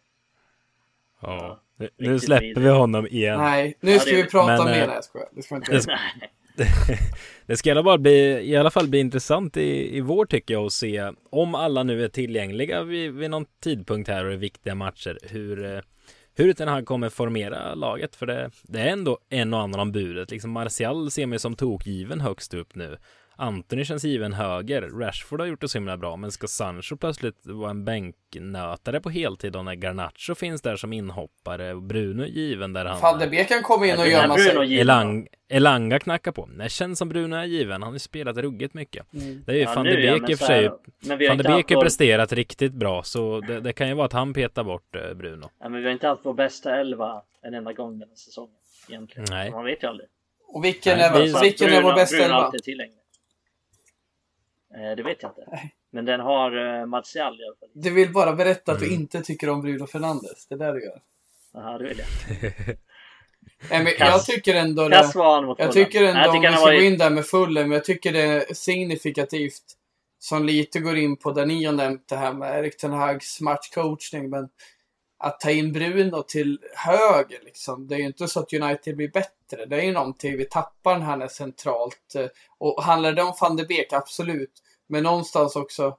[1.20, 1.60] Ja.
[1.98, 3.40] Nu, släpper vi honom igen.
[3.40, 4.88] Nej, nu ska vi prata men, mer.
[4.88, 5.30] Nej, jag skojar.
[5.36, 5.82] Det ska inte
[6.56, 6.68] det,
[7.46, 10.54] det ska i alla, fall bli, i alla fall bli intressant i, i vår tycker
[10.54, 14.36] jag att se om alla nu är tillgängliga vid, vid någon tidpunkt här och i
[14.36, 15.82] viktiga matcher hur, eh,
[16.36, 19.92] hur den här kommer formera laget för det, det är ändå en och annan om
[19.92, 20.32] budet.
[20.32, 22.98] Liksom Martial ser mig som tokgiven högst upp nu.
[23.42, 24.82] Anthony känns given höger.
[24.82, 29.10] Rashford har gjort det så himla bra, men ska Sancho plötsligt vara en bänknötare på
[29.10, 33.02] heltid och när Garnacho finns där som inhoppare och Bruno given där han...
[33.02, 34.80] Van de Beek kan komma in och gömma sig.
[34.80, 36.50] Elang, Elanga knackar på.
[36.58, 37.72] Det känns som Bruno är given.
[37.72, 39.14] Han har ju spelat ruggigt mycket.
[39.14, 39.44] Mm.
[39.46, 40.70] Det är ju ja, van de Beek i och för sig.
[41.28, 44.34] Van de Beek har presterat riktigt bra, så det, det, kan ju vara att han
[44.34, 45.50] petar bort eh, Bruno.
[45.60, 48.56] Ja, men vi har inte haft vår bästa elva en enda gång den här säsongen.
[48.90, 49.26] Egentligen.
[49.30, 49.52] Nej.
[49.52, 50.10] Man vet ju aldrig.
[50.48, 52.52] Och vilken Nej, är, vilken Bruno, är vår bästa elva?
[54.76, 55.72] Eh, det vet jag inte.
[55.92, 57.70] Men den har eh, Martial i alla fall.
[57.74, 59.00] Du vill bara berätta att du mm.
[59.00, 60.46] inte tycker om Bruno Fernandes.
[60.48, 61.02] Det är det du gör.
[61.54, 62.08] Jaha, det vill jag.
[63.70, 64.96] Nej, men jag tycker ändå det,
[65.58, 67.86] Jag tycker ändå, jag tycker om vi ska gå in där med fullen, men jag
[67.86, 69.64] tycker det är signifikativt
[70.20, 73.42] som lite går in på det ni har nämnt det här med Erik Ten Hags
[73.42, 74.50] matchcoachning, men
[75.24, 77.88] att ta in Bruno till höger liksom.
[77.88, 79.66] Det är ju inte så att United blir bättre.
[79.66, 82.16] Det är ju någonting vi tappar när han är centralt.
[82.16, 84.64] Eh, och handlar det om van de Beek, absolut.
[84.88, 85.98] Men någonstans också.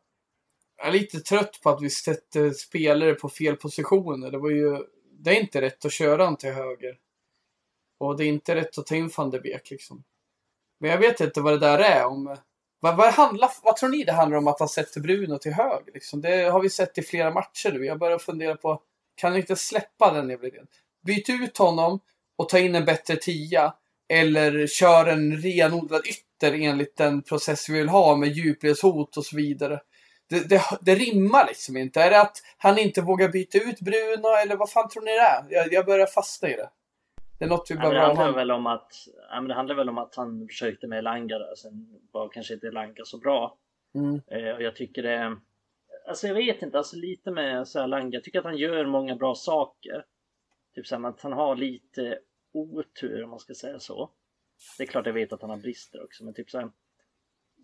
[0.76, 4.30] Jag är lite trött på att vi sätter spelare på fel positioner.
[4.30, 4.78] Det var ju.
[5.18, 6.98] Det är inte rätt att köra honom till höger.
[7.98, 10.04] Och det är inte rätt att ta in van de Beek liksom.
[10.80, 12.36] Men jag vet inte vad det där är om.
[12.80, 15.92] Vad, vad, handlar, vad tror ni det handlar om att han sätter Bruno till höger?
[15.94, 16.20] Liksom?
[16.20, 17.84] Det har vi sett i flera matcher nu.
[17.84, 18.82] Jag börjar fundera på
[19.14, 20.66] kan du inte släppa den jävla idén?
[21.06, 22.00] Byt ut honom
[22.36, 23.74] och ta in en bättre tia.
[24.08, 29.36] Eller kör en renodlad ytter enligt den process vi vill ha med djupledshot och så
[29.36, 29.80] vidare.
[30.30, 32.02] Det, det, det, rimmar liksom inte.
[32.02, 35.18] Är det att han inte vågar byta ut Bruno eller vad fan tror ni det
[35.18, 35.44] är?
[35.50, 36.70] Jag, jag börjar fastna i det.
[37.38, 38.32] Det är något vi Ja, behöver det, handlar ha.
[38.32, 38.92] väl om att,
[39.30, 42.66] ja, det handlar väl om att han försökte med Elanga där, sen var kanske inte
[42.66, 43.56] Elanga så bra.
[43.94, 44.20] Mm.
[44.30, 45.36] Eh, och jag tycker det,
[46.06, 49.34] alltså jag vet inte, alltså lite med så jag tycker att han gör många bra
[49.34, 50.04] saker.
[50.74, 52.18] Typ så här, att han har lite
[52.52, 54.10] otur om man ska säga så.
[54.78, 56.70] Det är klart jag vet att han har brister också, men typ så här,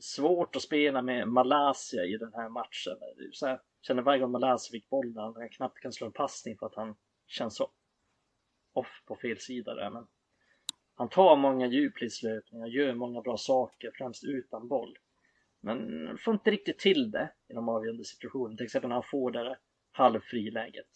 [0.01, 2.97] svårt att spela med Malaysia i den här matchen.
[3.33, 6.59] Så här, känner varje gång Malaysia fick bollen att han knappt kan slå en passning
[6.59, 7.71] för att han känns så
[8.73, 9.91] off på fel sida där.
[9.91, 10.07] Men
[10.95, 14.99] han tar många djupledslöpningar, gör många bra saker, främst utan boll.
[15.61, 18.57] Men får inte riktigt till det i de avgörande situationerna.
[18.57, 19.59] Till exempel när han får det där
[19.93, 20.87] halvfriläget.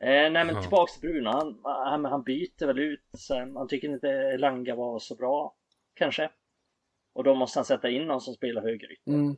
[0.00, 0.60] Eh, nej men Ja.
[0.62, 1.28] tillbaks till Bruno.
[1.30, 3.56] Han, han, han byter väl ut sen.
[3.56, 5.54] Han tycker inte Langa var så bra.
[5.94, 6.30] Kanske.
[7.12, 9.12] Och då måste han sätta in någon som spelar högerytter.
[9.12, 9.36] Mm.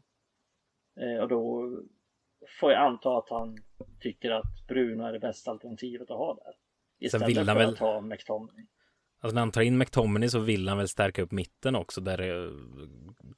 [1.00, 1.70] Eh, och då
[2.60, 3.56] får jag anta att han
[4.00, 6.54] tycker att Bruno är det bästa alternativet att ha där.
[6.98, 8.66] Istället vill för han väl- att ha McTominay.
[9.20, 12.16] Alltså när han tar in McTominay så vill han väl stärka upp mitten också där
[12.18, 12.50] det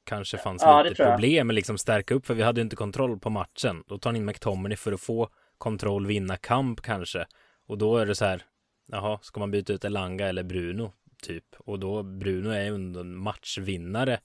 [0.03, 2.75] kanske fanns Ja, det lite problem med liksom stärka upp för vi hade ju inte
[2.75, 3.83] kontroll på matchen.
[3.87, 7.25] Då tar han in McTominay för att få kontroll, vinna kamp kanske.
[7.67, 8.43] Och då är det så här,
[8.91, 10.91] jaha, ska man byta ut Elanga eller Bruno
[11.23, 11.45] typ?
[11.57, 14.19] Och då Bruno är ju en matchvinnare.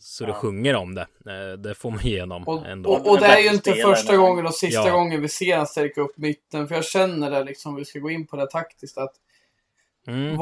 [0.00, 0.34] Så det Ja.
[0.34, 1.06] sjunger om det.
[1.26, 2.90] Eh, Det får man igenom Och, ändå.
[2.90, 4.92] och, och det är ju inte första gången och sista Ja.
[4.92, 6.68] gången vi ser han stärka upp mitten.
[6.68, 9.12] För jag känner det liksom, vi ska gå in på det taktiskt, att
[10.06, 10.36] Mm.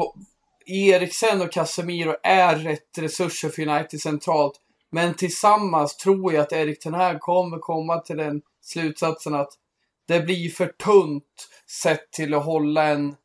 [0.67, 4.53] Eriksen och Casemiro är rätt resurser för United centralt.
[4.91, 9.49] Men tillsammans tror jag att Erik Ten Hag kommer komma till den slutsatsen att
[10.07, 11.49] det blir för tunt
[11.83, 13.15] sett till att hålla en...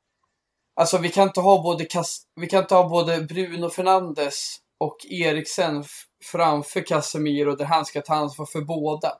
[0.76, 4.96] Alltså vi kan inte ha både, Cas- vi kan inte ha både Bruno Fernandes och
[5.10, 5.84] Eriksen
[6.24, 9.12] framför Casemiro där han ska ta ansvar för båda.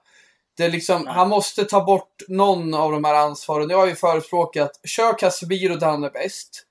[0.56, 3.70] Det är liksom, han måste ta bort någon av de här ansvaren.
[3.70, 6.66] Jag har ju förespråkat, kör Casemiro där han är bäst.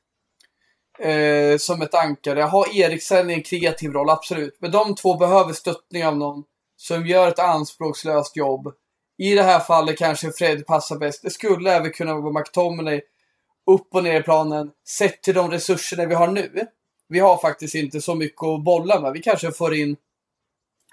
[1.02, 2.42] Eh, som ett ankare.
[2.42, 4.58] Ha Eriksen i en kreativ roll, absolut.
[4.60, 6.44] Men de två behöver stöttning av någon
[6.76, 8.74] som gör ett anspråkslöst jobb.
[9.18, 11.24] I det här fallet kanske Fred passar bäst.
[11.24, 13.02] Det skulle även kunna vara McTominay
[13.72, 16.68] upp och ner i planen, sett till de resurserna vi har nu.
[17.08, 19.14] Vi har faktiskt inte så mycket att bolla med.
[19.14, 19.98] Vi kanske får in,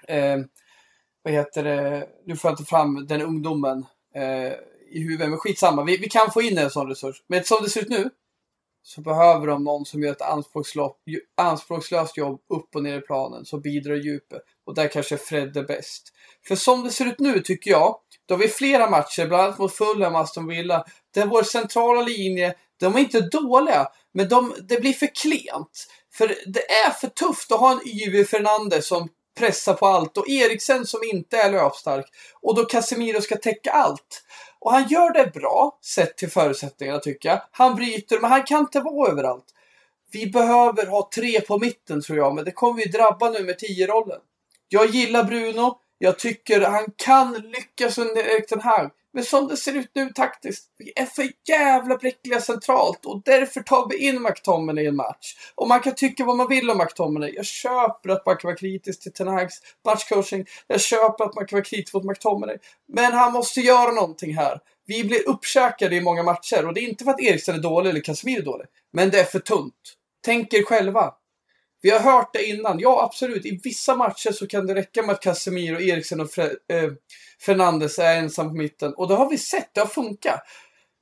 [0.07, 0.37] eh,
[1.23, 3.85] vad heter det, nu får jag inte fram den ungdomen
[4.15, 4.53] eh,
[4.91, 5.83] i huvudet, men skitsamma.
[5.83, 7.23] Vi, vi kan få in en sån resurs.
[7.27, 8.09] Men som det ser ut nu,
[8.83, 10.21] så behöver de någon som gör ett
[11.37, 14.41] anspråkslöst, jobb upp och ner i planen, som bidrar i djupet.
[14.65, 16.13] Och där kanske Fred är bäst.
[16.47, 19.59] För som det ser ut nu tycker jag, då har vi flera matcher, bland annat
[19.59, 24.81] mot Fulham, Aston Villa, där vår centrala linje, de är inte dåliga, men de, det
[24.81, 25.87] blir för klent.
[26.13, 29.09] För det är för tufft att ha en Yvi Fernandez som
[29.39, 32.05] pressar på allt och Eriksen som inte är löpstark.
[32.41, 34.23] Och då Casemiro ska täcka allt.
[34.61, 37.41] Och han gör det bra, sett till förutsättningarna tycker jag.
[37.51, 39.45] Han bryter, men han kan inte vara överallt.
[40.11, 43.55] Vi behöver ha tre på mitten tror jag, men det kommer ju drabba nu med
[43.55, 44.19] 10-rollen.
[44.67, 45.79] Jag gillar Bruno.
[45.97, 48.91] Jag tycker han kan lyckas under Erik Ten Hag.
[49.19, 53.61] Men som det ser ut nu taktiskt, vi är för jävla bräckliga centralt och därför
[53.61, 55.35] tar vi in McTominay i en match.
[55.55, 57.33] Och man kan tycka vad man vill om McTominay.
[57.35, 60.45] Jag köper att man kan vara kritisk till Tenhags matchcoaching.
[60.67, 62.57] Jag köper att man kan vara kritisk mot McTominay.
[62.87, 64.59] Men han måste göra någonting här.
[64.85, 67.89] Vi blir uppkäkade i många matcher och det är inte för att Eriksen är dålig
[67.89, 68.67] eller Casemiro är dålig.
[68.93, 69.73] Men det är för tunt.
[70.25, 71.13] Tänk er själva.
[71.81, 72.79] Vi har hört det innan.
[72.79, 73.45] Ja, absolut.
[73.45, 76.91] I vissa matcher så kan det räcka med att Casemiro, Eriksen och Fre- eh,
[77.41, 78.93] Fernandes är ensam på mitten.
[78.93, 79.73] Och det har vi sett.
[79.73, 80.41] Det har funkat.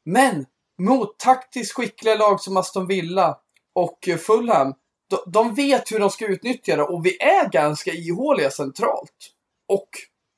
[0.05, 0.45] Men
[0.77, 3.37] mot taktiskt skickliga lag som Aston Villa
[3.75, 4.73] och eh, Fulham.
[5.09, 9.31] De, de vet hur de ska utnyttja det och vi är ganska ihåliga centralt.
[9.67, 9.89] Och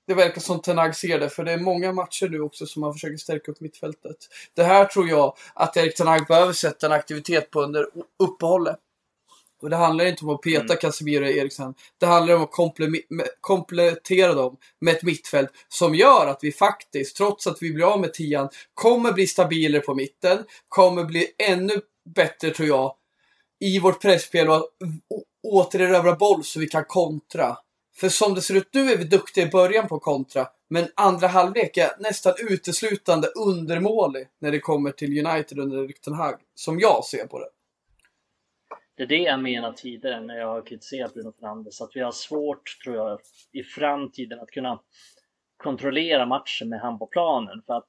[0.07, 2.93] det verkar som Tenag ser det, för det är många matcher nu också som man
[2.93, 4.17] försöker stärka upp mittfältet.
[4.53, 7.87] Det här tror jag att Erik Tenag behöver sätta en aktivitet på under
[8.23, 8.79] uppehållet.
[9.61, 10.77] Och det handlar inte om att peta Mm.
[10.77, 11.73] Casemiro och Eriksen.
[11.97, 13.03] Det handlar om att komple-
[13.41, 17.99] komplettera dem med ett mittfält som gör att vi faktiskt, trots att vi blir av
[18.01, 20.43] med tian, kommer bli stabilare på mitten.
[20.67, 21.81] Kommer bli ännu
[22.15, 22.93] bättre, tror jag,
[23.59, 24.69] i vårt pressspel och
[25.43, 27.57] återerövra boll så vi kan kontra.
[27.95, 30.47] För som det ser ut nu är vi duktiga i början på kontra.
[30.69, 36.35] Men andra halvlek är nästan uteslutande undermålig när det kommer till United under Ten Hag.
[36.55, 37.49] Som jag ser på det.
[38.99, 42.11] Det är det jag menar tidigare när jag har kritiserat Bruno Fernandes, att vi har
[42.11, 43.19] svårt, tror jag,
[43.51, 44.79] i framtiden att kunna
[45.57, 47.61] kontrollera matchen med han på planen.
[47.65, 47.87] För att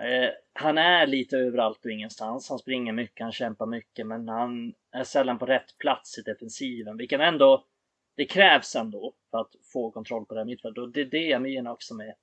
[0.00, 2.48] eh, han är lite överallt och ingenstans.
[2.48, 6.96] Han springer mycket, han kämpar mycket, men han är sällan på rätt plats i defensiven.
[6.96, 7.64] Vi kan ändå,
[8.16, 10.82] det krävs ändå för att få kontroll på det här mittfältet.
[10.82, 12.14] Och det är det jag menar också med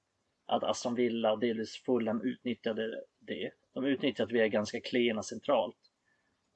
[0.46, 3.52] att Aston Villa och delvis Fulham utnyttjade det.
[3.74, 5.81] De utnyttjade att vi är ganska klena centralt.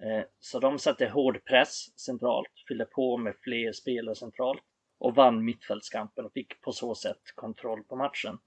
[0.03, 4.63] Eh, så de satte hård press centralt, fyllde på med fler spelare centralt
[4.97, 8.37] och vann mittfältskampen och fick på så sätt kontroll på matchen.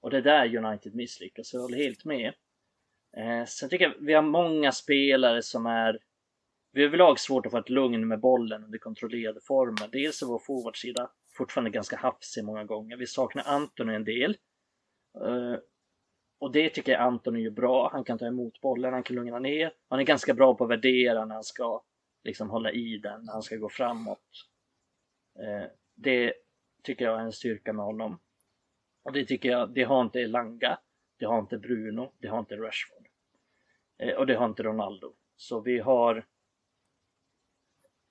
[0.00, 2.34] Och det är där United misslyckas, jag håller helt med.
[3.16, 5.98] Eh, sen tycker jag vi har många spelare som är
[6.72, 9.88] vi har överlag svårt att få ett lugn med bollen under kontrollerade former.
[9.92, 12.96] Dels är vår forwardsida fortfarande ganska hafsig många gånger.
[12.96, 14.36] Vi saknar Antoni en del.
[15.24, 15.58] Eh,
[16.38, 17.90] och det tycker jag Antoni är bra.
[17.92, 19.72] Han kan ta emot bollen, han kan lugna ner.
[19.88, 21.82] Han är ganska bra på att värdera när han ska
[22.24, 24.46] liksom hålla i den, när han ska gå framåt.
[25.38, 26.34] Eh, det
[26.82, 28.20] tycker jag är en styrka med honom.
[29.02, 30.78] Och det tycker jag, det har inte Elanga,
[31.18, 33.08] det har inte Bruno, det har inte Rashford.
[33.98, 35.14] Eh, och det har inte Ronaldo.
[35.36, 36.26] Så vi har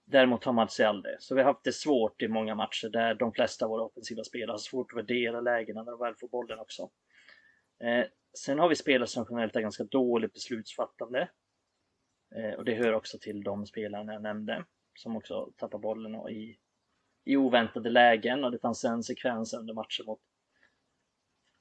[0.09, 1.17] Däremot har Martial det.
[1.19, 4.23] Så vi har haft det svårt i många matcher där de flesta av våra offensiva
[4.23, 6.89] spelare har svårt att värdera lägena när de väl får bollen också.
[7.79, 8.05] Eh,
[8.37, 11.29] sen har vi spelare som generellt är ganska dåligt beslutsfattande.
[12.35, 16.31] Eh, och det hör också till de spelarna jag nämnde som också tappar bollen och
[16.31, 16.57] i,
[17.25, 20.19] i oväntade lägen och det fanns en sekvens under matchen mot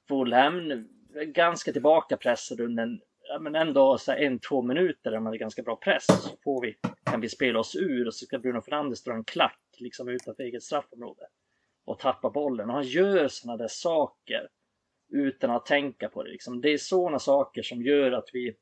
[0.07, 0.87] Fulham,
[1.25, 5.61] ganska tillbakapressad under en ja, men ändå så en, två minuter där man hade ganska
[5.61, 9.03] bra press så får vi, kan vi spela oss ur och så ska Bruno Fernandes
[9.03, 11.27] dra en klack liksom utanför eget straffområde
[11.85, 12.69] och tappa bollen.
[12.69, 14.47] Och han gör sådana där saker
[15.09, 16.31] utan att tänka på det.
[16.31, 16.61] Liksom.
[16.61, 18.55] Det är sådana saker som gör att vi,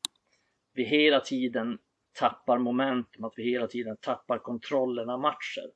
[0.74, 1.78] vi hela tiden
[2.20, 5.72] tappar momentum, att vi hela tiden tappar kontrollen av matcher.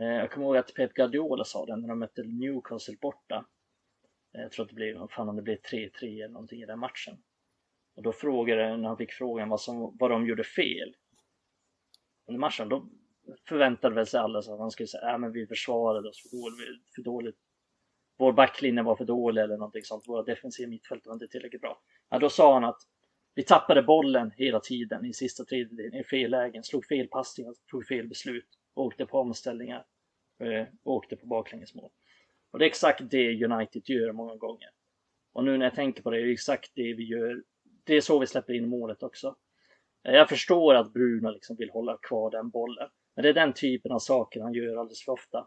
[0.00, 3.46] Eh, jag kommer ihåg att Pep Guardiola sa det när de mötte Newcastle borta.
[4.34, 6.78] Eh, jag tror att det blev, fan om det blev 3-3 eller någonting i den
[6.78, 7.16] matchen.
[7.96, 10.94] Och då frågade, när han fick frågan vad, som, vad de gjorde fel
[12.28, 12.88] under matchen, då
[13.48, 16.94] förväntade väl sig alla att han skulle säga att äh, vi försvarade oss för dåligt,
[16.94, 17.36] för dåligt.
[18.18, 20.08] Vår backlinje var för dålig eller någonting sånt.
[20.08, 21.80] Våra defensiva mittfält var inte tillräckligt bra.
[22.10, 22.80] Ja, då sa han att
[23.34, 27.86] vi tappade bollen hela tiden i sista tredjedelen, i fel lägen, slog fel passningar, tog
[27.86, 29.84] fel beslut, åkte på omställningar,
[30.40, 31.90] eh, åkte på baklängesmål.
[32.50, 34.68] Och det är exakt det United gör många gånger.
[35.32, 37.42] Och nu när jag tänker på det, det är exakt det vi gör
[37.84, 39.36] det är så vi släpper in målet också.
[40.02, 42.88] Jag förstår att Bruno liksom vill hålla kvar den bollen.
[43.14, 45.46] Men det är den typen av saker han gör alldeles för ofta.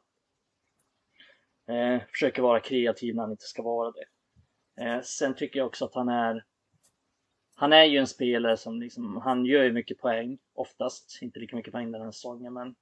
[1.68, 4.06] Eh, försöker vara kreativ när han inte ska vara det.
[4.84, 6.44] Eh, sen tycker jag också att han är
[7.60, 11.56] han är ju en spelare som liksom, han gör ju mycket poäng oftast, inte lika
[11.56, 12.76] mycket poäng den här säsongen men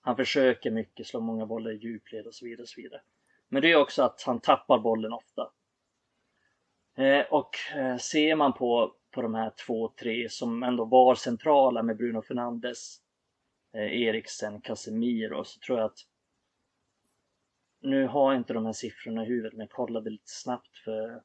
[0.00, 3.00] han försöker mycket, slå många bollar i djupled och så vidare och så vidare.
[3.48, 5.50] Men det är också att han tappar bollen ofta.
[6.96, 11.82] Eh, och eh, ser man på, på de här två, tre som ändå var centrala
[11.82, 12.96] med Bruno Fernandes,
[13.74, 15.98] eh, Eriksen, Casemiro så tror jag att
[17.82, 21.22] nu har jag inte de här siffrorna i huvudet men jag kollade lite snabbt för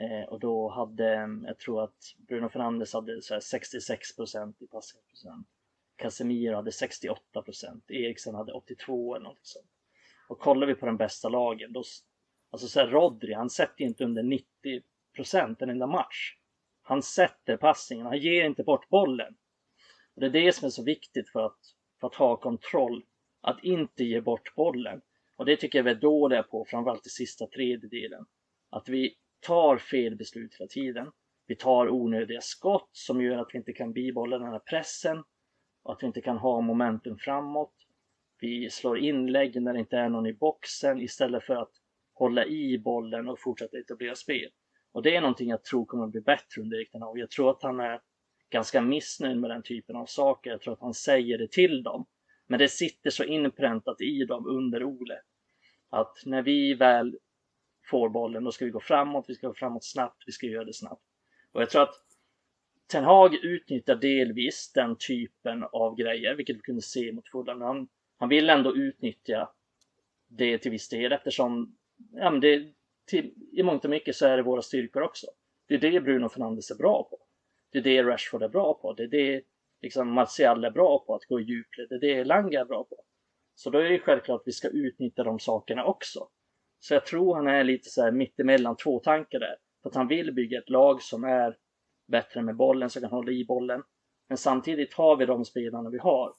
[0.00, 5.48] eh, och då hade, jag tror att Bruno Fernandes hade så 66% i passningsprocent.
[5.96, 7.16] Casemiro hade 68%,
[7.88, 9.70] Eriksen hade 82 eller något sånt.
[10.28, 11.82] Och kollar vi på de bästa lagen då,
[12.54, 14.46] Alltså så här, Rodri, han sätter ju inte under 90
[15.14, 16.36] procent en enda match.
[16.82, 19.34] Han sätter passningen, han ger inte bort bollen.
[20.14, 21.58] Och det är det som är så viktigt för att,
[22.00, 23.04] för att ha kontroll.
[23.46, 25.00] Att inte ge bort bollen.
[25.36, 28.24] Och det tycker jag vi är dåliga på, framförallt i sista tredjedelen.
[28.70, 31.10] Att vi tar fel beslut hela tiden.
[31.46, 35.22] Vi tar onödiga skott som gör att vi inte kan bibehålla den här pressen
[35.82, 37.74] och att vi inte kan ha momentum framåt.
[38.40, 41.72] Vi slår inlägg när det inte är någon i boxen istället för att
[42.14, 44.50] hålla i bollen och fortsätta etablera spel.
[44.92, 47.50] Och det är någonting jag tror kommer att bli bättre under Erik och Jag tror
[47.50, 48.00] att han är
[48.50, 50.50] ganska missnöjd med den typen av saker.
[50.50, 52.06] Jag tror att han säger det till dem.
[52.46, 55.20] Men det sitter så inpräntat i dem under Ole.
[55.90, 57.18] Att när vi väl
[57.90, 60.64] får bollen, då ska vi gå framåt, vi ska gå framåt snabbt, vi ska göra
[60.64, 61.02] det snabbt.
[61.52, 61.94] Och jag tror att
[62.86, 67.60] Ten Hag utnyttjar delvis den typen av grejer, vilket vi kunde se mot Fulham.
[67.60, 69.50] Han, han vill ändå utnyttja
[70.28, 71.76] det till viss del eftersom
[72.12, 72.72] ja, men det,
[73.06, 75.26] till, i mångt och mycket så är det våra styrkor också.
[75.66, 77.18] Det är det Bruno Fernandes är bra på.
[77.70, 78.92] Det är det Rashford är bra på.
[78.92, 79.42] Det är det
[79.84, 81.86] liksom Martial är bra på, att gå i djupled.
[81.88, 82.96] Det är det Elanga är bra på.
[83.54, 86.28] Så då är det självklart att vi ska utnyttja de sakerna också.
[86.78, 89.56] Så jag tror han är lite så här mittemellan två tankar där.
[89.82, 91.56] För att han vill bygga ett lag som är
[92.08, 93.82] bättre med bollen, som kan hålla i bollen.
[94.28, 96.32] Men samtidigt har vi de spelarna vi har.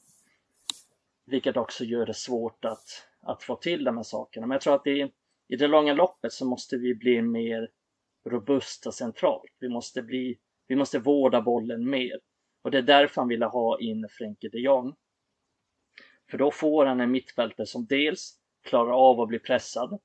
[1.26, 2.88] Vilket också gör det svårt att,
[3.22, 4.48] att få till de här sakerna.
[4.48, 5.12] Men jag tror att det
[5.48, 7.70] i det långa loppet så måste vi bli mer
[8.30, 9.56] robusta centralt.
[9.60, 12.20] Vi måste, bli, vi måste vårda bollen mer.
[12.66, 14.96] Och det är därför han ville ha in Frenkie de Jong.
[16.30, 20.00] För då får han en mittfältare som dels klarar av att bli pressad.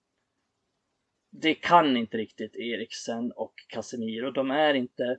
[1.31, 4.31] Det kan inte riktigt Eriksen och Casemiro.
[4.31, 5.19] De är inte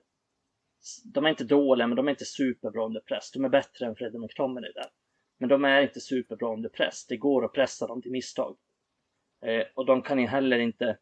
[1.14, 3.32] de är inte dåliga, men de är inte superbra under press.
[3.32, 4.90] De är bättre än Fredrik McTominay där.
[5.38, 7.06] Men de är inte superbra under press.
[7.08, 8.58] Det går att pressa dem till misstag.
[9.46, 10.98] Eh, och de kan ju heller inte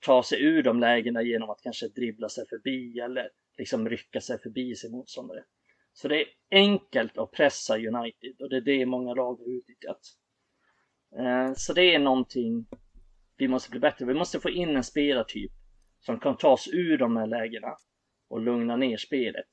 [0.00, 4.38] ta sig ur de lägena genom att kanske dribbla sig förbi eller liksom rycka sig
[4.38, 5.44] förbi sin motståndare.
[6.00, 10.00] Så det är enkelt att pressa United och det är det många lag har utnyttjat.
[11.18, 12.66] Eh, så det är någonting
[13.36, 14.04] vi måste bli bättre.
[14.04, 15.52] Vi måste få in en spelartyp
[16.00, 17.76] som kan ta oss ur de här lägena
[18.30, 19.46] och lugna ner spelet.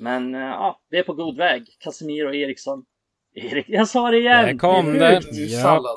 [0.00, 1.66] Men eh, ja, vi är på god väg.
[1.78, 2.84] Casemiro och Eriksson.
[3.34, 4.44] Erik, jag sa det igen!
[4.44, 5.20] Där kom det!
[5.32, 5.96] Ja.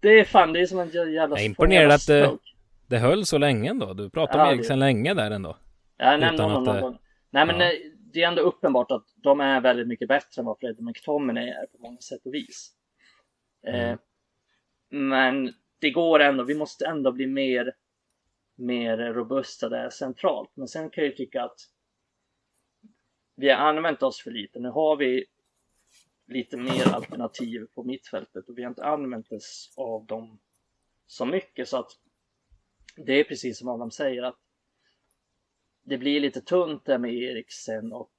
[0.00, 1.36] Det är fan, det är som en jävla...
[1.36, 2.38] Jag är imponerad att det,
[2.86, 3.94] det höll så länge ändå.
[3.94, 4.84] Du pratade ja, om Eriksen det...
[4.84, 5.56] länge där ändå.
[5.96, 6.98] Jag nämnde honom någon gång.
[7.30, 7.72] Nej men ja.
[8.12, 11.66] Det är ändå uppenbart att de är väldigt mycket bättre än vad Freddie McTominay är
[11.66, 12.72] på många sätt och vis.
[13.66, 13.90] Mm.
[13.90, 13.98] Eh,
[14.88, 17.74] men det går ändå, vi måste ändå bli mer,
[18.54, 20.50] mer robusta där centralt.
[20.54, 21.60] Men sen kan jag ju tycka att
[23.36, 24.58] vi har använt oss för lite.
[24.58, 25.24] Nu har vi
[26.26, 30.38] lite mer alternativ på mittfältet och vi har inte använt oss av dem
[31.06, 31.90] så mycket så att
[32.96, 34.38] det är precis som Adam säger att
[35.82, 38.12] det blir lite tunt där med Eriksen och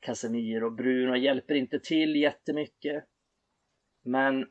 [0.00, 3.04] Casemiro och Bruno hjälper inte till jättemycket.
[4.02, 4.50] Men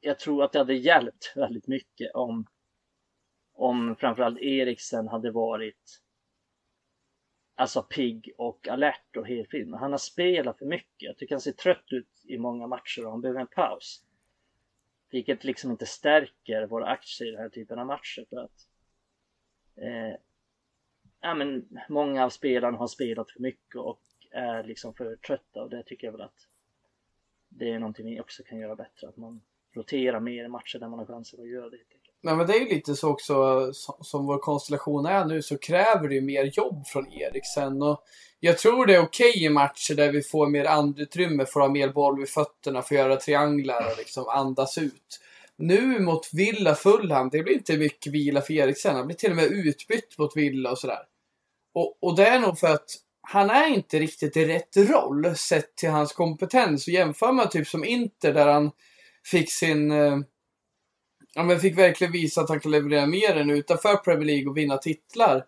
[0.00, 2.46] jag tror att det hade hjälpt väldigt mycket om,
[3.52, 6.00] om framförallt Eriksen hade varit
[7.54, 9.74] alltså pigg och alert och helfin.
[9.74, 11.02] Han har spelat för mycket.
[11.02, 14.04] Jag tycker han ser trött ut i många matcher och han behöver en paus.
[15.10, 18.68] Vilket liksom inte stärker våra aktier i den här typen av matcher för att
[19.76, 20.20] eh,
[21.24, 25.70] ja, men många av spelarna har spelat för mycket och är liksom för trötta och
[25.70, 26.48] det tycker jag väl att
[27.48, 29.08] det är någonting vi också kan göra bättre.
[29.08, 29.40] Att man
[29.76, 31.76] roterar mer i matcher där man har chansen att göra det.
[32.20, 36.08] Nej, men det är ju lite så också som, vår konstellation är nu så kräver
[36.08, 37.82] det ju mer jobb från Eriksen.
[37.82, 38.04] Och
[38.40, 41.68] jag tror det är okej okay i matcher där vi får mer andutrymme, får ha
[41.68, 45.20] mer boll vid fötterna, får göra trianglar och liksom andas ut.
[45.56, 48.96] Nu mot Villa Fulham, det blir inte mycket vila för Eriksen.
[48.96, 51.02] Han blir till och med utbytt mot Villa och sådär.
[51.74, 52.90] Och, och det är nog för att
[53.22, 56.86] han är inte riktigt i rätt roll sett till hans kompetens.
[56.86, 58.70] Och jämför man typ som Inter där han
[59.24, 59.90] fick sin...
[59.90, 60.18] Eh,
[61.34, 64.56] ja men fick verkligen visa att han kan leverera mer än utanför Premier League och
[64.56, 65.44] vinna titlar.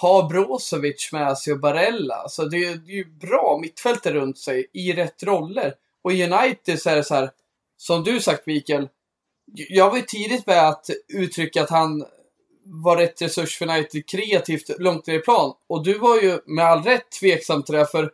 [0.00, 2.28] Ha Brozovic med sig och Barella.
[2.28, 5.74] Så det är, det är ju bra mittfältet runt sig i rätt roller.
[6.02, 7.30] Och i United så är det så här,
[7.76, 8.88] som du sagt Mikael.
[9.68, 12.04] Jag var ju tidigt med att uttrycka att han
[12.66, 15.54] var rätt resurs för United kreativt långt ner i plan.
[15.68, 18.10] Och du var ju med all rätt tveksam till det, för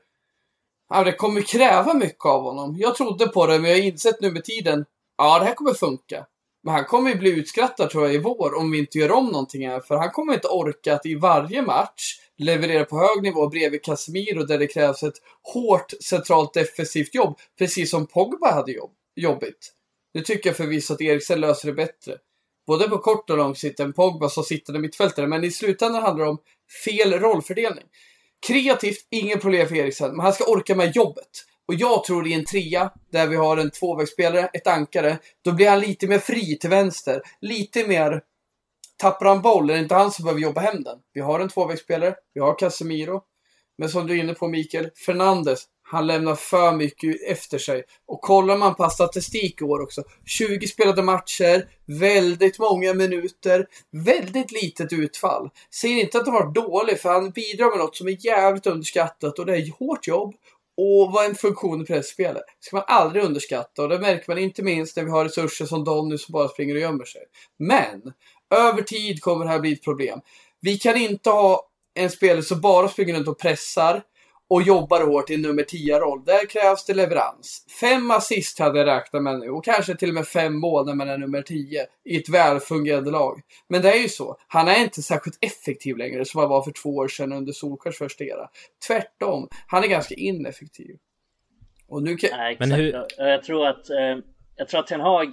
[0.88, 2.76] ja, det kommer kräva mycket av honom.
[2.78, 4.84] Jag trodde på det, men jag har insett nu med tiden,
[5.18, 6.26] ja det här kommer funka.
[6.64, 9.26] Men han kommer ju bli utskrattad tror jag i vår om vi inte gör om
[9.26, 9.80] någonting här.
[9.80, 14.44] För han kommer inte orka att i varje match leverera på hög nivå bredvid Casemiro
[14.44, 17.38] där det krävs ett hårt centralt defensivt jobb.
[17.58, 19.72] Precis som Pogba hade jobb, jobbigt.
[20.14, 22.18] Nu tycker jag förvisso att Eriksen löser det bättre
[22.66, 25.26] både på kort och lång sikt en Pogba som sittande mittfältare.
[25.26, 26.38] Men i slutändan handlar det om
[26.84, 27.84] fel rollfördelning.
[28.46, 31.44] Kreativt, inget problem för Eriksen, men han ska orka med jobbet.
[31.68, 35.70] Och jag tror i en trea, där vi har en tvåvägsspelare, ett ankare, då blir
[35.70, 37.22] han lite mer fri till vänster.
[37.40, 38.22] Lite mer...
[38.96, 40.98] Tappar han boll, är det inte han som behöver jobba hem den.
[41.12, 43.22] Vi har en tvåvägsspelare, vi har Casemiro.
[43.78, 47.84] Men som du är inne på Mikael, Fernandes, han lämnar för mycket efter sig.
[48.06, 50.02] Och kollar man på statistik i år också.
[50.26, 55.50] 20 spelade matcher, väldigt många minuter, väldigt litet utfall.
[55.74, 59.38] Säger inte att han var dålig, för han bidrar med något som är jävligt underskattat
[59.38, 60.34] och det är hårt jobb
[60.76, 62.44] och vad en funktion i pressspelet.
[62.60, 65.84] ska man aldrig underskatta och det märker man inte minst när vi har resurser som
[65.84, 67.22] Donny som bara springer och gömmer sig.
[67.58, 68.12] Men
[68.54, 70.20] över tid kommer det här bli ett problem.
[70.60, 74.02] Vi kan inte ha en spelare som bara springer runt och pressar
[74.52, 76.24] och jobbar hårt i nummer 10-roll.
[76.24, 77.66] Där krävs det leverans.
[77.80, 80.94] Fem assist hade jag räknat med nu och kanske till och med fem mål när
[80.94, 83.40] man är nummer 10 i ett välfungerande lag.
[83.68, 84.36] Men det är ju så.
[84.48, 87.98] Han är inte särskilt effektiv längre som han var för två år sedan under Solskjaers
[87.98, 88.48] första era.
[88.86, 89.48] Tvärtom.
[89.66, 90.96] Han är ganska ineffektiv.
[91.88, 92.30] Och nu kan...
[92.32, 92.68] Nej, exakt.
[92.68, 93.06] Men hur...
[93.18, 94.18] Jag tror att, eh,
[94.56, 95.32] jag tror att Ten Hag,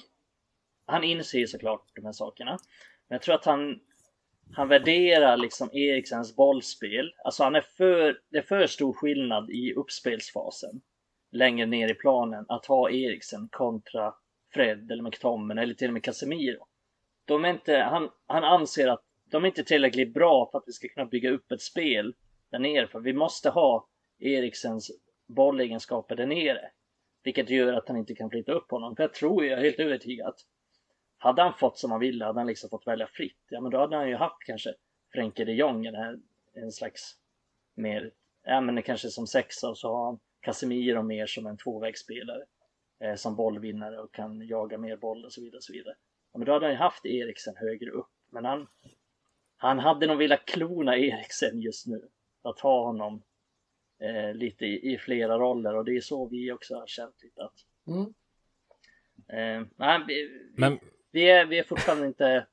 [0.85, 2.51] han inser såklart de här sakerna.
[3.09, 3.79] Men jag tror att han
[4.53, 7.13] han värderar liksom Eriksens bollspel.
[7.25, 10.81] Alltså han är för, det är för stor skillnad i uppspelsfasen
[11.31, 14.13] längre ner i planen att ha Eriksen kontra
[14.53, 16.65] Fred eller McTominay eller till och med Casemiro.
[17.25, 20.71] De är inte, han, han anser att de är inte tillräckligt bra för att vi
[20.71, 22.15] ska kunna bygga upp ett spel
[22.51, 22.87] där nere.
[22.87, 23.87] För vi måste ha
[24.19, 24.91] Eriksens
[25.27, 26.71] bollegenskaper där nere.
[27.23, 28.95] Vilket gör att han inte kan flytta upp honom.
[28.95, 30.33] För jag tror, jag är helt övertygad
[31.19, 33.77] hade han fått som han ville, hade han liksom fått välja fritt, ja men då
[33.77, 34.73] hade han ju haft kanske
[35.13, 36.23] Frenkie de Jong, en,
[36.53, 37.15] en slags
[37.75, 38.11] mer
[38.43, 42.43] ja men kanske som sexa och så har han Casemiro mer som en tvåvägsspelare.
[42.99, 45.57] Eh, som bollvinnare och kan jaga mer boll och så vidare.
[45.57, 45.95] Och så vidare.
[46.31, 48.09] Ja, men då hade han ju haft Eriksen högre upp.
[48.29, 48.67] Men han,
[49.57, 52.09] han hade nog velat klona Eriksen just nu.
[52.41, 53.23] Att ha honom
[53.99, 57.43] eh, lite i, i, flera roller och det är så vi också har känt lite
[57.43, 58.01] att mm.
[59.27, 60.79] eh, nej, vi, Men...
[61.11, 62.45] vi, är, vi är fortfarande inte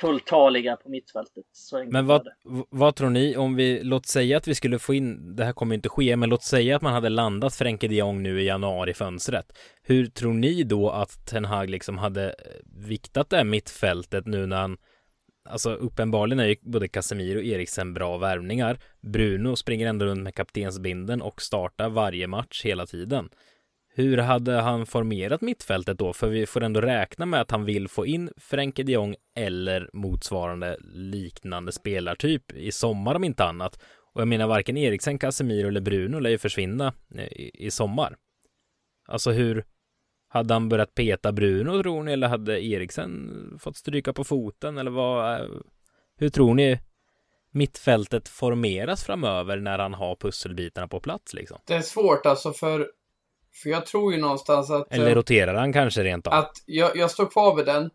[0.00, 1.44] fulltaliga på mittfältet.
[1.86, 2.28] men vad,
[2.70, 5.74] vad tror ni om vi, låt säga att vi skulle få in, det här kommer
[5.74, 8.94] inte ske, men låt säga att man hade landat Frenkie de Jong nu i januari
[8.94, 9.58] fönstret.
[9.82, 12.34] Hur tror ni då att Ten Hag liksom hade eh,
[12.88, 14.76] viktat det här mittfältet nu när han
[15.48, 18.78] Alltså uppenbarligen är ju både Casemiro och Eriksen bra värvningar.
[19.00, 23.28] Bruno springer ändå runt med kaptensbinden och startar varje match hela tiden.
[23.92, 26.12] Hur hade han formerat mittfältet då?
[26.12, 29.90] För vi får ändå räkna med att han vill få in Frenkie de Jong eller
[29.92, 33.80] motsvarande liknande spelartyp i sommar om inte annat.
[34.14, 38.16] Och jag menar varken Eriksen, Casemiro eller Bruno lär ju försvinna eh, i, i sommar.
[39.08, 39.64] Alltså hur
[40.28, 43.30] hade han börjat peta Bruno tror ni eller hade Eriksen
[43.60, 45.40] fått stryka på foten eller vad?
[45.40, 45.46] Eh,
[46.16, 46.80] hur tror ni
[47.50, 51.58] mittfältet formeras framöver när han har pusselbitarna på plats liksom?
[51.66, 52.90] Det är svårt alltså för
[53.52, 54.92] för jag tror ju någonstans att...
[54.92, 56.32] Eller eh, roterar han kanske rent av?
[56.32, 57.90] Att jag, jag står kvar vid den.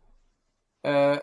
[0.88, 1.18] Eh,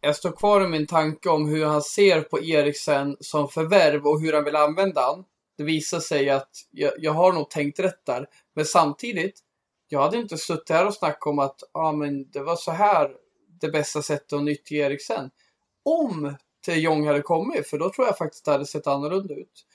[0.00, 4.20] jag står kvar i min tanke om hur han ser på Eriksen som förvärv och
[4.20, 5.24] hur han vill använda han.
[5.58, 8.26] Det visar sig att jag, jag har nog tänkt rätt där.
[8.54, 9.40] Men samtidigt,
[9.88, 13.10] jag hade inte suttit här och snackat om att ah, men det var så här
[13.60, 15.30] det bästa sättet att nyttja Eriksen.
[15.84, 19.66] Om till Jong hade kommit, för då tror jag faktiskt det hade sett annorlunda ut.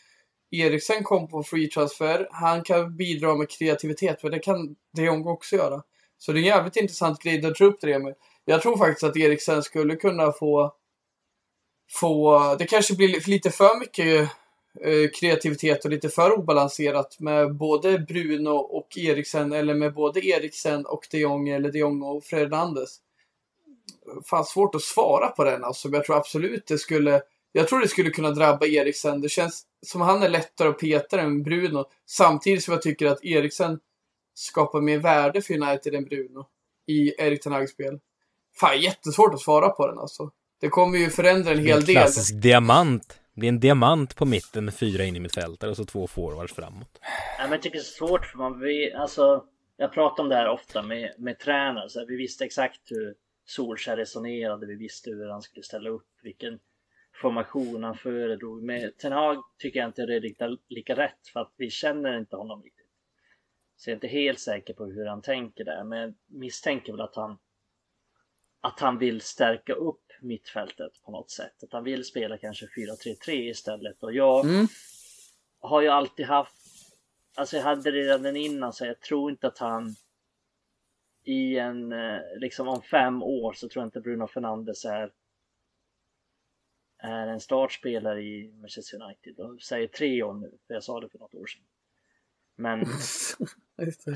[0.52, 2.28] Eriksen kom på free transfer.
[2.32, 5.84] Han kan bidra med kreativitet, för det kan de Jong också göra.
[6.18, 8.16] Så det är en jävligt intressant grej att dra upp det med.
[8.46, 10.74] Jag tror faktiskt att Eriksen skulle kunna få...
[12.00, 14.32] få det kanske blir lite för mycket
[14.82, 20.86] eh, kreativitet och lite för obalanserat med både Bruno och Eriksen eller med både Eriksen
[20.86, 22.98] och de Jong eller de Jong och Fernandes.
[24.26, 27.22] Fan svårt att svara på den alltså, men jag tror absolut det skulle
[27.52, 29.22] jag tror det skulle kunna drabba Eriksen.
[29.22, 31.86] Det känns som han är lättare att peta än Bruno.
[32.06, 33.80] Samtidigt som jag tycker att Eriksen
[34.34, 36.46] skapar mer värde för United än Bruno
[36.88, 38.00] i Erik Ten Hags spel.
[38.56, 40.32] Fan, jättesvårt att svara på den alltså.
[40.62, 41.98] Det kommer ju förändra en hel del.
[41.98, 42.42] En klassisk del.
[42.42, 43.20] diamant.
[43.34, 46.54] Det blir en diamant på mitten med fyra in i mittfältare och så två forwards
[46.54, 47.00] framåt.
[47.38, 49.44] Ja, men jag tycker det är svårt för man vi, alltså,
[49.78, 51.90] jag pratar om det här ofta med, med tränare.
[51.90, 53.16] Så vi visste exakt hur
[53.46, 54.66] Solskjaer resonerade.
[54.66, 56.08] Vi visste hur han skulle ställa upp.
[56.24, 56.60] Vilken
[57.22, 58.64] formation han föredrog.
[58.64, 62.18] Med Ten Hag tycker jag inte det är riktigt lika rätt för att vi känner
[62.18, 62.88] inte honom riktigt.
[63.76, 67.02] Så jag är inte helt säker på hur han tänker där, men jag misstänker väl
[67.02, 67.38] att han
[68.62, 71.64] att han vill stärka upp mittfältet på något sätt.
[71.64, 74.04] Att han vill spela kanske 4-3-3 istället.
[74.04, 74.68] Och jag mm.
[75.60, 76.56] har ju alltid haft,
[77.36, 79.96] alltså jag hade det redan innan så jag tror inte att han
[81.24, 85.12] i en, eh, liksom om fem år så tror jag inte Bruno Fernandes är
[87.00, 89.40] är en startspelare i Manchester United.
[89.40, 91.62] Och säger tre år nu, för jag sa det för något år sedan.
[92.56, 92.80] Men...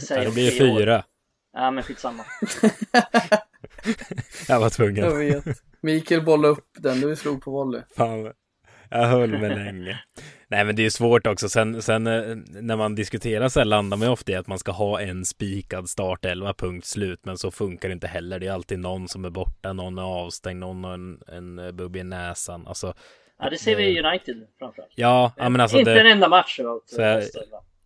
[0.09, 0.97] ja, då blir det fyra.
[0.97, 1.03] År.
[1.53, 2.25] Ja, men skitsamma.
[4.47, 5.03] jag var tvungen.
[5.03, 5.45] Jag vet.
[5.81, 7.81] Mikael bollade upp den, du slog på volley.
[7.95, 8.33] Fan,
[8.89, 10.03] jag höll mig länge.
[10.51, 11.49] Nej, men det är svårt också.
[11.49, 14.59] Sen, sen eh, när man diskuterar så här landar man ju ofta i att man
[14.59, 17.19] ska ha en spikad startelva, punkt slut.
[17.23, 18.39] Men så funkar det inte heller.
[18.39, 21.95] Det är alltid någon som är borta, någon är avstängd, någon har en, en bubb
[21.95, 22.67] i näsan.
[22.67, 22.93] Alltså,
[23.39, 24.91] ja, det ser vi i United framförallt.
[24.95, 25.77] Ja, ja men alltså.
[25.77, 26.59] Inte det, en enda match.
[26.85, 27.23] Så jag,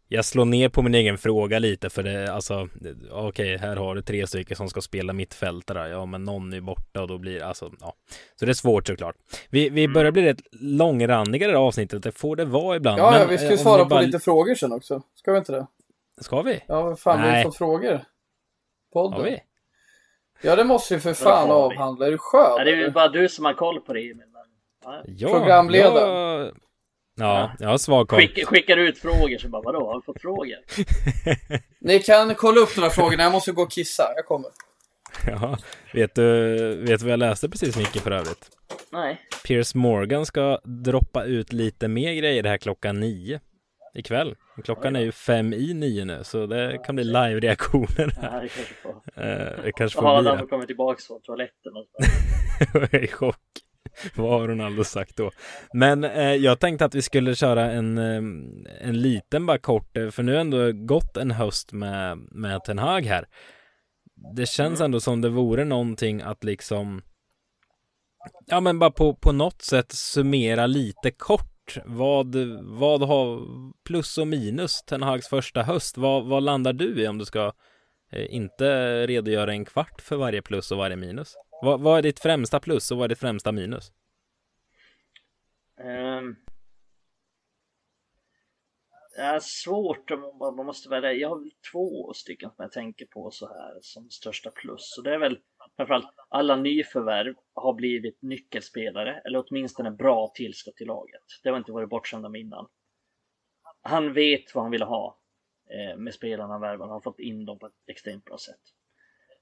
[0.07, 2.67] jag slår ner på min egen fråga lite för det, alltså,
[3.11, 5.89] okej, okay, här har du tre stycken som ska spela mittfältare.
[5.89, 7.93] Ja, men någon är borta och då blir det, alltså, ja.
[8.35, 9.15] Så det är svårt såklart.
[9.49, 9.93] Vi, vi mm.
[9.93, 12.99] börjar bli rätt långrandiga det här avsnittet, det får det vara ibland.
[12.99, 14.01] Ja, men, ja vi ska ju svara på bara...
[14.01, 15.01] lite frågor sen också.
[15.15, 15.67] Ska vi inte det?
[16.21, 16.63] Ska vi?
[16.67, 17.29] Ja, fan, Nej.
[17.29, 18.01] vi har fått frågor.
[18.93, 19.19] Podden.
[19.19, 19.39] Har vi?
[20.41, 22.07] Ja, det måste vi för fan avhandla.
[22.07, 22.55] Är du skön?
[22.57, 24.25] Ja, det är ju bara du som har koll på det, Emil.
[25.05, 26.39] Ja, Programledaren.
[26.45, 26.55] Jag...
[27.15, 28.19] Ja, jag har svag koll.
[28.19, 30.57] Skick, skickar ut frågor så bara vadå, har du fått frågor?
[31.79, 34.49] Ni kan kolla upp några frågor, jag måste gå och kissa, jag kommer.
[35.27, 35.57] Ja,
[35.93, 38.49] vet du, vet du vad jag läste precis Micke för övrigt?
[38.91, 39.21] Nej.
[39.47, 43.39] Piers Morgan ska droppa ut lite mer grejer här klockan nio
[43.93, 44.35] ikväll.
[44.63, 48.13] Klockan är ju fem i nio nu, så det kan bli live-reaktioner.
[48.21, 48.95] Ja, det kanske får.
[49.23, 50.31] Eh, det kanske får bli det.
[50.31, 51.85] Adam kommer tillbaka från toaletten och
[52.91, 52.97] så.
[52.97, 53.64] I chock.
[54.15, 55.31] Vad har Ronaldo sagt då?
[55.73, 60.09] Men eh, jag tänkte att vi skulle köra en, eh, en liten bara kort, eh,
[60.09, 63.25] för nu har ändå gått en höst med, med Ten Hag här.
[64.35, 67.01] Det känns ändå som det vore någonting att liksom
[68.45, 73.41] Ja men bara på, på något sätt summera lite kort kort, vad, vad har
[73.83, 75.97] plus och minus Ten Hags första höst?
[75.97, 77.51] Vad, vad landar du i om du ska
[78.11, 81.35] eh, inte redogöra en kvart för varje plus och varje minus?
[81.61, 83.91] Vad, vad är ditt främsta plus och vad är ditt främsta minus?
[85.79, 86.35] Um,
[89.15, 91.13] det är svårt om man måste välja.
[91.13, 94.97] Jag har två stycken som jag tänker på så här som största plus.
[94.97, 95.39] Och det är väl
[95.75, 101.21] framförallt alla nyförvärv har blivit nyckelspelare eller åtminstone bra tillskott till laget.
[101.43, 102.67] Det har inte varit bortskämda med innan.
[103.81, 105.19] Han vet vad han vill ha
[105.69, 106.85] eh, med spelarna han värvar.
[106.85, 108.61] Han har fått in dem på ett extremt bra sätt.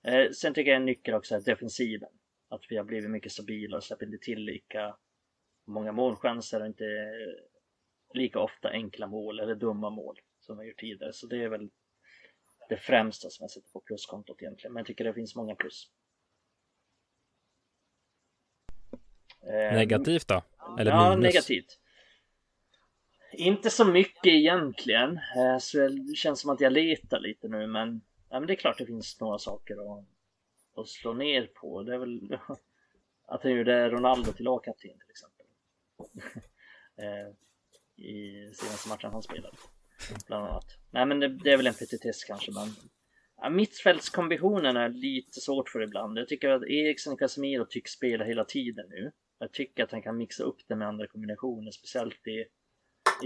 [0.03, 2.09] Eh, sen tycker jag en nyckel också är defensiven.
[2.49, 4.97] Att vi har blivit mycket stabilare och släpper inte till lika
[5.67, 6.85] många målchanser och inte
[8.13, 11.13] lika ofta enkla mål eller dumma mål som vi gjort tidigare.
[11.13, 11.69] Så det är väl
[12.69, 14.73] det främsta som jag sätter på pluskontot egentligen.
[14.73, 15.91] Men jag tycker det finns många plus.
[19.41, 20.43] Ehm, negativt då?
[20.80, 21.23] Eller ja, minus?
[21.23, 21.80] negativt.
[23.34, 25.19] Inte så mycket egentligen.
[25.38, 28.01] Eh, så det känns som att jag letar lite nu men,
[28.34, 30.05] ja, men det är klart det finns några saker att,
[30.76, 31.84] att slå ner på.
[31.84, 32.38] Det är väl
[33.27, 35.45] att han gjorde Ronaldo till lagkapten till exempel.
[36.95, 37.30] Eh,
[38.05, 39.57] I senaste matchen han spelade.
[40.27, 40.65] Bland annat.
[40.91, 42.68] Nej men det, det är väl en petitess kanske men
[43.38, 46.18] ja, Mittfältskombinationen är lite svårt för ibland.
[46.18, 49.11] Jag tycker att Eriksen och Casemiro tycks spela hela tiden nu.
[49.39, 52.45] Jag tycker att han kan mixa upp det med andra kombinationer, speciellt i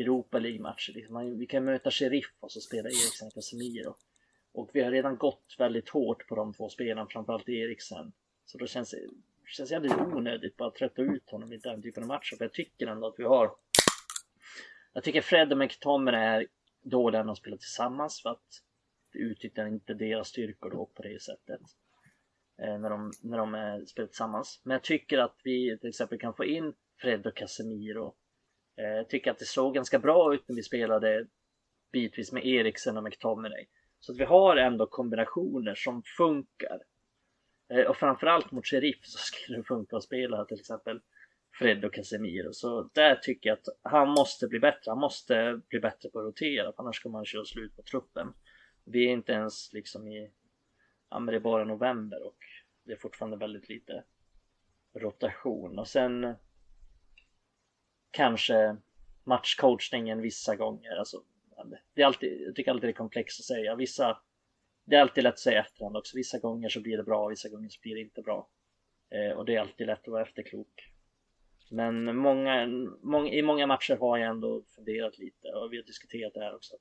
[0.02, 0.94] Europa League-matcher.
[0.94, 3.96] Liksom, vi kan möta Sheriff och så spela Eriksen och Casemiro.
[4.58, 8.12] Och vi har redan gått väldigt hårt på de två spelarna, framförallt Eriksen.
[8.46, 9.08] Så då känns det
[9.46, 12.36] känns jävligt onödigt bara att trötta ut honom i den typen av matcher.
[12.36, 13.56] För jag tycker ändå att vi har...
[14.94, 16.48] Jag tycker Fred och McTominay är
[16.82, 18.64] dåliga när de spelar tillsammans för att
[19.14, 21.62] vi utnyttjar inte deras styrkor då på det sättet.
[22.62, 24.62] Eh, när de, när de eh, spelar tillsammans.
[24.64, 28.16] Men jag tycker att vi till exempel kan få in Fred och Casemiro.
[28.78, 31.28] Eh, jag tycker att det såg ganska bra ut när vi spelade
[31.92, 33.68] bitvis med Eriksen och McTominay.
[34.00, 36.80] Så att vi har ändå kombinationer som funkar.
[37.70, 41.02] Eh, och framförallt mot Sheriff så skulle det funka att spela till exempel
[41.60, 42.54] Fred och Casemiro.
[42.54, 44.92] Så där tycker jag att han måste bli bättre.
[44.92, 48.34] Han måste bli bättre på att rotera, annars kommer han köra slut på truppen.
[48.84, 50.32] Vi är inte ens liksom i,
[51.10, 52.38] ja men det är bara november och
[52.84, 54.04] det är fortfarande väldigt lite
[54.94, 55.80] rotation.
[55.80, 56.36] Och sen
[58.12, 58.78] kanske
[59.24, 60.96] matchcoachningen vissa gånger.
[60.96, 61.24] Alltså,
[61.94, 63.76] det är alltid, jag tycker alltid det är komplext att säga.
[63.76, 64.22] Vissa
[64.88, 66.18] det är alltid lätt att säga efterhand också.
[66.18, 68.50] Vissa gånger så blir det bra, vissa gånger så blir det inte bra.
[69.10, 70.94] Eh, och det är alltid lätt att vara efterklok.
[71.72, 72.68] Men många,
[73.02, 76.56] många, i många matcher har jag ändå funderat lite och vi har diskuterat det här
[76.56, 76.76] också.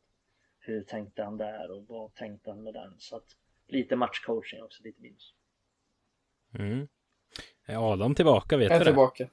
[0.58, 2.94] Hur tänkte han där och vad tänkte han med den?
[2.98, 3.26] Så att
[3.66, 5.34] lite matchcoaching också, lite minus.
[6.58, 6.88] Mm.
[7.64, 8.56] Är Adam tillbaka?
[8.56, 8.90] Vet jag du det?
[8.90, 9.28] tillbaka.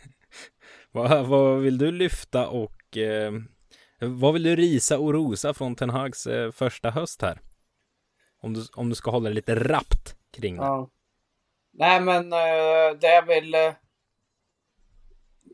[0.92, 3.32] vad, vad vill du lyfta och eh,
[4.06, 7.40] vad vill du risa och rosa från Ten Hags eh, första höst här?
[8.40, 10.62] Om du, om du ska hålla det lite rappt kring det.
[10.62, 10.88] Ja.
[11.72, 13.54] Nej, men eh, det är väl...
[13.54, 13.72] Eh,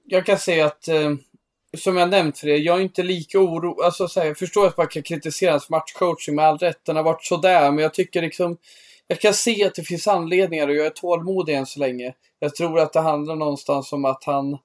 [0.04, 1.14] jag kan säga att, eh,
[1.76, 3.84] som jag nämnt för er, jag är inte lika orolig.
[3.84, 6.84] Alltså, så här, jag förstår att man kan kritisera hans matchcoaching med all rätt.
[6.84, 8.56] Den har varit sådär, men jag tycker liksom...
[9.06, 12.14] Jag kan se att det finns anledningar och jag är tålmodig än så länge.
[12.38, 14.58] Jag tror att det handlar någonstans om att han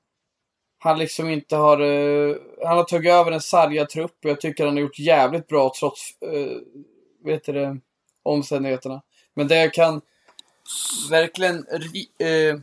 [0.84, 1.82] han liksom inte har...
[1.82, 5.48] Uh, han har tagit över en sargad trupp och jag tycker han har gjort jävligt
[5.48, 6.58] bra trots, eh, uh,
[7.26, 7.78] vet det,
[8.24, 9.02] omständigheterna.
[9.34, 10.02] Men det jag kan
[11.10, 12.08] verkligen ri,
[12.52, 12.60] uh,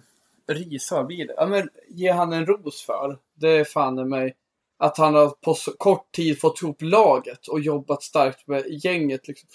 [0.55, 1.35] risa, vid, blir det?
[1.37, 4.37] Ja, men ge han en ros för, det är fan mig
[4.79, 9.29] att han har på så kort tid fått ihop laget och jobbat starkt med gänget.
[9.29, 9.49] Liksom.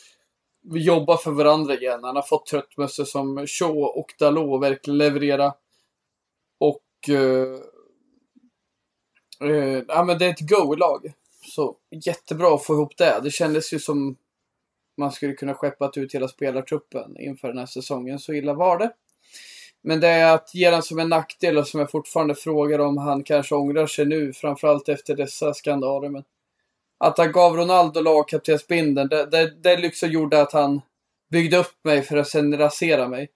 [0.63, 2.03] Vi jobbar för varandra igen.
[2.03, 5.53] Han har fått tröttmössor som Shaw och Dalot verkligen leverera.
[6.59, 7.59] Och uh,
[9.43, 11.13] Uh, ja, men det är ett go-lag.
[11.41, 11.75] Så
[12.05, 13.19] jättebra att få ihop det.
[13.23, 14.17] Det kändes ju som
[14.97, 18.19] man skulle kunna skeppat ut hela spelartruppen inför den här säsongen.
[18.19, 18.91] Så illa var det.
[19.81, 22.97] Men det är att ge den som en nackdel och som jag fortfarande frågar om
[22.97, 26.09] han kanske ångrar sig nu, framförallt efter dessa skandaler.
[26.09, 26.23] Men
[26.97, 30.81] att han gav Ronaldo lagkaptensbindeln, det, det, det liksom gjorde att han
[31.31, 33.29] byggde upp mig för att sen rasera mig.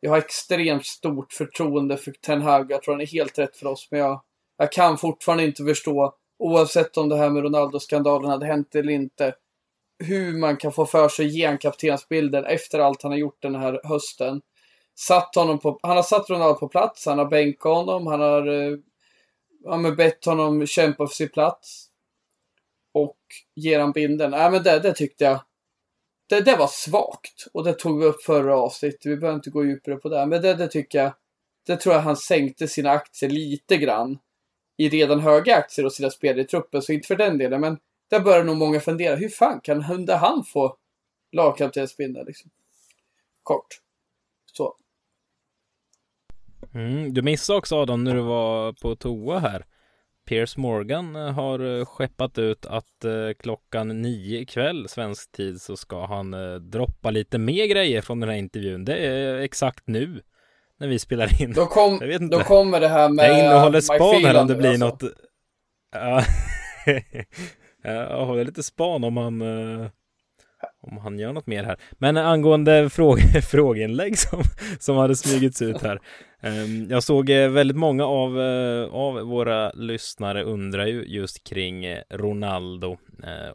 [0.00, 2.70] Jag har extremt stort förtroende för Ten Hag.
[2.70, 4.20] Jag tror han är helt rätt för oss, men jag
[4.58, 9.34] jag kan fortfarande inte förstå, oavsett om det här med Ronaldo-skandalen hade hänt eller inte,
[9.98, 13.42] hur man kan få för sig att ge en kaptensbilden efter allt han har gjort
[13.42, 14.40] den här hösten.
[14.94, 18.46] Satt honom på, han har satt Ronaldo på plats, han har bänkat honom, han har
[18.46, 18.78] eh,
[19.64, 21.84] ja, bett honom kämpa för sin plats.
[22.94, 23.18] Och
[23.54, 24.30] ger han binden.
[24.30, 25.40] Nej men det, det tyckte jag.
[26.28, 27.46] Det, det var svagt.
[27.52, 29.06] Och det tog vi upp förra avsnittet.
[29.06, 30.26] Vi behöver inte gå djupare på det.
[30.26, 31.12] Men det, det tycker jag.
[31.66, 34.18] Det tror jag han sänkte sina aktier lite grann
[34.78, 37.60] i redan höga aktier och sina spelare i truppen, så inte för den delen.
[37.60, 37.78] Men
[38.10, 40.76] där börjar nog många fundera, hur fan kan Hunde han få
[41.32, 42.50] lagkaptensbindeln liksom?
[43.42, 43.66] Kort.
[44.52, 44.76] Så.
[46.74, 49.64] Mm, du missade också Adam när du var på toa här.
[50.28, 55.76] Piers Morgan eh, har eh, skeppat ut att eh, klockan nio ikväll svensk tid så
[55.76, 56.30] ska han
[56.70, 58.84] droppa lite mer grejer från den här intervjun.
[58.84, 60.22] Det är exakt nu
[60.78, 61.52] när vi spelar in.
[61.52, 62.00] Då, kom,
[62.30, 64.86] då kommer det här med Jag innehåller span här om det blir alltså.
[64.86, 65.02] något.
[65.92, 66.22] Ja.
[67.82, 69.90] jag håller lite span om han eh,
[70.80, 71.76] om han gör något mer här.
[71.98, 74.42] Men angående fråge, frågeinlägg som,
[74.78, 76.00] som hade smugits ut här.
[76.40, 81.84] Ehm, jag såg eh, väldigt många av, eh, av våra lyssnare undrar ju just kring
[81.84, 82.96] eh, Ronaldo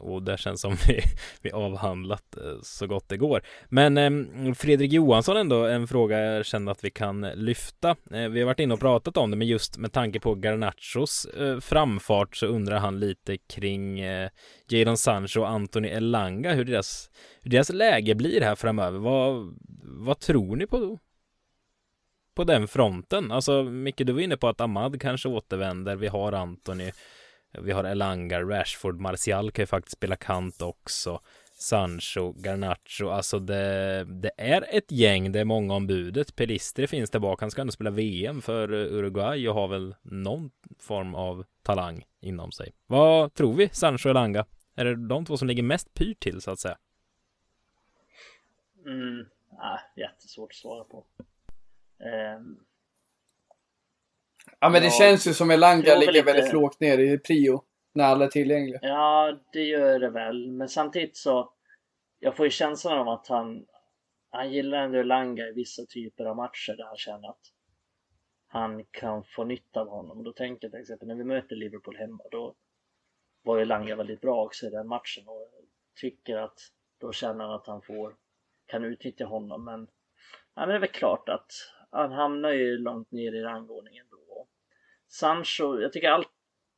[0.00, 1.00] och det känns som vi,
[1.42, 3.42] vi avhandlat så gott det går.
[3.68, 7.96] Men ehm, Fredrik Johansson ändå en fråga jag känner att vi kan lyfta.
[8.10, 11.26] Vi har varit inne och pratat om det, men just med tanke på Garnachos
[11.60, 14.00] framfart så undrar han lite kring
[14.68, 17.10] Jadon Sancho och Anthony Elanga, hur deras,
[17.42, 18.98] hur deras läge blir här framöver.
[18.98, 20.98] Vad, vad tror ni på då?
[22.34, 23.32] på den fronten.
[23.32, 25.96] Alltså Micke, du var inne på att Ahmad kanske återvänder.
[25.96, 26.92] Vi har Anthony.
[27.58, 31.20] Vi har Elanga, Rashford, Martial kan ju faktiskt spela kant också.
[31.58, 36.36] Sancho, Garnacho, alltså det, det är ett gäng, det är många om budet.
[36.36, 39.94] Pelistri finns där bak, han ska ändå spela VM för eh, Uruguay och har väl
[40.02, 40.50] någon
[40.80, 42.72] form av talang inom sig.
[42.86, 44.44] Vad tror vi, Sancho och Elanga?
[44.76, 46.76] Är det de två som ligger mest pyrt till så att säga?
[48.86, 49.26] Mm,
[49.58, 51.06] ah, jättesvårt att svara på.
[52.36, 52.64] Um,
[54.60, 56.32] ja men det ja, känns ju som Elanga ligger lite...
[56.32, 57.64] väldigt lågt ner i prio.
[57.92, 58.78] När alla är tillgängliga.
[58.82, 60.50] Ja det gör det väl.
[60.50, 61.52] Men samtidigt så.
[62.18, 63.66] Jag får ju känslan av att han.
[64.30, 67.40] Han gillar ändå Elanga i vissa typer av matcher där han känner att.
[68.46, 70.24] Han kan få nytta av honom.
[70.24, 72.24] Då tänker jag till exempel när vi möter Liverpool hemma.
[72.30, 72.54] Då
[73.42, 75.28] var ju Langa väldigt bra också i den matchen.
[75.28, 75.50] Och
[76.00, 76.58] tycker att
[77.00, 78.16] då känner han att han får.
[78.66, 79.64] Kan utnyttja honom.
[79.64, 79.88] Men.
[80.54, 81.52] Ja, men det är väl klart att
[81.90, 84.48] han hamnar ju långt ner i rangordningen då.
[85.08, 86.28] Sancho, jag tycker allt,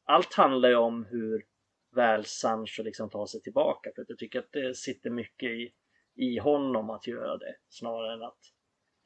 [0.05, 1.47] allt handlar ju om hur
[1.95, 3.91] väl Sancho liksom tar sig tillbaka.
[3.95, 5.73] För jag tycker att det sitter mycket i,
[6.15, 8.39] i honom att göra det snarare än att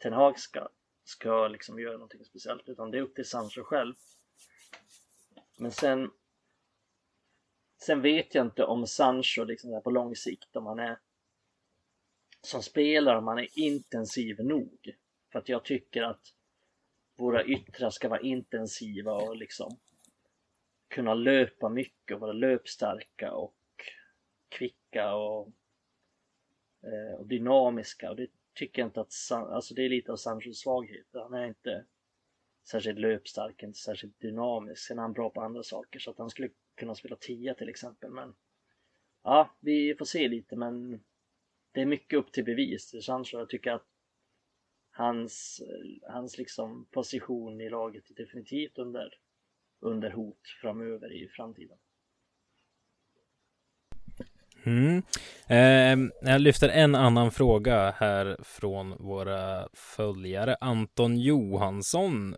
[0.03, 0.69] Ten Hag ska,
[1.05, 2.69] ska liksom göra någonting speciellt.
[2.69, 3.95] Utan det är upp till Sancho själv.
[5.59, 6.11] Men sen
[7.83, 10.99] Sen vet jag inte om Sancho liksom på lång sikt, om han är
[12.43, 14.97] som spelare, om man är intensiv nog.
[15.33, 16.35] För att jag tycker att
[17.17, 19.79] våra yttrar ska vara intensiva och liksom
[20.89, 23.57] kunna löpa mycket och vara löpstarka och
[24.49, 25.53] kvicka och,
[26.83, 28.11] eh, och dynamiska.
[28.11, 31.07] Och det tycker jag inte att, alltså det är lite av Sanchos svaghet.
[31.13, 31.85] Han är inte
[32.71, 34.87] särskilt löpstark, inte särskilt dynamisk.
[34.87, 37.69] Sen är han bra på andra saker så att han skulle kunna spela tia till
[37.69, 38.11] exempel.
[38.11, 38.35] Men
[39.23, 41.05] ja, vi får se lite men
[41.73, 43.39] det är mycket upp till bevis Sancho.
[43.39, 43.87] Jag tycker att
[44.91, 45.63] hans,
[46.03, 49.15] hans liksom position i laget är definitivt under,
[49.81, 51.79] under hot framöver i framtiden.
[54.65, 55.03] Mm.
[55.47, 60.57] Eh, jag lyfter en annan fråga här från våra följare.
[60.61, 62.37] Anton Johansson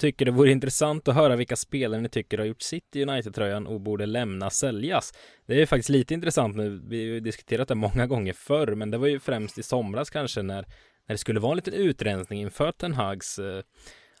[0.00, 3.66] tycker det vore intressant att höra vilka spelare ni tycker har gjort sitt i United-tröjan
[3.66, 5.12] och borde lämna säljas.
[5.46, 6.82] Det är faktiskt lite intressant nu.
[6.88, 10.42] Vi har diskuterat det många gånger förr, men det var ju främst i somras kanske
[10.42, 10.66] när
[11.08, 13.62] när det skulle vara en liten utrensning inför Ten Hags eh,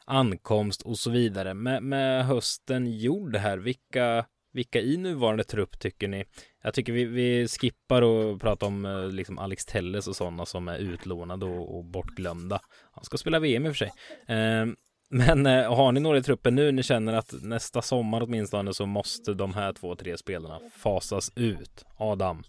[0.04, 1.54] ankomst och så vidare.
[1.54, 4.26] Med, med hösten gjord här, vilka,
[4.56, 6.24] vilka i nuvarande trupp tycker ni?
[6.62, 10.68] Jag tycker vi, vi skippar och pratar om eh, liksom Alex Telles och sådana som
[10.68, 12.60] är utlånade och, och bortglömda.
[12.92, 13.92] Han ska spela VM i och för sig.
[14.36, 14.66] Eh,
[15.08, 18.86] men eh, har ni några i truppen nu ni känner att nästa sommar åtminstone så
[18.86, 21.84] måste de här två, tre spelarna fasas ut?
[21.96, 22.42] Adam,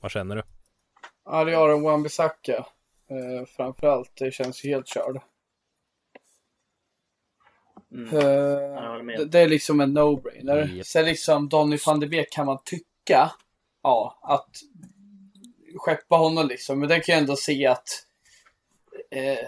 [0.00, 0.42] vad känner du?
[1.24, 2.56] Ja, det är Aron Wan-Bissaka.
[3.10, 5.20] Eh, framförallt, det känns ju helt körd.
[7.92, 8.16] Mm.
[8.16, 10.68] Eh, det, det, är liksom en no-brainer.
[10.74, 10.86] Yep.
[10.86, 13.30] Sen liksom Donny van de Beek kan man tycka,
[13.82, 14.48] ja, att
[15.76, 16.78] skeppa honom liksom.
[16.78, 17.88] Men det kan jag ändå se att,
[19.10, 19.38] eh,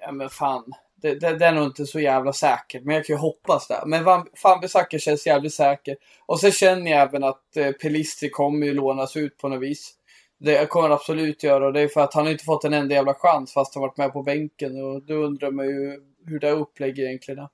[0.00, 0.72] ja men fan,
[1.02, 2.84] det, det, det, är nog inte så jävla säkert.
[2.84, 3.82] Men jag kan ju hoppas det.
[3.86, 5.96] Men Van, Van Bissaka känns jävligt säker.
[6.26, 9.92] Och så känner jag även att eh, Pelistri kommer ju lånas ut på något vis.
[10.38, 12.94] Det kommer han absolut göra och det är för att han inte fått en enda
[12.94, 16.50] jävla chans fast han varit med på bänken och då undrar man ju hur det
[16.50, 17.48] upplägger egentligen är.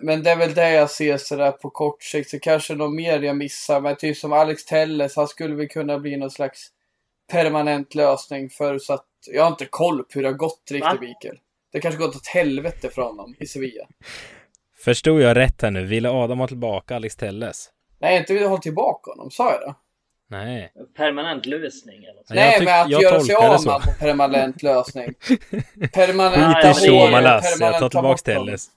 [0.00, 2.30] Men, det är väl det jag ser sådär på kort sikt.
[2.30, 3.80] Så kanske något mer jag missar.
[3.80, 6.68] Men typ som Alex Telles, han skulle väl kunna bli någon slags
[7.30, 11.00] permanent lösning för så att jag har inte koll på hur det har gått riktigt
[11.00, 11.38] Mikael.
[11.72, 13.86] Det kanske gått åt helvete för honom i Sevilla.
[14.84, 15.84] Förstod jag rätt här nu?
[15.84, 17.70] Ville Adam ha tillbaka Alex Telles?
[17.98, 19.30] Nej, inte vill hålla tillbaka honom.
[19.30, 19.74] Sa jag det?
[20.28, 20.72] Nej.
[20.96, 22.34] Permanent lösning eller så.
[22.34, 23.70] Nej, men att jag göra sig av så.
[23.70, 25.14] med på permanent lösning.
[25.92, 28.22] Permanent Ja, Skit ja, i det är- Shomalas, jag tar ta tillbaks.
[28.22, 28.66] Telles.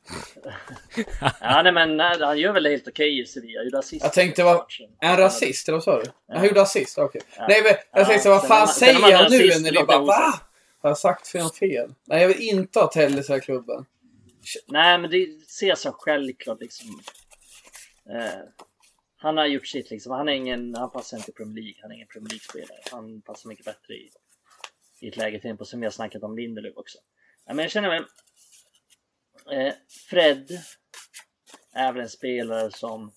[1.41, 3.63] Ja, nej, men nej, han gör väl helt okej i Sevilla.
[3.63, 4.03] Gjorde assist.
[4.03, 4.65] Jag tänkte, vad-.
[5.01, 6.05] Är han rasist, eller vad sa du?
[6.35, 7.21] Han gjorde assist, okej.
[7.37, 7.45] Ja.
[7.49, 9.37] Nej, men jag Ja, tänkte, vad sen fan säger han nu?
[9.37, 10.33] rasist, När det bara, va?
[10.81, 11.93] Har jag sagt fel fel?
[12.07, 13.85] Nej, jag vill inte ha Telles i den här klubben.
[14.67, 17.01] Nej, men det ser så självklart liksom.
[18.09, 18.39] Eh,
[19.21, 20.11] han har gjort sitt liksom.
[20.11, 21.81] Han, är ingen, han passar inte i Premier League.
[21.81, 22.79] Han är ingen Premier League-spelare.
[22.91, 24.11] Han passar mycket bättre i,
[24.99, 26.97] i ett läge till på som vi har snackat om Lindelöf också.
[27.45, 28.05] Ja, men jag känner väl.
[29.51, 29.73] Eh,
[30.09, 30.51] Fred
[31.73, 33.11] är väl en spelare som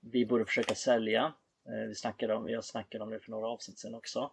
[0.00, 1.34] vi borde försöka sälja.
[1.66, 4.32] Eh, vi snackade om, jag snackade om det för några avsnitt sedan också.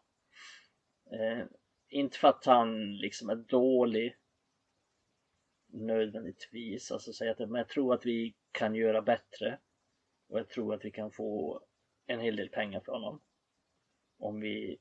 [1.12, 1.46] Eh,
[1.90, 4.18] inte för att han liksom är dålig
[5.72, 9.60] nödvändigtvis, alltså säga att, men jag tror att vi kan göra bättre
[10.30, 11.62] och jag tror att vi kan få
[12.06, 13.22] en hel del pengar för honom
[14.20, 14.78] om vi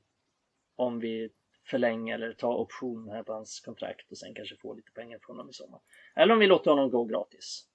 [0.75, 1.29] om vi
[1.65, 5.27] förlänger eller tar option här på hans kontrakt och sen kanske får lite pengar för
[5.27, 5.79] honom i sommar.
[6.15, 7.67] Eller om vi låter honom gå gratis.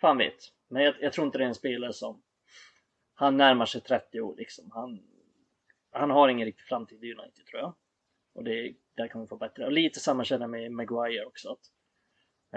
[0.00, 0.52] Fan vet.
[0.68, 2.22] Men jag, jag tror inte det är en spelare som
[3.14, 4.70] han närmar sig 30 år liksom.
[4.70, 5.02] Han,
[5.90, 7.74] han har ingen riktig framtid i United tror jag.
[8.34, 9.66] Och det, där kan vi få bättre.
[9.66, 11.48] Och lite samma känner jag med Maguire också.
[11.52, 11.72] Att,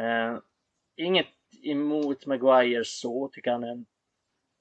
[0.03, 0.39] eh,
[0.95, 1.27] inget
[1.63, 3.85] emot Maguire så, tycker han är en,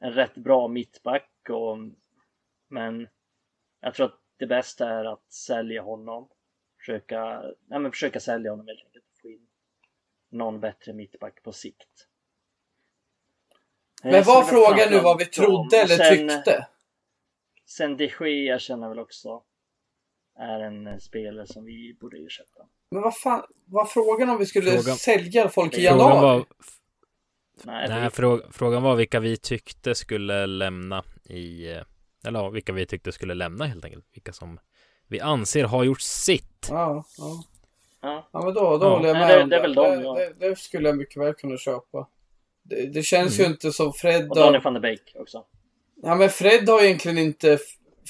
[0.00, 1.30] en rätt bra mittback.
[1.50, 1.78] Och,
[2.68, 3.08] men
[3.80, 6.28] jag tror att det bästa är att sälja honom.
[6.78, 9.04] Försöka, nej men försöka sälja honom helt enkelt.
[9.22, 9.46] Få in
[10.30, 12.06] någon bättre mittback på sikt.
[14.04, 16.66] Eh, Men var frågan nu vad vi trodde eller sen- tyckte?
[17.66, 19.42] Sen de Gea känner jag väl också
[20.38, 22.66] är en eh, spelare som vi borde ersätta.
[22.90, 26.10] Men vad fan, var frågan om vi skulle Frågan- sälja folk i januari?
[26.12, 26.46] Frågan var,
[27.64, 31.82] Nej, nej, det, frå, frågan var vilka vi tyckte skulle lämna i, eh,
[32.26, 34.04] eller ja, vilka vi tyckte skulle lämna helt enkelt.
[34.14, 34.58] Vilka som
[35.08, 36.66] vi anser har gjort sitt.
[36.70, 37.44] Ja, ja.
[38.02, 38.28] ja.
[38.32, 38.90] Ja men då, då Ja.
[38.90, 40.14] håller jag Nej, med det- om det är väl dem, det, ja.
[40.38, 42.06] det, det skulle jag mycket väl kunna köpa.
[42.62, 43.46] Det, det känns Mm.
[43.48, 44.36] ju inte som Fred Och.
[44.36, 45.44] Donny van de Beek också.
[46.02, 47.58] Ja men Fred har egentligen inte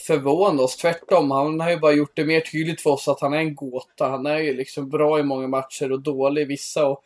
[0.06, 1.30] förvånat oss, tvärtom.
[1.30, 4.08] Han har ju bara gjort det mer tydligt för oss att han är en gåta.
[4.08, 6.86] Han är ju liksom bra i många matcher och dålig i vissa.
[6.86, 7.04] Och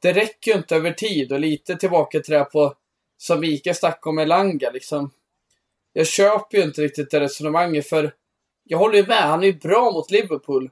[0.00, 2.74] det räcker ju inte över tid och lite tillbaka till det här på
[3.16, 5.10] som Mikael snackade om Elanga liksom.
[5.92, 8.12] Jag köper ju inte riktigt det resonemanget för
[8.64, 10.70] jag håller ju med, han är ju bra mot Liverpool.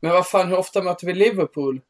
[0.00, 1.80] Men vad fan, hur ofta möter vi Liverpool?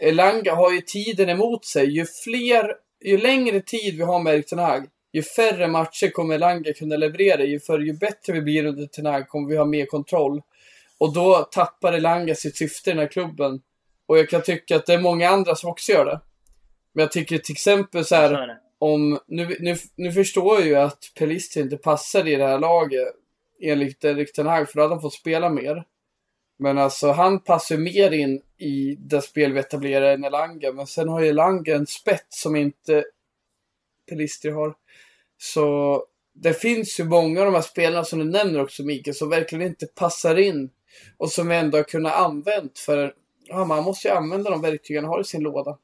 [0.00, 1.90] Eh, Elanga har ju tiden emot sig.
[1.90, 2.74] Ju fler,
[3.04, 6.96] ju längre tid vi har med Erik Ten Hag, ju färre matcher kommer Elanga kunna
[6.96, 7.44] leverera.
[7.44, 10.42] Ju, för ju bättre vi blir under Ten Hag kommer vi ha mer kontroll.
[10.98, 13.60] Och då tappar Elanga sitt syfte i den här klubben.
[14.12, 16.20] Och jag kan tycka att det är många andra som också gör det.
[16.92, 21.12] Men jag tycker till exempel så här, om, nu, nu, nu förstår jag ju att
[21.18, 23.08] Pelister inte passar i det här laget
[23.62, 25.84] enligt Erik Ten Hag, för då hade han fått spela mer.
[26.58, 31.08] Men alltså han passar mer in i det spel vi etablerar än Elanga, men sen
[31.08, 33.04] har ju Elanga en spets som inte
[34.08, 34.74] Pelister har.
[35.38, 39.30] Så det finns ju många av de här spelarna som du nämner också Mikael, som
[39.30, 40.70] verkligen inte passar in
[41.16, 43.14] och som vi ändå har kunnat använt för
[43.44, 45.78] ja, man måste ju använda de verktyg han har i sin låda.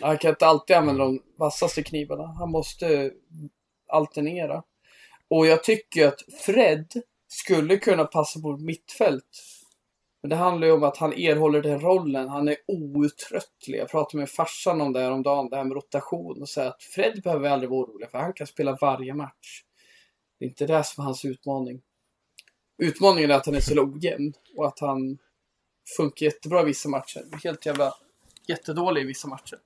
[0.00, 2.26] Han kan inte alltid använda de vassaste knivarna.
[2.26, 3.12] Han måste
[3.88, 4.62] alternera.
[5.28, 6.86] Och jag tycker att Fred
[7.28, 9.44] skulle kunna passa på mittfält.
[10.22, 12.28] Men det handlar ju om att han erhåller den rollen.
[12.28, 13.78] Han är outtröttlig.
[13.78, 16.42] Jag pratade med farsan om det här om dagen, det här med rotation.
[16.42, 19.62] Och säger att Fred behöver aldrig vara orolig, för han kan spela varje match.
[20.38, 21.80] Det är inte det som är hans utmaning.
[22.82, 25.18] Utmaningen är att han är så ojämn och att han
[25.96, 27.24] funkar jättebra i vissa matcher.
[27.44, 27.94] Helt jävla
[28.48, 29.58] jättedålig i vissa matcher.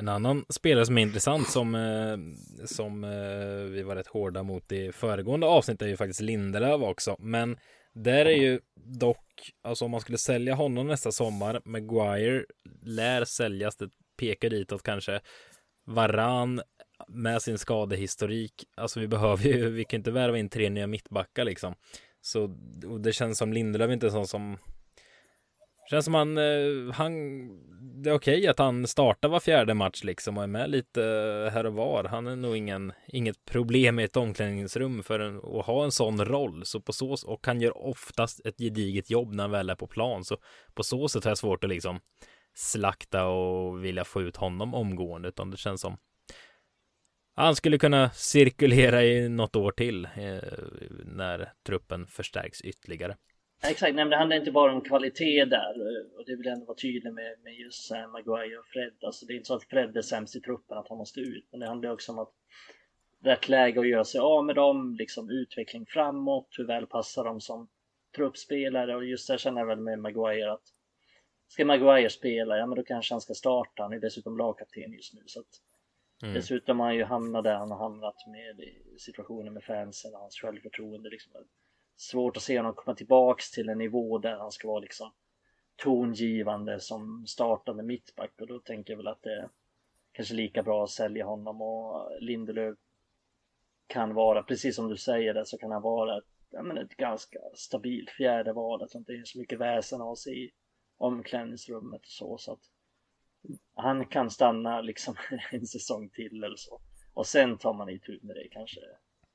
[0.00, 2.18] En annan spelare som är intressant som, eh,
[2.66, 7.16] som eh, vi var rätt hårda mot i föregående avsnitt är ju faktiskt Lindelöf också.
[7.18, 7.56] Men
[7.92, 12.44] där är ju dock, alltså om man skulle sälja honom nästa sommar, Maguire
[12.82, 15.20] lär säljas, det pekar ditåt kanske.
[15.84, 16.62] Varann
[17.08, 21.44] med sin skadehistorik, alltså vi behöver ju, vi kan inte värva in tre nya mittbackar
[21.44, 21.74] liksom.
[22.20, 22.42] Så
[22.86, 24.56] och det känns som Lindelöf inte är sån som
[25.90, 27.12] Känns som han, eh, han,
[28.02, 31.52] det är okej att han startar var fjärde match liksom och är med lite eh,
[31.52, 32.04] här och var.
[32.04, 36.24] Han är nog ingen, inget problem i ett omklädningsrum för en, att ha en sån
[36.24, 36.64] roll.
[36.64, 39.86] Så på så och han gör oftast ett gediget jobb när han väl är på
[39.86, 40.24] plan.
[40.24, 40.36] Så
[40.74, 42.00] på så sätt har jag svårt att liksom
[42.54, 45.96] slakta och vilja få ut honom omgående, utan det känns som
[47.40, 50.38] han skulle kunna cirkulera i något år till eh,
[51.04, 53.16] när truppen förstärks ytterligare.
[53.62, 56.52] Exakt, nej, men det handlar inte bara om kvalitet där eh, och det vill jag
[56.52, 58.92] ändå vara tydlig med, med just Sam Maguire och Fred.
[59.06, 61.48] Alltså det är inte så att Fred är sämst i truppen, att han måste ut,
[61.50, 62.32] men det handlar också om att
[63.24, 67.40] rätt läge att göra sig av med dem, liksom utveckling framåt, hur väl passar de
[67.40, 67.68] som
[68.16, 70.64] truppspelare och just där känner jag väl med Maguire att
[71.48, 75.14] ska Maguire spela, ja men då kanske han ska starta, han är dessutom lagkapten just
[75.14, 75.46] nu så att
[76.22, 76.34] mm.
[76.34, 78.60] dessutom har han ju hamnat där han har hamnat med
[78.98, 81.32] situationen med fansen och hans självförtroende liksom
[81.96, 85.12] svårt att se honom komma tillbaks till en nivå där han ska vara liksom
[85.76, 89.48] tongivande som startande mittback och då tänker jag väl att det är
[90.12, 92.78] kanske lika bra att sälja honom och Lindelöf
[93.90, 96.96] kan vara, precis som du säger det, så kan han vara ett, ja, men ett
[96.96, 98.82] ganska stabilt fjärde val.
[98.82, 100.50] Att det inte är så mycket väsen av sig i
[100.96, 102.38] omklädningsrummet och så.
[102.38, 102.60] så att
[103.74, 105.14] han kan stanna liksom
[105.50, 106.80] en säsong till eller så.
[107.14, 108.80] Och sen tar man itu med det kanske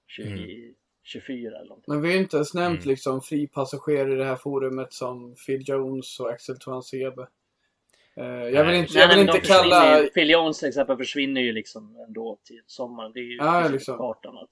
[0.07, 0.75] 20, mm.
[1.03, 1.93] 24 eller någonting.
[1.93, 2.89] Men vi har inte ens nämnt mm.
[2.89, 7.27] liksom fripassagerare i det här forumet som Phil Jones och Axel Tuansebe.
[8.19, 10.07] Uh, jag vill inte, jag vill inte kalla...
[10.13, 13.11] Phil Jones till exempel försvinner ju liksom ändå till sommaren.
[13.13, 13.97] Det är ju ja, liksom.
[13.97, 14.49] på kartan att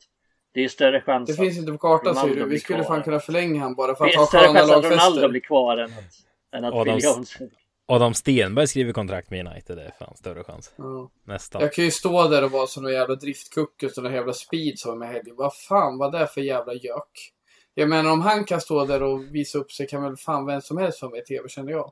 [0.53, 2.45] det är större chans Det finns inte på kartan säger du.
[2.45, 4.71] Vi skulle fan kunna förlänga han bara för att ha sköna lagfester.
[4.71, 6.13] Det är större chans att Ronaldo blir kvar än att,
[6.51, 7.37] än att Phil Jones...
[7.85, 9.77] Adam Stenberg skriver kontrakt med United.
[9.77, 10.73] Det är fan större chans.
[10.75, 11.11] Ja.
[11.25, 11.61] Nästan.
[11.61, 14.79] Jag kan ju stå där och vara som någon jävla driftkucke och någon jävla speed
[14.79, 15.35] som med helgen.
[15.37, 17.31] Vad fan var det för jävla gök?
[17.73, 20.61] Jag menar om han kan stå där och visa upp sig kan väl fan vem
[20.61, 21.91] som helst vara med i tv känner jag.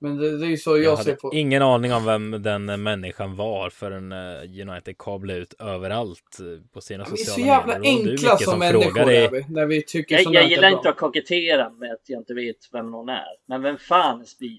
[0.00, 1.30] Men det, det är ju så jag, jag ser på.
[1.34, 6.80] ingen aning om vem den människan var förrän eh, United kablade ut överallt eh, på
[6.80, 7.80] sina ja, sociala medier.
[7.80, 10.48] Vi är så jävla enkla som, som människor är vi, när vi tycker Jag, jag
[10.48, 13.36] gillar inte att kokettera med att jag inte vet vem någon är.
[13.46, 14.58] Men vem fan är Speed?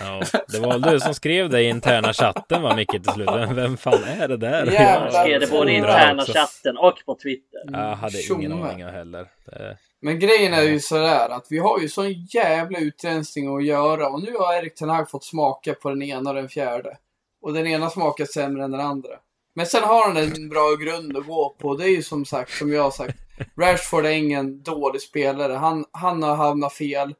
[0.00, 3.28] Ja, det var du som skrev det i interna chatten va Micke till slut.
[3.50, 4.72] Vem, fan är det där?
[4.72, 7.60] Jag skrev det både i interna chatten och på Twitter.
[7.72, 9.26] Jag hade ingen aning heller.
[9.46, 9.76] Det...
[10.00, 14.22] Men grejen är ju sådär att vi har ju sån jävla utrensning att göra och
[14.22, 16.96] nu har Erik Ten Hag fått smaka på den ena och den fjärde.
[17.42, 19.10] Och den ena smakar sämre än den andra.
[19.54, 21.74] Men sen har han en bra grund att gå på.
[21.74, 23.18] Det är ju som sagt, som jag har sagt,
[23.60, 25.52] Rashford är ingen dålig spelare.
[25.52, 27.14] Han, han har hamnat fel.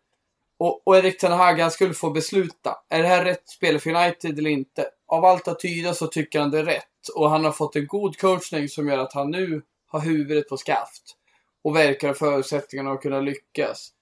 [0.58, 2.76] Och, och Erik Ten Hag, han skulle få besluta.
[2.88, 4.86] Är det här rätt spel för United eller inte?
[5.06, 7.08] Av allt att tyda så tycker han det är rätt.
[7.14, 10.56] Och han har fått en god coachning som gör att han nu har huvudet på
[10.56, 11.16] skaft
[11.62, 13.92] och verkar ha förutsättningarna att kunna lyckas.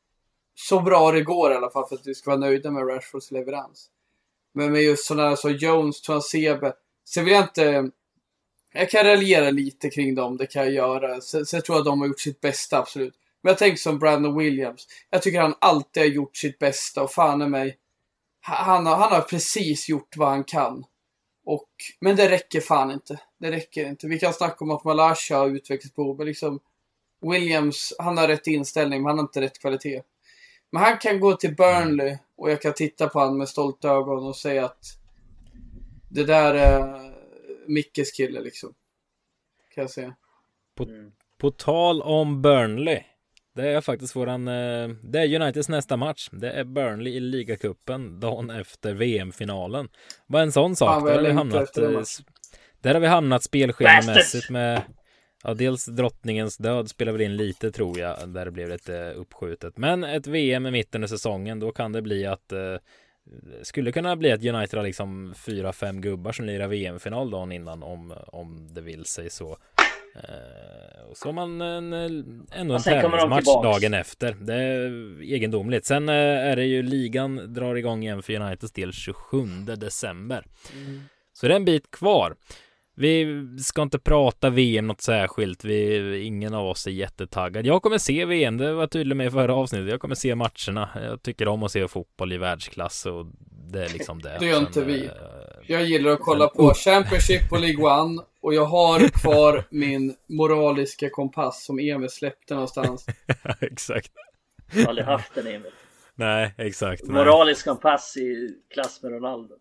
[0.54, 3.30] Så bra det går i alla fall för att vi ska vara nöjda med Rashfords
[3.30, 3.90] leverans.
[4.52, 6.72] Men med just sådana som Jones, Transebe.
[7.04, 7.90] Sen vill jag inte...
[8.72, 11.20] Jag kan raljera lite kring dem, det kan jag göra.
[11.20, 13.14] Sen, sen tror jag att de har gjort sitt bästa, absolut.
[13.44, 14.86] Men jag tänker som Brandon Williams.
[15.10, 17.76] Jag tycker han alltid har gjort sitt bästa och fan är mig.
[18.40, 20.84] Han har, han har precis gjort vad han kan.
[21.46, 21.68] Och,
[22.00, 23.20] men det räcker fan inte.
[23.38, 24.06] Det räcker inte.
[24.06, 26.60] Vi kan snacka om att Malasha har utvecklingsbehov, men liksom
[27.32, 30.02] Williams, han har rätt inställning men han har inte rätt kvalitet.
[30.70, 34.26] Men han kan gå till Burnley och jag kan titta på honom med stolta ögon
[34.26, 34.84] och säga att
[36.10, 37.12] det där är
[37.66, 38.74] Mickes kille liksom.
[39.74, 40.14] Kan jag säga.
[40.74, 40.86] På,
[41.38, 43.02] på tal om Burnley.
[43.54, 46.28] Det är faktiskt våran, eh, det är Uniteds nästa match.
[46.32, 49.88] Det är Burnley i ligacupen dagen efter VM-finalen.
[50.26, 51.04] Vad en sån sak.
[51.06, 52.00] Där har vi hamnat, eh,
[52.80, 54.82] där har vi hamnat spelschemamässigt med
[55.46, 59.78] Ja, dels drottningens död spelar väl in lite tror jag, där det blev lite uppskjutet.
[59.78, 62.76] Men ett VM i mitten av säsongen, då kan det bli att eh,
[63.62, 67.82] skulle kunna bli att United har liksom fyra, fem gubbar som lirar VM-final dagen innan
[67.82, 69.58] om, om det vill sig så.
[70.14, 71.92] Eh, och så har man en,
[72.52, 74.36] ändå en tävlingsmatch dagen efter.
[74.40, 75.86] Det är egendomligt.
[75.86, 79.46] Sen eh, är det ju ligan drar igång igen för Uniteds del 27
[79.76, 80.46] december.
[80.72, 81.02] Mm.
[81.32, 82.36] Så det är en bit kvar.
[82.96, 83.26] Vi
[83.58, 85.64] ska inte prata VM något särskilt.
[85.64, 87.66] Vi, ingen av oss är jättetaggad.
[87.66, 88.56] Jag kommer se VM.
[88.56, 89.90] Det var tydligt med i förra avsnittet.
[89.90, 90.88] Jag kommer se matcherna.
[91.02, 93.26] Jag tycker om att se fotboll i världsklass och
[93.72, 94.36] det är liksom det.
[94.40, 95.04] Det gör inte Sen, vi.
[95.04, 95.12] Eh,
[95.66, 101.10] jag gillar att kolla på Championship och League One och jag har kvar min moraliska
[101.10, 103.06] kompass som Emil släppte någonstans.
[103.60, 104.12] exakt.
[104.72, 105.72] Jag har aldrig haft den Emil.
[106.14, 107.04] Nej, exakt.
[107.04, 107.74] Moralisk nej.
[107.74, 109.54] kompass i klass med Ronaldo.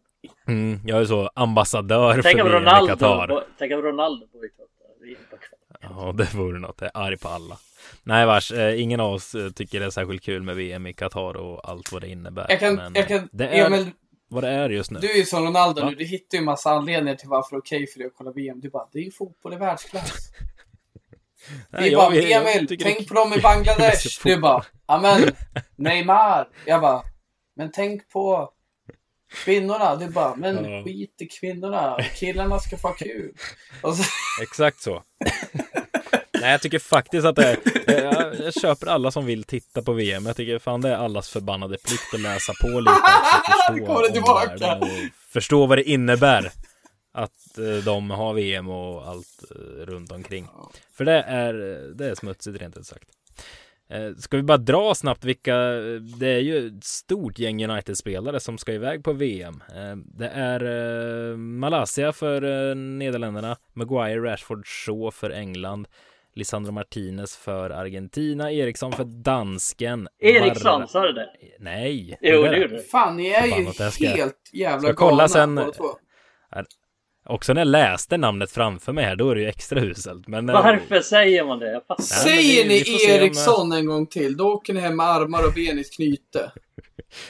[0.48, 3.46] Mm, jag är så ambassadör tänk för VM i Qatar.
[3.58, 4.74] Tänk om Ronaldo bojkottar
[5.82, 6.82] Ja, det vore något.
[6.82, 7.58] Jag är arg på alla.
[8.04, 10.94] Nej vars, eh, ingen av oss eh, tycker det är särskilt kul med VM i
[10.94, 12.46] Qatar och allt vad det innebär.
[12.50, 13.92] Jag kan, Men jag kan, det är Emil,
[14.34, 15.00] vad det är just nu.
[15.00, 15.90] Du är ju som Ronaldo Va?
[15.90, 18.32] nu, du hittar ju massa anledningar till varför det är okej för dig att kolla
[18.32, 18.60] VM.
[18.60, 20.12] Du bara, det är ju fotboll i världsklass.
[21.70, 23.08] Nej, vi bara, Emil, tänk det...
[23.08, 24.20] på dem i Bangladesh.
[24.24, 25.32] du bara, amen,
[25.76, 26.50] Neymar.
[26.66, 27.04] Jag bara,
[27.56, 28.54] men tänk på
[29.34, 30.84] Kvinnorna, du bara, men ja.
[30.84, 31.98] skit i kvinnorna.
[32.16, 33.34] Killarna ska få kul.
[33.82, 34.04] Så...
[34.44, 35.04] Exakt så.
[36.44, 37.58] Nej, jag tycker faktiskt att det
[37.88, 40.26] är, jag, jag köper alla som vill titta på VM.
[40.26, 44.88] Jag tycker fan det är allas förbannade plikt att läsa på lite kommer det och
[45.34, 46.52] förstå vad det innebär
[47.14, 50.48] att eh, de har VM och allt eh, runt omkring.
[50.94, 51.54] För det är,
[51.96, 53.10] det är smutsigt rent ut sagt.
[53.90, 55.56] Eh, Ska vi bara dra snabbt vilka,
[56.20, 59.64] det är ju ett stort gäng United-spelare som ska iväg på VM.
[59.76, 60.64] Eh, Det är
[61.32, 65.88] eh, Malaysia för eh, Nederländerna, Maguire, Rashford, Shaw för England,
[66.36, 70.08] Lisandro Martinez för Argentina, Eriksson för dansken.
[70.20, 71.30] Eriksson, Var- sa du det?
[71.60, 72.18] Nej!
[72.22, 72.82] Jo, det gjorde du.
[72.82, 75.90] Fan, ni är ju helt jävla ska kolla galna sen- båda två.
[77.26, 80.28] Också när jag läste namnet framför mig här, då är det ju extra uselt.
[80.28, 81.72] Men, eh, Varför säger man det?
[81.72, 82.04] Jag fattar.
[82.04, 85.48] Säger ni får se om- Eriksson en gång till, då åker ni hem med armar
[85.48, 86.52] och ben i ett knyte.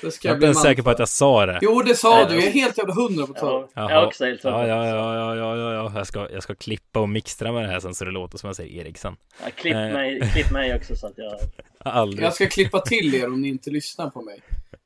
[0.01, 1.59] Det ska Jag är inte säker på att jag sa det.
[1.61, 2.35] Jo, det sa Nej, du.
[2.35, 3.81] Jag är helt jävla hundra på Ja, det.
[3.81, 5.91] jag är också helt ja, ja, ja, ja, ja, ja, ja.
[5.95, 8.47] Jag, ska, jag ska klippa och mixtra med det här sen så det låter som
[8.47, 9.15] jag säger Eriksson.
[9.43, 9.79] Ja, klipp, Eh.
[9.79, 11.33] mig, klipp mig också så att jag...
[11.93, 12.25] Aldrig.
[12.25, 14.39] Jag ska klippa till er om ni inte lyssnar på mig.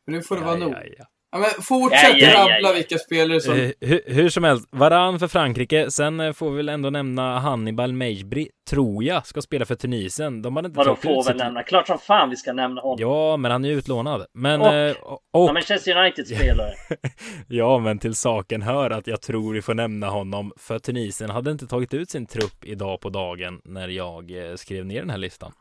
[0.06, 0.72] Men nu får det vara ja, nog.
[0.74, 1.06] ja, ja.
[1.32, 2.74] Ja, men fortsätt Ja, ja, ja, rabbla ja.
[2.74, 3.54] vilka spelare som...
[3.60, 5.92] Eh, hur, hur som helst, Varan för Frankrike.
[5.92, 10.42] Sen eh, får vi väl ändå nämna Hannibal Mejbri, tror jag, ska spela för Tunisien.
[10.42, 11.30] De hade inte Vadå får sitt...
[11.32, 11.64] väl nämna?
[11.64, 12.98] Klart som fan vi ska nämna honom.
[13.00, 14.26] Ja, men han är utlånad.
[14.34, 16.72] Men, Och- eh, och, Ja, Manchester United-spelare.
[17.48, 20.52] ja, men till saken hör att jag tror vi får nämna honom.
[20.58, 25.00] För Tunisien hade inte tagit ut sin trupp idag på dagen när jag skrev ner
[25.00, 25.52] den här listan.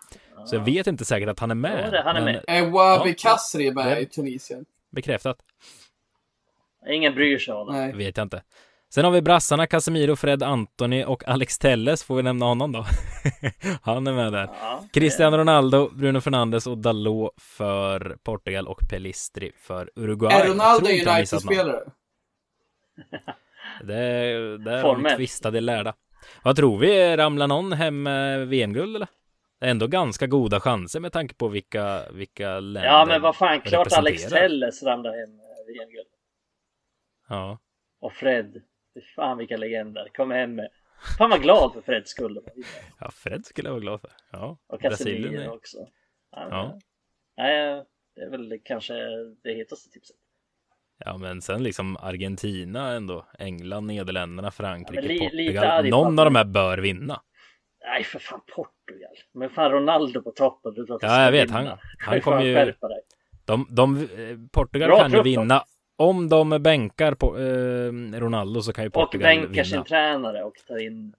[0.47, 1.83] Så jag vet inte säkert att han är med.
[1.87, 2.45] Ja, det- han är men med.
[2.47, 3.31] Är Wabi Ja.
[3.31, 4.65] Kasri med Det- i Tunisien?
[4.93, 5.37] Bekräftat.
[6.91, 7.73] Ingen bryr sig om det.
[7.73, 7.93] Nej.
[7.93, 8.43] vet jag inte.
[8.95, 12.05] Sen har vi brassarna Casemiro, Fred Antoni och Alex Telles.
[12.05, 12.87] Får vi nämna honom då?
[13.83, 14.49] Han är med där.
[14.61, 20.35] Ja, Cristiano Ronaldo, Bruno Fernandes och Dalot för Portugal och Pelistri för Uruguay.
[20.41, 20.87] Är Ronaldo.
[20.87, 21.81] United-spelare?
[23.83, 23.95] Det,
[24.59, 25.17] där har vi Formellt.
[25.17, 25.95] tvistade lärda.
[26.43, 27.17] Vad tror vi?
[27.17, 29.09] Ramlar någon hem med VM-guld eller?
[29.61, 33.37] Det är ändå ganska goda chanser med tanke på vilka, vilka länder Ja, men vad
[33.37, 34.27] fan, klart Alex.
[34.29, 36.07] Telles ramlar hem med VM-guld.
[37.29, 37.59] Ja.
[38.01, 38.63] Och Fred.
[39.17, 40.09] Fan vilka legender.
[40.15, 40.69] Kom hem med.
[41.19, 42.41] Fan vad glad för Freds skull.
[43.01, 44.11] ja, Fred skulle jag vara glad för.
[44.33, 45.51] Ja, Och Casemiro är...
[45.53, 45.79] också.
[46.31, 46.79] Ja, Ja.
[47.37, 47.85] Nej,
[48.15, 48.95] det är väl kanske
[49.43, 50.17] det hetaste tipset.
[51.05, 53.27] Ja, men sen liksom Argentina ändå.
[53.39, 55.89] England, Nederländerna, Frankrike, Ja, li- Portugal.
[55.89, 57.23] Någon av de här bör vinna.
[57.87, 59.13] Nej, för fan Portugal.
[59.33, 60.75] Men fan Ronaldo på toppen.
[60.75, 61.49] Du Ja, jag vet.
[61.51, 61.59] vinna.
[61.69, 62.73] Han, han kommer ju...
[63.45, 64.07] De, de, eh,
[64.53, 65.65] Portugal Bra kan ju vinna.
[65.97, 69.65] Om de bänkar på eh, Ronaldo så kan ju Och Portugal bänkar vinna.
[69.65, 71.15] sin tränare och tar in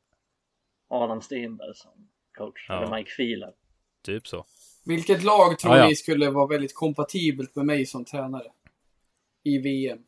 [0.88, 1.92] Adam Stenberg som
[2.38, 2.66] coach.
[2.70, 2.84] Ja.
[2.84, 3.54] Eller Mike Phelan.
[4.04, 4.46] Typ så.
[4.86, 5.88] Vilket lag tror Ja, ja.
[5.88, 8.52] ni skulle vara väldigt kompatibelt med mig som tränare?
[9.44, 10.00] I VM.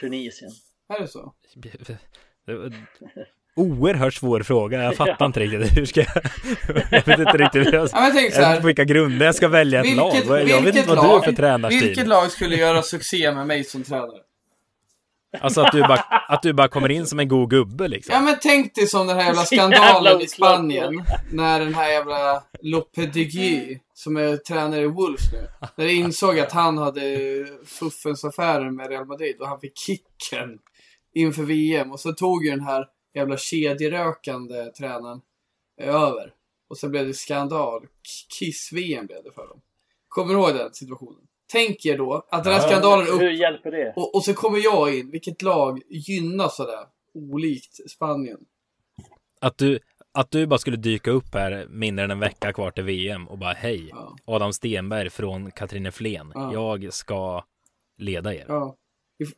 [0.00, 0.50] Tunisien.
[0.88, 1.34] Är det så?
[3.56, 4.82] Oerhört svår fråga.
[4.82, 5.78] Jag fattar inte riktigt.
[5.78, 6.08] Hur ska jag...
[6.90, 7.72] jag vet inte riktigt.
[7.72, 8.60] Jag, Ja, men jag jag vet här.
[8.60, 10.40] på vilka grunder jag ska välja ett Vilket- lag.
[10.40, 11.84] Jag vet vilket inte vad du lag- är för tränarstil.
[11.88, 14.18] Vilket lag skulle göra succé med mig som tränare?
[15.40, 18.14] Alltså att du, bara, att du bara kommer in som en god gubbe liksom.
[18.14, 20.26] Ja men tänk dig som den här jävla Så jävla skandalen i.
[20.28, 21.04] Spanien.
[21.32, 25.46] När den här jävla Lopetegui, som är tränare i Wolves nu.
[25.76, 27.02] När de insåg att han hade
[27.66, 30.58] fuffens affärer med Real Madrid och han fick kicken
[31.14, 31.92] inför VM.
[31.92, 35.20] Och så tog ju den här jävla kedjerökande tränaren
[35.76, 36.34] över.
[36.68, 37.86] Och så blev det skandal.
[38.38, 39.60] Kiss-VM blev det för dem.
[40.08, 41.20] Kommer du ihåg den situationen?
[41.52, 43.92] Tänk er då att den här skandalen upp Hur hjälper det?
[43.96, 45.10] och, och så kommer jag in.
[45.10, 46.86] Vilket lag gynnas av det?
[47.14, 48.38] Olikt Spanien.
[49.40, 49.78] Att du,
[50.12, 53.38] att du bara skulle dyka upp här mindre än en vecka kvar till VM och
[53.38, 54.16] bara hej, Ja.
[54.24, 56.32] Adam Stenberg från Katrineflen.
[56.34, 56.52] Ja.
[56.52, 57.44] Jag ska
[57.98, 58.44] leda er.
[58.48, 58.76] Ja.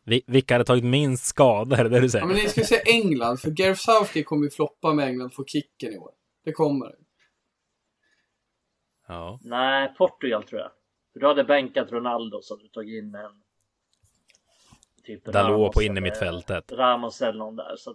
[0.04, 1.76] Vi, vilka hade tagit minst skada?
[1.76, 2.22] Är det det du säger?
[2.22, 3.36] ja, men ni skulle säga England.
[3.40, 6.10] För Gareth Southgate kommer ju floppa med England få kicken i år.
[6.44, 6.94] Det kommer.
[9.08, 9.38] Ja.
[9.42, 10.70] Nej, Portugal tror jag.
[11.12, 13.42] För du hade bänkat Ronaldo så hade du tagit in en...
[15.04, 16.72] Typ Dalot Ramos på innermittfältet.
[16.72, 17.76] Ramos eller någon där.
[17.76, 17.94] Så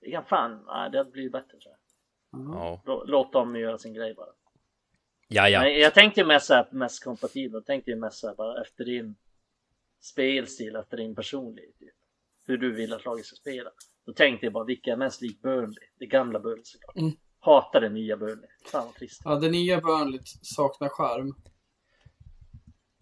[0.00, 0.64] det kan fan...
[0.66, 1.78] Nej, det hade blivit bättre tror jag.
[2.56, 2.82] Ja.
[2.86, 4.28] Lå- Låt dem göra sin grej bara.
[5.28, 5.60] Ja, ja.
[5.60, 7.52] Men jag tänkte ju mest såhär mest kompatibel.
[7.52, 9.16] Jag tänkte ju mest såhär bara efter din
[10.00, 11.78] spelstil, efter din personlighet.
[11.78, 11.94] Typ.
[12.46, 13.70] Hur du vill att laget ska spela.
[14.06, 15.88] Då tänkte jag bara vilka är mest lik Burnley?
[15.98, 16.96] Det gamla Burnley såklart.
[16.96, 17.12] Mm.
[17.40, 18.48] Hatar det nya Burnley.
[18.72, 19.20] Fan vad trist.
[19.24, 21.34] Ja, det nya Burnley saknar charm.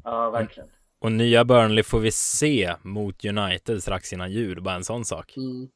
[0.05, 0.68] Ja, verkligen.
[0.98, 4.62] Och nya Burnley får vi se mot United strax innan jul.
[4.62, 5.36] Bara en sån sak.
[5.36, 5.68] Mm.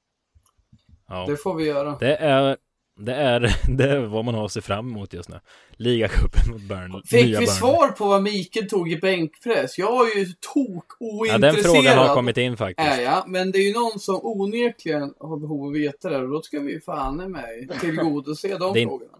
[1.08, 1.26] Ja.
[1.26, 1.96] Det får vi göra.
[2.00, 2.56] Det är
[2.96, 3.40] Det är,
[3.76, 5.40] det är vad man har se fram emot just nu.
[5.76, 7.02] Ligacupen mot Burnley.
[7.06, 7.46] Fick nya vi Burnley.
[7.46, 9.78] svar på vad Mikael tog i bänkpress?
[9.78, 10.84] Jag är ju tok
[11.28, 12.88] Ja, den frågan har kommit in faktiskt.
[12.88, 16.18] Är jag, men det är ju någon som onekligen har behov av att veta det
[16.18, 19.12] och då ska vi fan i mig tillgodose de Det är- frågorna.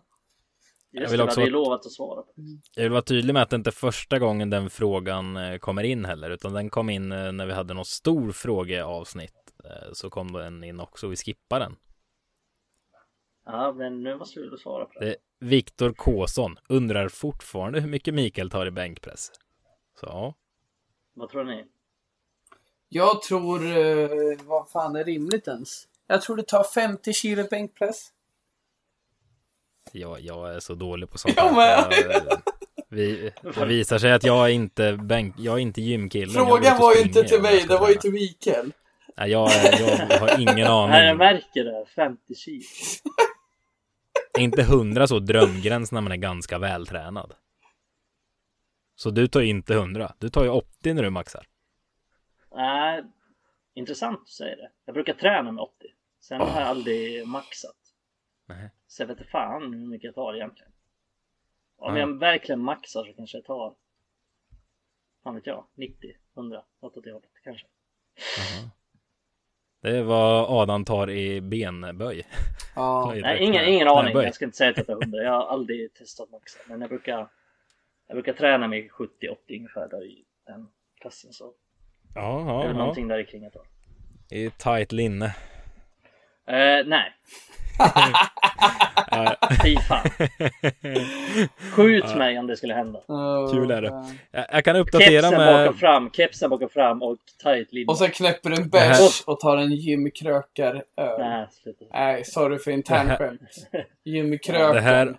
[0.92, 2.32] Jag vill också- hade ju lovat att svara på.
[2.76, 5.82] Jag vill vara tydlig med att det inte är första gången den frågan eh, kommer
[5.82, 9.32] in heller, utan den kom in eh, när vi hade något stor frågeavsnitt.
[9.64, 11.76] Eh, Så kom den in också, vi skippar den.
[13.44, 15.16] Ja, men nu måste väl svara på det.
[15.38, 19.30] Viktor Kåsson undrar fortfarande hur mycket Mikael tar i bänkpress.
[20.00, 20.34] Så ja,
[21.14, 21.64] Vad tror ni?
[22.88, 25.88] Jag tror, eh, vad fan är rimligt ens?
[26.06, 28.12] Jag tror det tar 50 kilo bänkpress.
[29.92, 31.88] jag, jag är så dålig på sånt Jag här.
[31.88, 31.96] med.
[31.98, 32.38] Jag, eh,
[32.88, 36.94] vi, det visar sig att jag är inte bänk, jag är inte ut Frågan var
[36.94, 38.72] ju inte till mig, det var ju till Mikael.
[39.16, 39.51] Nej, jag,
[39.81, 41.16] jag har ingen Nej, jag aning.
[41.16, 41.87] märker det.
[41.87, 42.62] 50 kilo.
[44.39, 47.35] Inte hundra så drömgräns när man är ganska vältränad.
[48.95, 50.15] Så du tar inte hundra.
[50.19, 51.47] Du tar ju 80 när du maxar.
[52.55, 53.05] Nej,
[53.74, 54.70] intressant att säga det.
[54.85, 55.74] Jag brukar träna med 80.
[56.20, 57.77] Sen har jag aldrig maxat.
[58.47, 58.70] Nej.
[58.87, 60.73] Så jag vet inte fan hur mycket jag tar egentligen.
[61.77, 62.01] Om Ja.
[62.01, 63.74] jag verkligen maxar så kanske jag tar,
[65.24, 67.66] fan vet jag, 90, 100, något åt det hållet kanske.
[69.82, 72.27] Det är vad Adam tar i benböj.
[72.77, 73.15] Ja.
[73.23, 74.15] Nej, ingen, ingen aning.
[74.15, 75.23] Jag ska inte säga att jag tar 100.
[75.23, 76.59] Jag har aldrig testat maxa.
[76.66, 77.28] Men jag brukar,
[78.07, 79.09] jag brukar träna med 70-80
[79.48, 80.66] ungefär där i den
[81.01, 81.32] klassen.
[81.32, 81.52] Så
[82.15, 82.73] Ja, det är ja, väl ja.
[82.73, 83.62] någonting där kring jag tar.
[84.31, 85.27] I tight linne.
[86.47, 87.12] Eh, nej,
[89.62, 90.07] fy fan.
[91.73, 93.01] Skjut mig om det skulle hända.
[93.53, 94.05] Kul är det.
[94.31, 95.66] jag, jag kan uppdatera Kepsen med...
[95.66, 97.87] bakom fram, kepsen bakom fram och tight linje.
[97.87, 101.19] Och sen knäpper du en bärs och tar en gymkrökar öl.
[101.20, 101.85] Nej, sluta.
[101.93, 103.41] Nej, sorry för Det här- internskämt.
[104.05, 104.74] Gymkrökar.
[104.74, 105.16] Det här-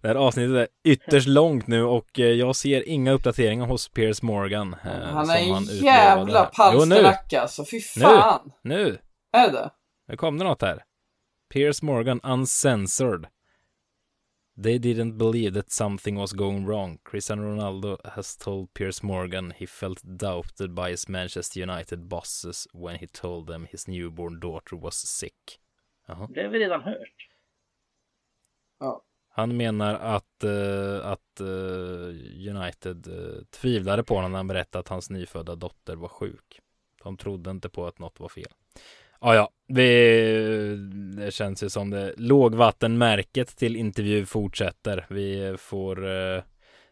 [0.00, 4.22] det här avsnittet är ytterst långt nu och eh, jag ser inga uppdateringar hos Piers
[4.22, 4.76] Morgan.
[4.84, 7.64] eh, Han som är en jävla nu, palsternacka alltså.
[7.70, 8.50] Fy fan.
[8.62, 8.98] nu,
[9.36, 9.70] Är det?
[10.06, 10.84] Nu kom det något här.
[11.48, 13.26] Piers Morgan uncensored.
[14.62, 16.98] They didn't believe that something was going wrong.
[17.04, 22.98] Cristiano Ronaldo has told Piers Morgan he felt doubted by his Manchester United bosses when
[22.98, 25.60] he told them his newborn daughter was sick.
[26.06, 26.28] Jaha.
[26.34, 27.28] Det har vi redan hört.
[29.28, 34.88] Han menar att, eh, att eh, United uh, tvivlade på honom när han berättade att
[34.88, 36.60] hans nyfödda dotter var sjuk.
[37.02, 38.52] De trodde inte på att något var fel.
[39.26, 40.76] Ja, ja, vi,
[41.16, 45.06] det känns ju som det lågvattenmärket till intervju fortsätter.
[45.10, 46.42] Vi får uh,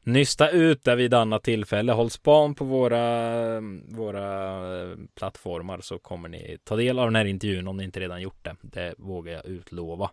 [0.03, 1.93] nysta ut där vid annat tillfälle.
[1.93, 3.61] Håll span på våra,
[3.97, 8.01] våra eh, plattformar så kommer ni ta del av den här intervjun om ni inte
[8.01, 8.57] redan gjort det.
[8.63, 10.11] Det vågar jag utlova.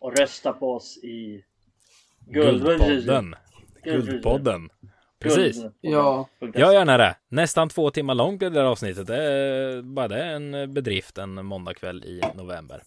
[0.00, 1.44] Och rösta på oss i
[2.26, 3.34] Guld- Guldpodden.
[3.84, 4.68] Guld- Guldpodden.
[5.20, 5.64] Precis.
[5.80, 6.28] Ja.
[6.54, 7.16] Gör gärna det.
[7.28, 9.06] Nästan två timmar långt blir det där avsnittet.
[9.06, 12.82] Det är bara det en bedrift en måndagkväll i november.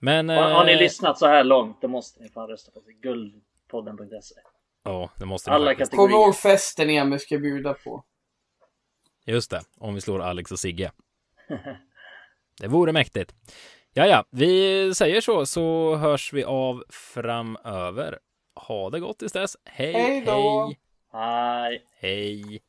[0.00, 0.28] Men...
[0.28, 4.34] Har, har ni eh, lyssnat så här långt då måste ni fan rösta på guldpodden.se.
[4.84, 5.90] Ja, det måste ni Alla faktiskt.
[5.90, 6.26] Kom kategorier.
[6.26, 8.04] ihåg festen Emil ska bjuda på.
[9.26, 10.90] Just det, om vi slår Alex och Sigge.
[12.60, 13.34] Det vore mäktigt.
[13.92, 18.18] Ja, ja, vi säger så, så hörs vi av framöver.
[18.54, 19.56] Ha det gott tills dess.
[19.64, 20.72] Hej, Hej då.
[21.12, 22.60] hej, hej.